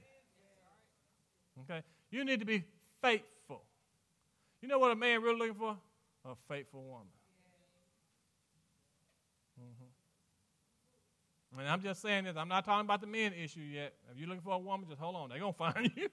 Okay, 1.61 1.83
you 2.09 2.25
need 2.25 2.39
to 2.39 2.45
be 2.45 2.63
faithful. 3.01 3.61
You 4.61 4.67
know 4.67 4.79
what 4.79 4.91
a 4.91 4.95
man 4.95 5.21
really 5.21 5.37
looking 5.37 5.55
for? 5.55 5.77
A 6.25 6.35
faithful 6.49 6.81
woman. 6.81 7.07
And 11.57 11.67
I'm 11.67 11.81
just 11.81 12.01
saying 12.01 12.23
this. 12.23 12.35
I'm 12.35 12.47
not 12.47 12.65
talking 12.65 12.85
about 12.85 13.01
the 13.01 13.07
men 13.07 13.33
issue 13.33 13.61
yet. 13.61 13.93
If 14.11 14.17
you're 14.17 14.27
looking 14.27 14.41
for 14.41 14.53
a 14.53 14.59
woman, 14.59 14.87
just 14.87 14.99
hold 14.99 15.15
on. 15.15 15.29
They're 15.29 15.39
gonna 15.39 15.53
find 15.53 15.91
you. 15.95 16.09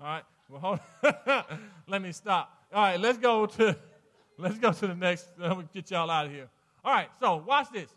All 0.00 0.06
right. 0.06 0.22
Well, 0.48 0.60
hold 0.60 0.80
let 1.88 2.00
me 2.00 2.12
stop. 2.12 2.52
All 2.72 2.82
right. 2.82 3.00
Let's 3.00 3.18
go 3.18 3.46
to 3.46 3.76
let's 4.38 4.58
go 4.58 4.72
to 4.72 4.86
the 4.86 4.94
next. 4.94 5.28
Let 5.38 5.58
me 5.58 5.64
get 5.72 5.90
y'all 5.90 6.10
out 6.10 6.26
of 6.26 6.32
here. 6.32 6.48
All 6.84 6.92
right, 6.92 7.08
so 7.20 7.36
watch 7.36 7.68
this. 7.72 7.90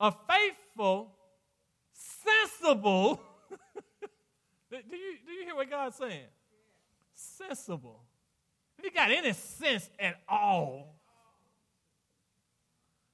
A 0.00 0.12
faithful, 0.28 1.12
sensible. 1.92 3.20
do, 4.70 4.76
you, 4.76 5.18
do 5.24 5.32
you 5.32 5.44
hear 5.44 5.54
what 5.54 5.70
God's 5.70 5.96
saying? 5.96 6.26
Sensible. 7.14 8.00
If 8.78 8.86
you 8.86 8.90
got 8.90 9.10
any 9.10 9.32
sense 9.32 9.88
at 10.00 10.16
all, 10.28 10.96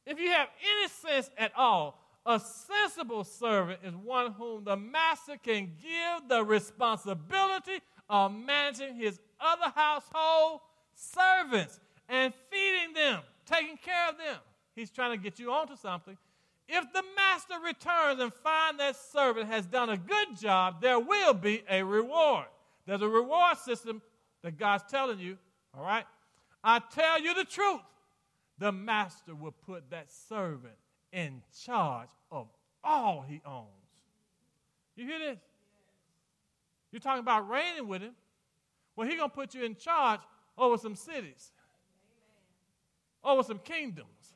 if 0.07 0.19
you 0.19 0.31
have 0.31 0.49
any 0.65 0.89
sense 0.89 1.29
at 1.37 1.53
all, 1.57 2.00
a 2.27 2.41
sensible 2.41 3.25
servant 3.25 3.81
is 3.85 3.95
one 3.95 4.33
whom 4.33 4.65
the 4.65 4.77
master 4.77 5.37
can 5.43 5.73
give 5.83 6.29
the 6.29 6.45
responsibility 6.45 7.81
of 8.09 8.33
managing 8.33 8.97
his 8.97 9.19
other 9.41 9.73
household 9.75 10.61
servants 10.95 11.81
and 12.09 12.33
feeding 12.51 12.95
them, 12.95 13.21
taking 13.47 13.77
care 13.77 14.09
of 14.09 14.19
them. 14.19 14.37
He's 14.75 14.91
trying 14.91 15.17
to 15.19 15.23
get 15.23 15.39
you 15.39 15.51
onto 15.53 15.77
something. 15.77 16.17
If 16.69 16.93
the 16.93 17.03
master 17.17 17.55
returns 17.65 18.21
and 18.21 18.33
finds 18.33 18.79
that 18.79 18.97
servant 18.97 19.49
has 19.49 19.67
done 19.67 19.91
a 19.91 19.97
good 19.97 20.39
job, 20.41 20.81
there 20.81 21.01
will 21.01 21.35
be 21.35 21.65
a 21.69 21.83
reward. 21.83 22.47
There's 22.87 23.03
a 23.03 23.09
reward 23.09 23.59
system 23.59 24.03
that 24.43 24.57
God's 24.57 24.85
telling 24.89 25.19
you, 25.19 25.37
all 25.77 25.83
right? 25.85 26.05
I 26.63 26.81
tell 26.81 27.21
you 27.21 27.35
the 27.35 27.45
truth. 27.45 27.81
The 28.59 28.73
master 28.73 29.35
will 29.35 29.55
put 29.67 29.91
that 29.91 30.11
servant 30.11 30.75
in 31.13 31.43
charge 31.65 32.09
of 32.31 32.49
all 32.83 33.25
he 33.27 33.41
owns. 33.45 33.67
You 34.97 35.07
hear 35.07 35.19
this? 35.19 35.39
You're 36.93 37.01
talking 37.01 37.21
about 37.21 37.49
reigning 37.49 37.89
with 37.89 38.03
him. 38.03 38.13
Well, 38.97 39.07
he's 39.07 39.17
going 39.17 39.31
to 39.31 39.35
put 39.35 39.55
you 39.55 39.65
in 39.65 39.77
charge 39.77 40.21
over 40.59 40.77
some 40.77 40.95
cities, 40.95 41.53
over 43.25 43.43
some 43.43 43.59
kingdoms. 43.59 44.35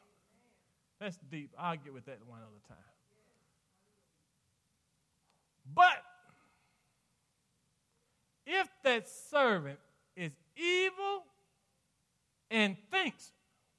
That's 1.01 1.19
deep. 1.31 1.51
I'll 1.59 1.77
get 1.77 1.93
with 1.93 2.07
that 2.07 2.19
one 2.27 2.39
other 2.39 2.61
time. 2.69 2.79
But 5.75 6.03
if 8.47 8.69
that 8.85 9.09
servant 9.09 9.79
is 10.17 10.33
evil 10.57 11.25
and 12.51 12.77
thinks, 12.91 13.33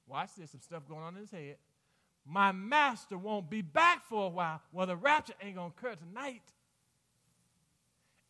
watch 0.06 0.30
this, 0.36 0.50
some 0.50 0.60
stuff 0.60 0.82
going 0.88 1.02
on 1.02 1.14
in 1.14 1.20
his 1.22 1.30
head, 1.30 1.56
my 2.28 2.52
master 2.52 3.16
won't 3.16 3.48
be 3.48 3.62
back 3.62 4.04
for 4.08 4.26
a 4.26 4.28
while. 4.28 4.60
Well, 4.72 4.86
the 4.86 4.96
rapture 4.96 5.34
ain't 5.40 5.56
going 5.56 5.72
to 5.72 5.76
occur 5.78 5.94
tonight. 5.94 6.42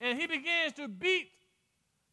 And 0.00 0.20
he 0.20 0.26
begins 0.26 0.74
to 0.74 0.88
beat 0.88 1.28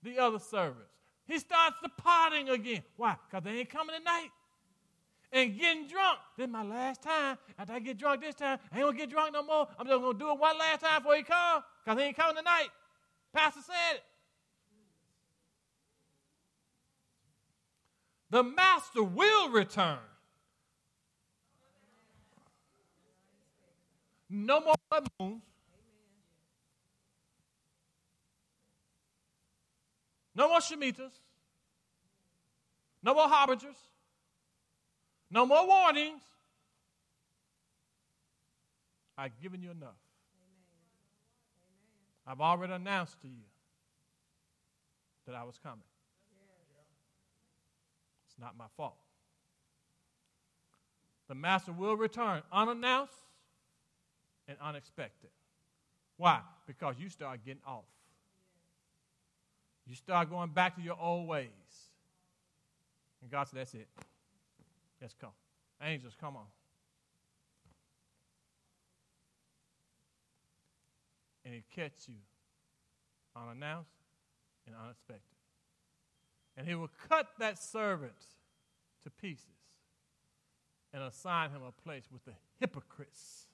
the 0.01 0.19
other 0.19 0.39
servants. 0.39 0.89
He 1.25 1.39
starts 1.39 1.75
the 1.81 1.89
potting 1.89 2.49
again. 2.49 2.83
Why? 2.95 3.15
Because 3.29 3.43
they 3.43 3.59
ain't 3.59 3.69
coming 3.69 3.95
tonight 3.97 4.29
and 5.33 5.57
getting 5.57 5.87
drunk. 5.87 6.19
This 6.37 6.45
is 6.45 6.51
my 6.51 6.63
last 6.63 7.01
time. 7.01 7.37
After 7.57 7.73
I 7.73 7.79
get 7.79 7.97
drunk 7.97 8.21
this 8.21 8.35
time, 8.35 8.59
I 8.71 8.77
ain't 8.77 8.85
gonna 8.85 8.97
get 8.97 9.09
drunk 9.09 9.33
no 9.33 9.43
more. 9.43 9.67
I'm 9.77 9.87
just 9.87 9.99
gonna 9.99 10.17
do 10.17 10.31
it 10.31 10.39
one 10.39 10.57
last 10.57 10.81
time 10.81 11.01
before 11.01 11.15
he 11.15 11.23
comes 11.23 11.63
because 11.83 11.99
he 11.99 12.07
ain't 12.07 12.15
coming 12.15 12.37
tonight. 12.37 12.69
Pastor 13.33 13.61
said 13.65 13.95
it. 13.95 14.03
The 18.29 18.43
master 18.43 19.03
will 19.03 19.49
return. 19.49 19.99
No 24.35 24.61
more 24.61 24.73
blood 24.89 25.07
moons. 25.19 25.43
No 30.33 30.49
more 30.49 30.57
Shemitahs. 30.57 31.11
No 33.03 33.13
more 33.13 33.27
harbingers. 33.27 33.75
No 35.29 35.45
more 35.45 35.67
warnings. 35.67 36.23
I've 39.15 39.39
given 39.39 39.61
you 39.61 39.69
enough. 39.69 39.89
I've 42.25 42.41
already 42.41 42.73
announced 42.73 43.21
to 43.21 43.27
you 43.27 43.43
that 45.27 45.35
I 45.35 45.43
was 45.43 45.59
coming. 45.61 45.83
It's 48.27 48.39
not 48.39 48.57
my 48.57 48.65
fault. 48.75 48.97
The 51.27 51.35
master 51.35 51.71
will 51.71 51.95
return 51.95 52.41
unannounced 52.51 53.13
and 54.47 54.57
unexpected. 54.61 55.29
Why? 56.17 56.41
Because 56.67 56.95
you 56.99 57.09
start 57.09 57.39
getting 57.45 57.61
off. 57.65 57.85
You 59.87 59.95
start 59.95 60.29
going 60.29 60.49
back 60.49 60.75
to 60.75 60.81
your 60.81 60.97
old 60.99 61.27
ways. 61.27 61.47
And 63.21 63.31
God 63.31 63.47
said, 63.47 63.59
That's 63.59 63.73
it. 63.73 63.87
Let's 65.01 65.13
go. 65.15 65.29
Angels, 65.81 66.13
come 66.19 66.37
on. 66.37 66.45
And 71.45 71.53
he 71.53 71.63
catch 71.75 72.07
you 72.07 72.15
unannounced 73.35 73.89
and 74.65 74.75
unexpected. 74.81 75.21
And 76.55 76.67
he 76.67 76.75
will 76.75 76.91
cut 77.09 77.27
that 77.39 77.61
servant 77.61 78.13
to 79.03 79.09
pieces 79.09 79.45
and 80.93 81.03
assign 81.03 81.49
him 81.49 81.61
a 81.67 81.71
place 81.71 82.05
with 82.11 82.23
the 82.25 82.33
hypocrites. 82.59 83.47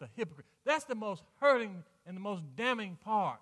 The 0.00 0.08
hypocrite. 0.16 0.46
That's 0.64 0.84
the 0.84 0.94
most 0.94 1.22
hurting 1.40 1.84
and 2.06 2.16
the 2.16 2.20
most 2.20 2.42
damning 2.56 2.96
part. 3.04 3.38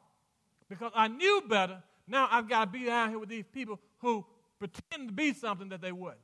Because 0.69 0.93
I 0.95 1.09
knew 1.09 1.43
better. 1.49 1.83
Now 2.07 2.29
I've 2.31 2.49
got 2.49 2.67
to 2.67 2.71
be 2.79 2.85
down 2.85 3.11
here 3.11 3.19
with 3.19 3.29
these 3.29 3.47
people 3.51 3.81
who 3.99 4.27
pretend 4.59 5.09
to 5.09 5.15
be 5.15 5.33
something 5.33 5.69
that 5.71 5.81
they 5.81 5.93
would. 5.93 6.15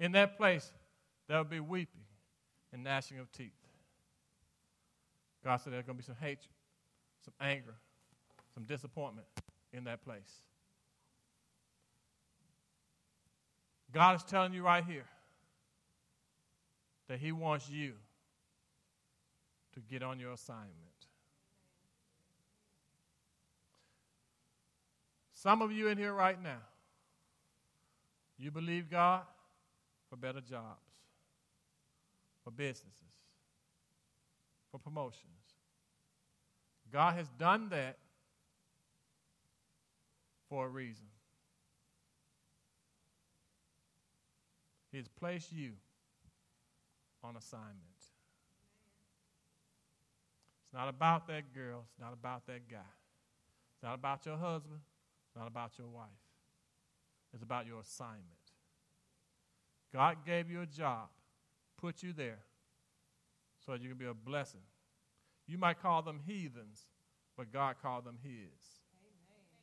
In 0.00 0.12
that 0.12 0.36
place, 0.36 0.72
there 1.26 1.38
will 1.38 1.44
be 1.44 1.60
weeping 1.60 2.02
and 2.72 2.84
gnashing 2.84 3.18
of 3.18 3.30
teeth. 3.32 3.50
God 5.44 5.56
said 5.56 5.72
there's 5.72 5.84
going 5.84 5.96
to 5.96 6.02
be 6.02 6.06
some 6.06 6.16
hatred, 6.20 6.48
some 7.24 7.34
anger, 7.40 7.74
some 8.54 8.64
disappointment 8.64 9.26
in 9.72 9.84
that 9.84 10.04
place. 10.04 10.42
God 13.92 14.16
is 14.16 14.22
telling 14.24 14.52
you 14.52 14.62
right 14.62 14.84
here 14.84 15.06
that 17.08 17.18
He 17.18 17.32
wants 17.32 17.68
you 17.70 17.92
to 19.74 19.80
get 19.80 20.02
on 20.02 20.18
your 20.18 20.32
assignment. 20.32 20.72
Some 25.32 25.62
of 25.62 25.70
you 25.70 25.88
in 25.88 25.96
here 25.96 26.12
right 26.12 26.40
now, 26.42 26.60
you 28.38 28.50
believe 28.50 28.90
God 28.90 29.22
for 30.10 30.16
better 30.16 30.40
jobs, 30.40 30.82
for 32.44 32.50
businesses, 32.50 32.92
for 34.70 34.78
promotions. 34.78 35.22
God 36.92 37.14
has 37.14 37.28
done 37.38 37.68
that 37.70 37.98
for 40.48 40.66
a 40.66 40.68
reason. 40.68 41.06
He 44.90 44.98
has 44.98 45.08
placed 45.08 45.52
you 45.52 45.72
on 47.22 47.36
assignment. 47.36 47.78
It's 50.64 50.74
not 50.74 50.88
about 50.88 51.26
that 51.28 51.54
girl. 51.54 51.84
It's 51.90 52.00
not 52.00 52.12
about 52.12 52.46
that 52.46 52.68
guy. 52.70 52.78
It's 53.74 53.82
not 53.82 53.94
about 53.94 54.26
your 54.26 54.36
husband. 54.36 54.80
It's 55.26 55.36
not 55.36 55.46
about 55.46 55.72
your 55.78 55.88
wife. 55.88 56.08
It's 57.32 57.42
about 57.42 57.66
your 57.66 57.80
assignment. 57.80 58.24
God 59.92 60.18
gave 60.26 60.50
you 60.50 60.62
a 60.62 60.66
job, 60.66 61.08
put 61.78 62.02
you 62.02 62.12
there 62.12 62.40
so 63.64 63.72
that 63.72 63.80
you 63.80 63.88
can 63.88 63.98
be 63.98 64.06
a 64.06 64.14
blessing. 64.14 64.60
You 65.46 65.58
might 65.58 65.80
call 65.80 66.02
them 66.02 66.20
heathens, 66.26 66.86
but 67.36 67.52
God 67.52 67.76
called 67.82 68.04
them 68.04 68.18
His. 68.22 68.30
Amen. 68.30 69.58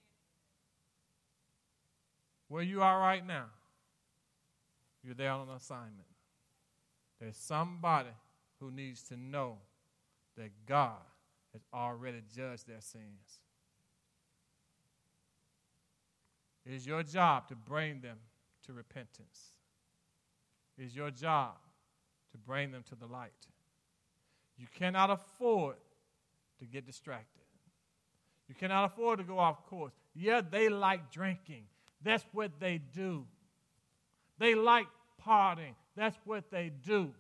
Where 2.48 2.64
you 2.64 2.82
are 2.82 3.00
right 3.00 3.26
now, 3.26 3.46
you're 5.06 5.16
there 5.16 5.32
on 5.32 5.48
an 5.48 5.56
assignment. 5.56 6.08
There's 7.20 7.38
somebody 7.38 8.10
who 8.60 8.72
needs 8.72 9.04
to 9.04 9.18
know 9.18 9.58
that 10.38 10.50
God 10.66 10.98
has 11.54 11.62
already 11.74 12.22
judged 12.36 12.68
their 12.68 12.82
sins. 12.82 13.40
It 16.66 16.74
is 16.74 16.86
your 16.86 17.04
job 17.04 17.48
to 17.50 17.56
bring 17.56 18.02
them 18.02 18.18
to 18.66 18.74
repentance. 18.74 19.54
It 20.78 20.86
is 20.86 20.96
your 20.96 21.12
job 21.12 21.54
to 22.32 22.38
bring 22.38 22.72
them 22.72 22.84
to 22.90 22.96
the 22.96 23.06
light. 23.06 23.32
You 24.58 24.68
cannot 24.78 25.10
afford 25.12 25.76
to 26.60 26.66
get 26.66 26.86
distracted. 26.86 27.44
You 28.48 28.56
cannot 28.56 28.86
afford 28.86 29.20
to 29.20 29.26
go 29.26 29.40
off 29.40 29.66
course. 29.66 29.94
Yeah, 30.14 30.42
they 30.42 30.70
like 30.70 31.12
drinking. 31.12 31.64
That's 32.02 32.26
what 32.32 32.60
they 32.60 32.78
do. 32.78 33.26
They 34.38 34.56
like 34.56 34.88
partying. 35.26 35.76
That's 35.96 36.18
what 36.26 36.52
they 36.52 36.72
do. 36.86 37.14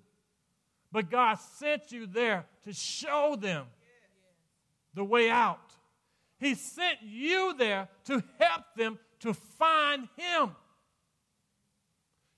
But 0.92 1.10
God 1.10 1.36
sent 1.36 1.92
you 1.92 2.08
there 2.08 2.46
to 2.64 2.74
show 2.74 3.36
them 3.40 3.66
the 4.94 5.04
way 5.04 5.30
out. 5.30 5.60
He 6.40 6.56
sent 6.56 7.00
you 7.02 7.54
there 7.58 7.88
to 8.06 8.24
help 8.40 8.64
them 8.76 9.00
to 9.22 9.34
find 9.34 10.08
Him. 10.18 10.52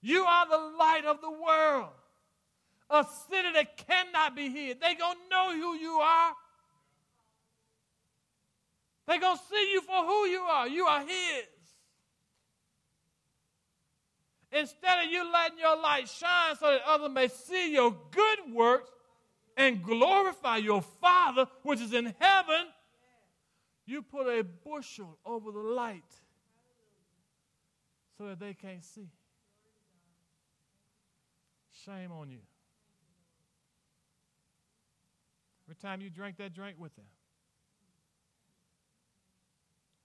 You 0.01 0.23
are 0.23 0.47
the 0.47 0.77
light 0.77 1.05
of 1.05 1.21
the 1.21 1.31
world. 1.31 1.89
A 2.89 3.05
city 3.29 3.51
that 3.53 3.77
cannot 3.77 4.35
be 4.35 4.49
hid. 4.49 4.79
They're 4.79 4.95
going 4.95 5.17
to 5.17 5.29
know 5.29 5.51
who 5.51 5.75
you 5.75 5.99
are. 5.99 6.33
They're 9.07 9.19
going 9.19 9.37
to 9.37 9.43
see 9.43 9.71
you 9.71 9.81
for 9.81 10.03
who 10.05 10.25
you 10.25 10.39
are. 10.39 10.67
You 10.67 10.85
are 10.85 11.01
His. 11.01 11.45
Instead 14.51 15.05
of 15.05 15.11
you 15.11 15.31
letting 15.31 15.59
your 15.59 15.81
light 15.81 16.07
shine 16.07 16.55
so 16.55 16.67
that 16.71 16.81
others 16.87 17.09
may 17.11 17.27
see 17.27 17.73
your 17.73 17.95
good 18.11 18.53
works 18.53 18.89
and 19.57 19.83
glorify 19.83 20.57
your 20.57 20.81
Father 20.81 21.47
which 21.63 21.81
is 21.81 21.93
in 21.93 22.13
heaven, 22.19 22.67
you 23.85 24.01
put 24.01 24.27
a 24.27 24.43
bushel 24.43 25.17
over 25.25 25.51
the 25.51 25.59
light 25.59 26.03
so 28.17 28.27
that 28.27 28.39
they 28.39 28.53
can't 28.53 28.83
see. 28.83 29.09
Shame 31.85 32.11
on 32.11 32.29
you. 32.29 32.39
Every 35.65 35.75
time 35.75 36.01
you 36.01 36.09
drink 36.09 36.37
that 36.37 36.53
drink 36.53 36.77
with 36.79 36.95
them. 36.95 37.05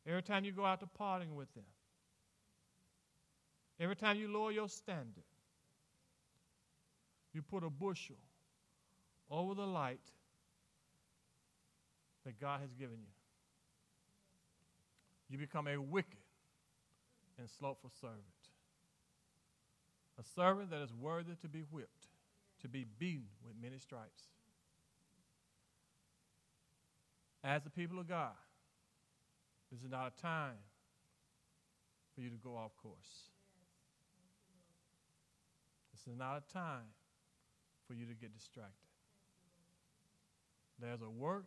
Every 0.06 0.22
time 0.22 0.44
you 0.44 0.52
go 0.52 0.64
out 0.64 0.80
to 0.80 0.86
partying 0.86 1.34
with 1.34 1.52
them. 1.54 1.64
Every 3.82 3.96
time 3.96 4.16
you 4.16 4.28
lower 4.28 4.52
your 4.52 4.68
standard, 4.68 5.24
you 7.32 7.42
put 7.42 7.64
a 7.64 7.68
bushel 7.68 8.14
over 9.28 9.54
the 9.56 9.66
light 9.66 9.98
that 12.24 12.40
God 12.40 12.60
has 12.60 12.72
given 12.74 12.98
you. 13.00 13.10
You 15.28 15.38
become 15.38 15.66
a 15.66 15.78
wicked 15.78 16.20
and 17.40 17.50
slothful 17.58 17.90
servant. 18.00 18.20
A 20.20 20.22
servant 20.36 20.70
that 20.70 20.80
is 20.82 20.92
worthy 20.94 21.34
to 21.40 21.48
be 21.48 21.64
whipped, 21.68 22.06
to 22.60 22.68
be 22.68 22.86
beaten 23.00 23.26
with 23.44 23.54
many 23.60 23.78
stripes. 23.78 24.28
As 27.42 27.64
the 27.64 27.70
people 27.70 27.98
of 27.98 28.08
God, 28.08 28.36
this 29.72 29.80
is 29.82 29.90
not 29.90 30.12
a 30.16 30.22
time 30.22 30.58
for 32.14 32.20
you 32.20 32.30
to 32.30 32.36
go 32.36 32.56
off 32.56 32.76
course. 32.80 33.32
This 36.04 36.14
is 36.14 36.18
not 36.18 36.42
a 36.48 36.52
time 36.52 36.86
for 37.86 37.94
you 37.94 38.06
to 38.06 38.14
get 38.14 38.34
distracted. 38.34 38.72
There's 40.80 41.00
a 41.00 41.10
work 41.10 41.44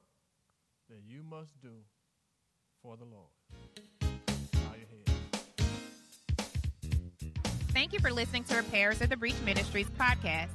that 0.89 0.99
you 1.06 1.24
must 1.24 1.60
do 1.62 1.74
for 2.82 2.95
the 2.95 3.03
Lord. 3.03 3.32
Thank 7.74 7.91
you 7.91 7.99
for 7.99 8.14
listening 8.14 8.45
to 8.45 8.56
Repairers 8.56 9.01
of 9.01 9.10
the 9.10 9.18
Breach 9.18 9.36
Ministries 9.43 9.88
podcast. 9.99 10.47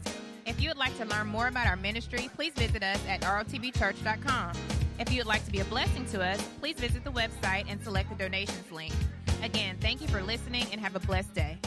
If 0.46 0.58
you 0.62 0.70
would 0.70 0.78
like 0.78 0.96
to 0.96 1.04
learn 1.04 1.26
more 1.26 1.48
about 1.48 1.66
our 1.66 1.76
ministry, 1.76 2.30
please 2.34 2.54
visit 2.54 2.82
us 2.82 2.98
at 3.06 3.20
rotbchurch.com. 3.20 4.52
If 4.98 5.12
you 5.12 5.18
would 5.18 5.26
like 5.26 5.44
to 5.44 5.50
be 5.50 5.60
a 5.60 5.64
blessing 5.64 6.06
to 6.06 6.22
us, 6.22 6.40
please 6.60 6.76
visit 6.76 7.04
the 7.04 7.12
website 7.12 7.66
and 7.68 7.82
select 7.82 8.08
the 8.08 8.14
donations 8.14 8.72
link. 8.72 8.94
Again, 9.42 9.76
thank 9.80 10.00
you 10.00 10.08
for 10.08 10.22
listening 10.22 10.66
and 10.72 10.80
have 10.80 10.96
a 10.96 11.00
blessed 11.00 11.34
day. 11.34 11.58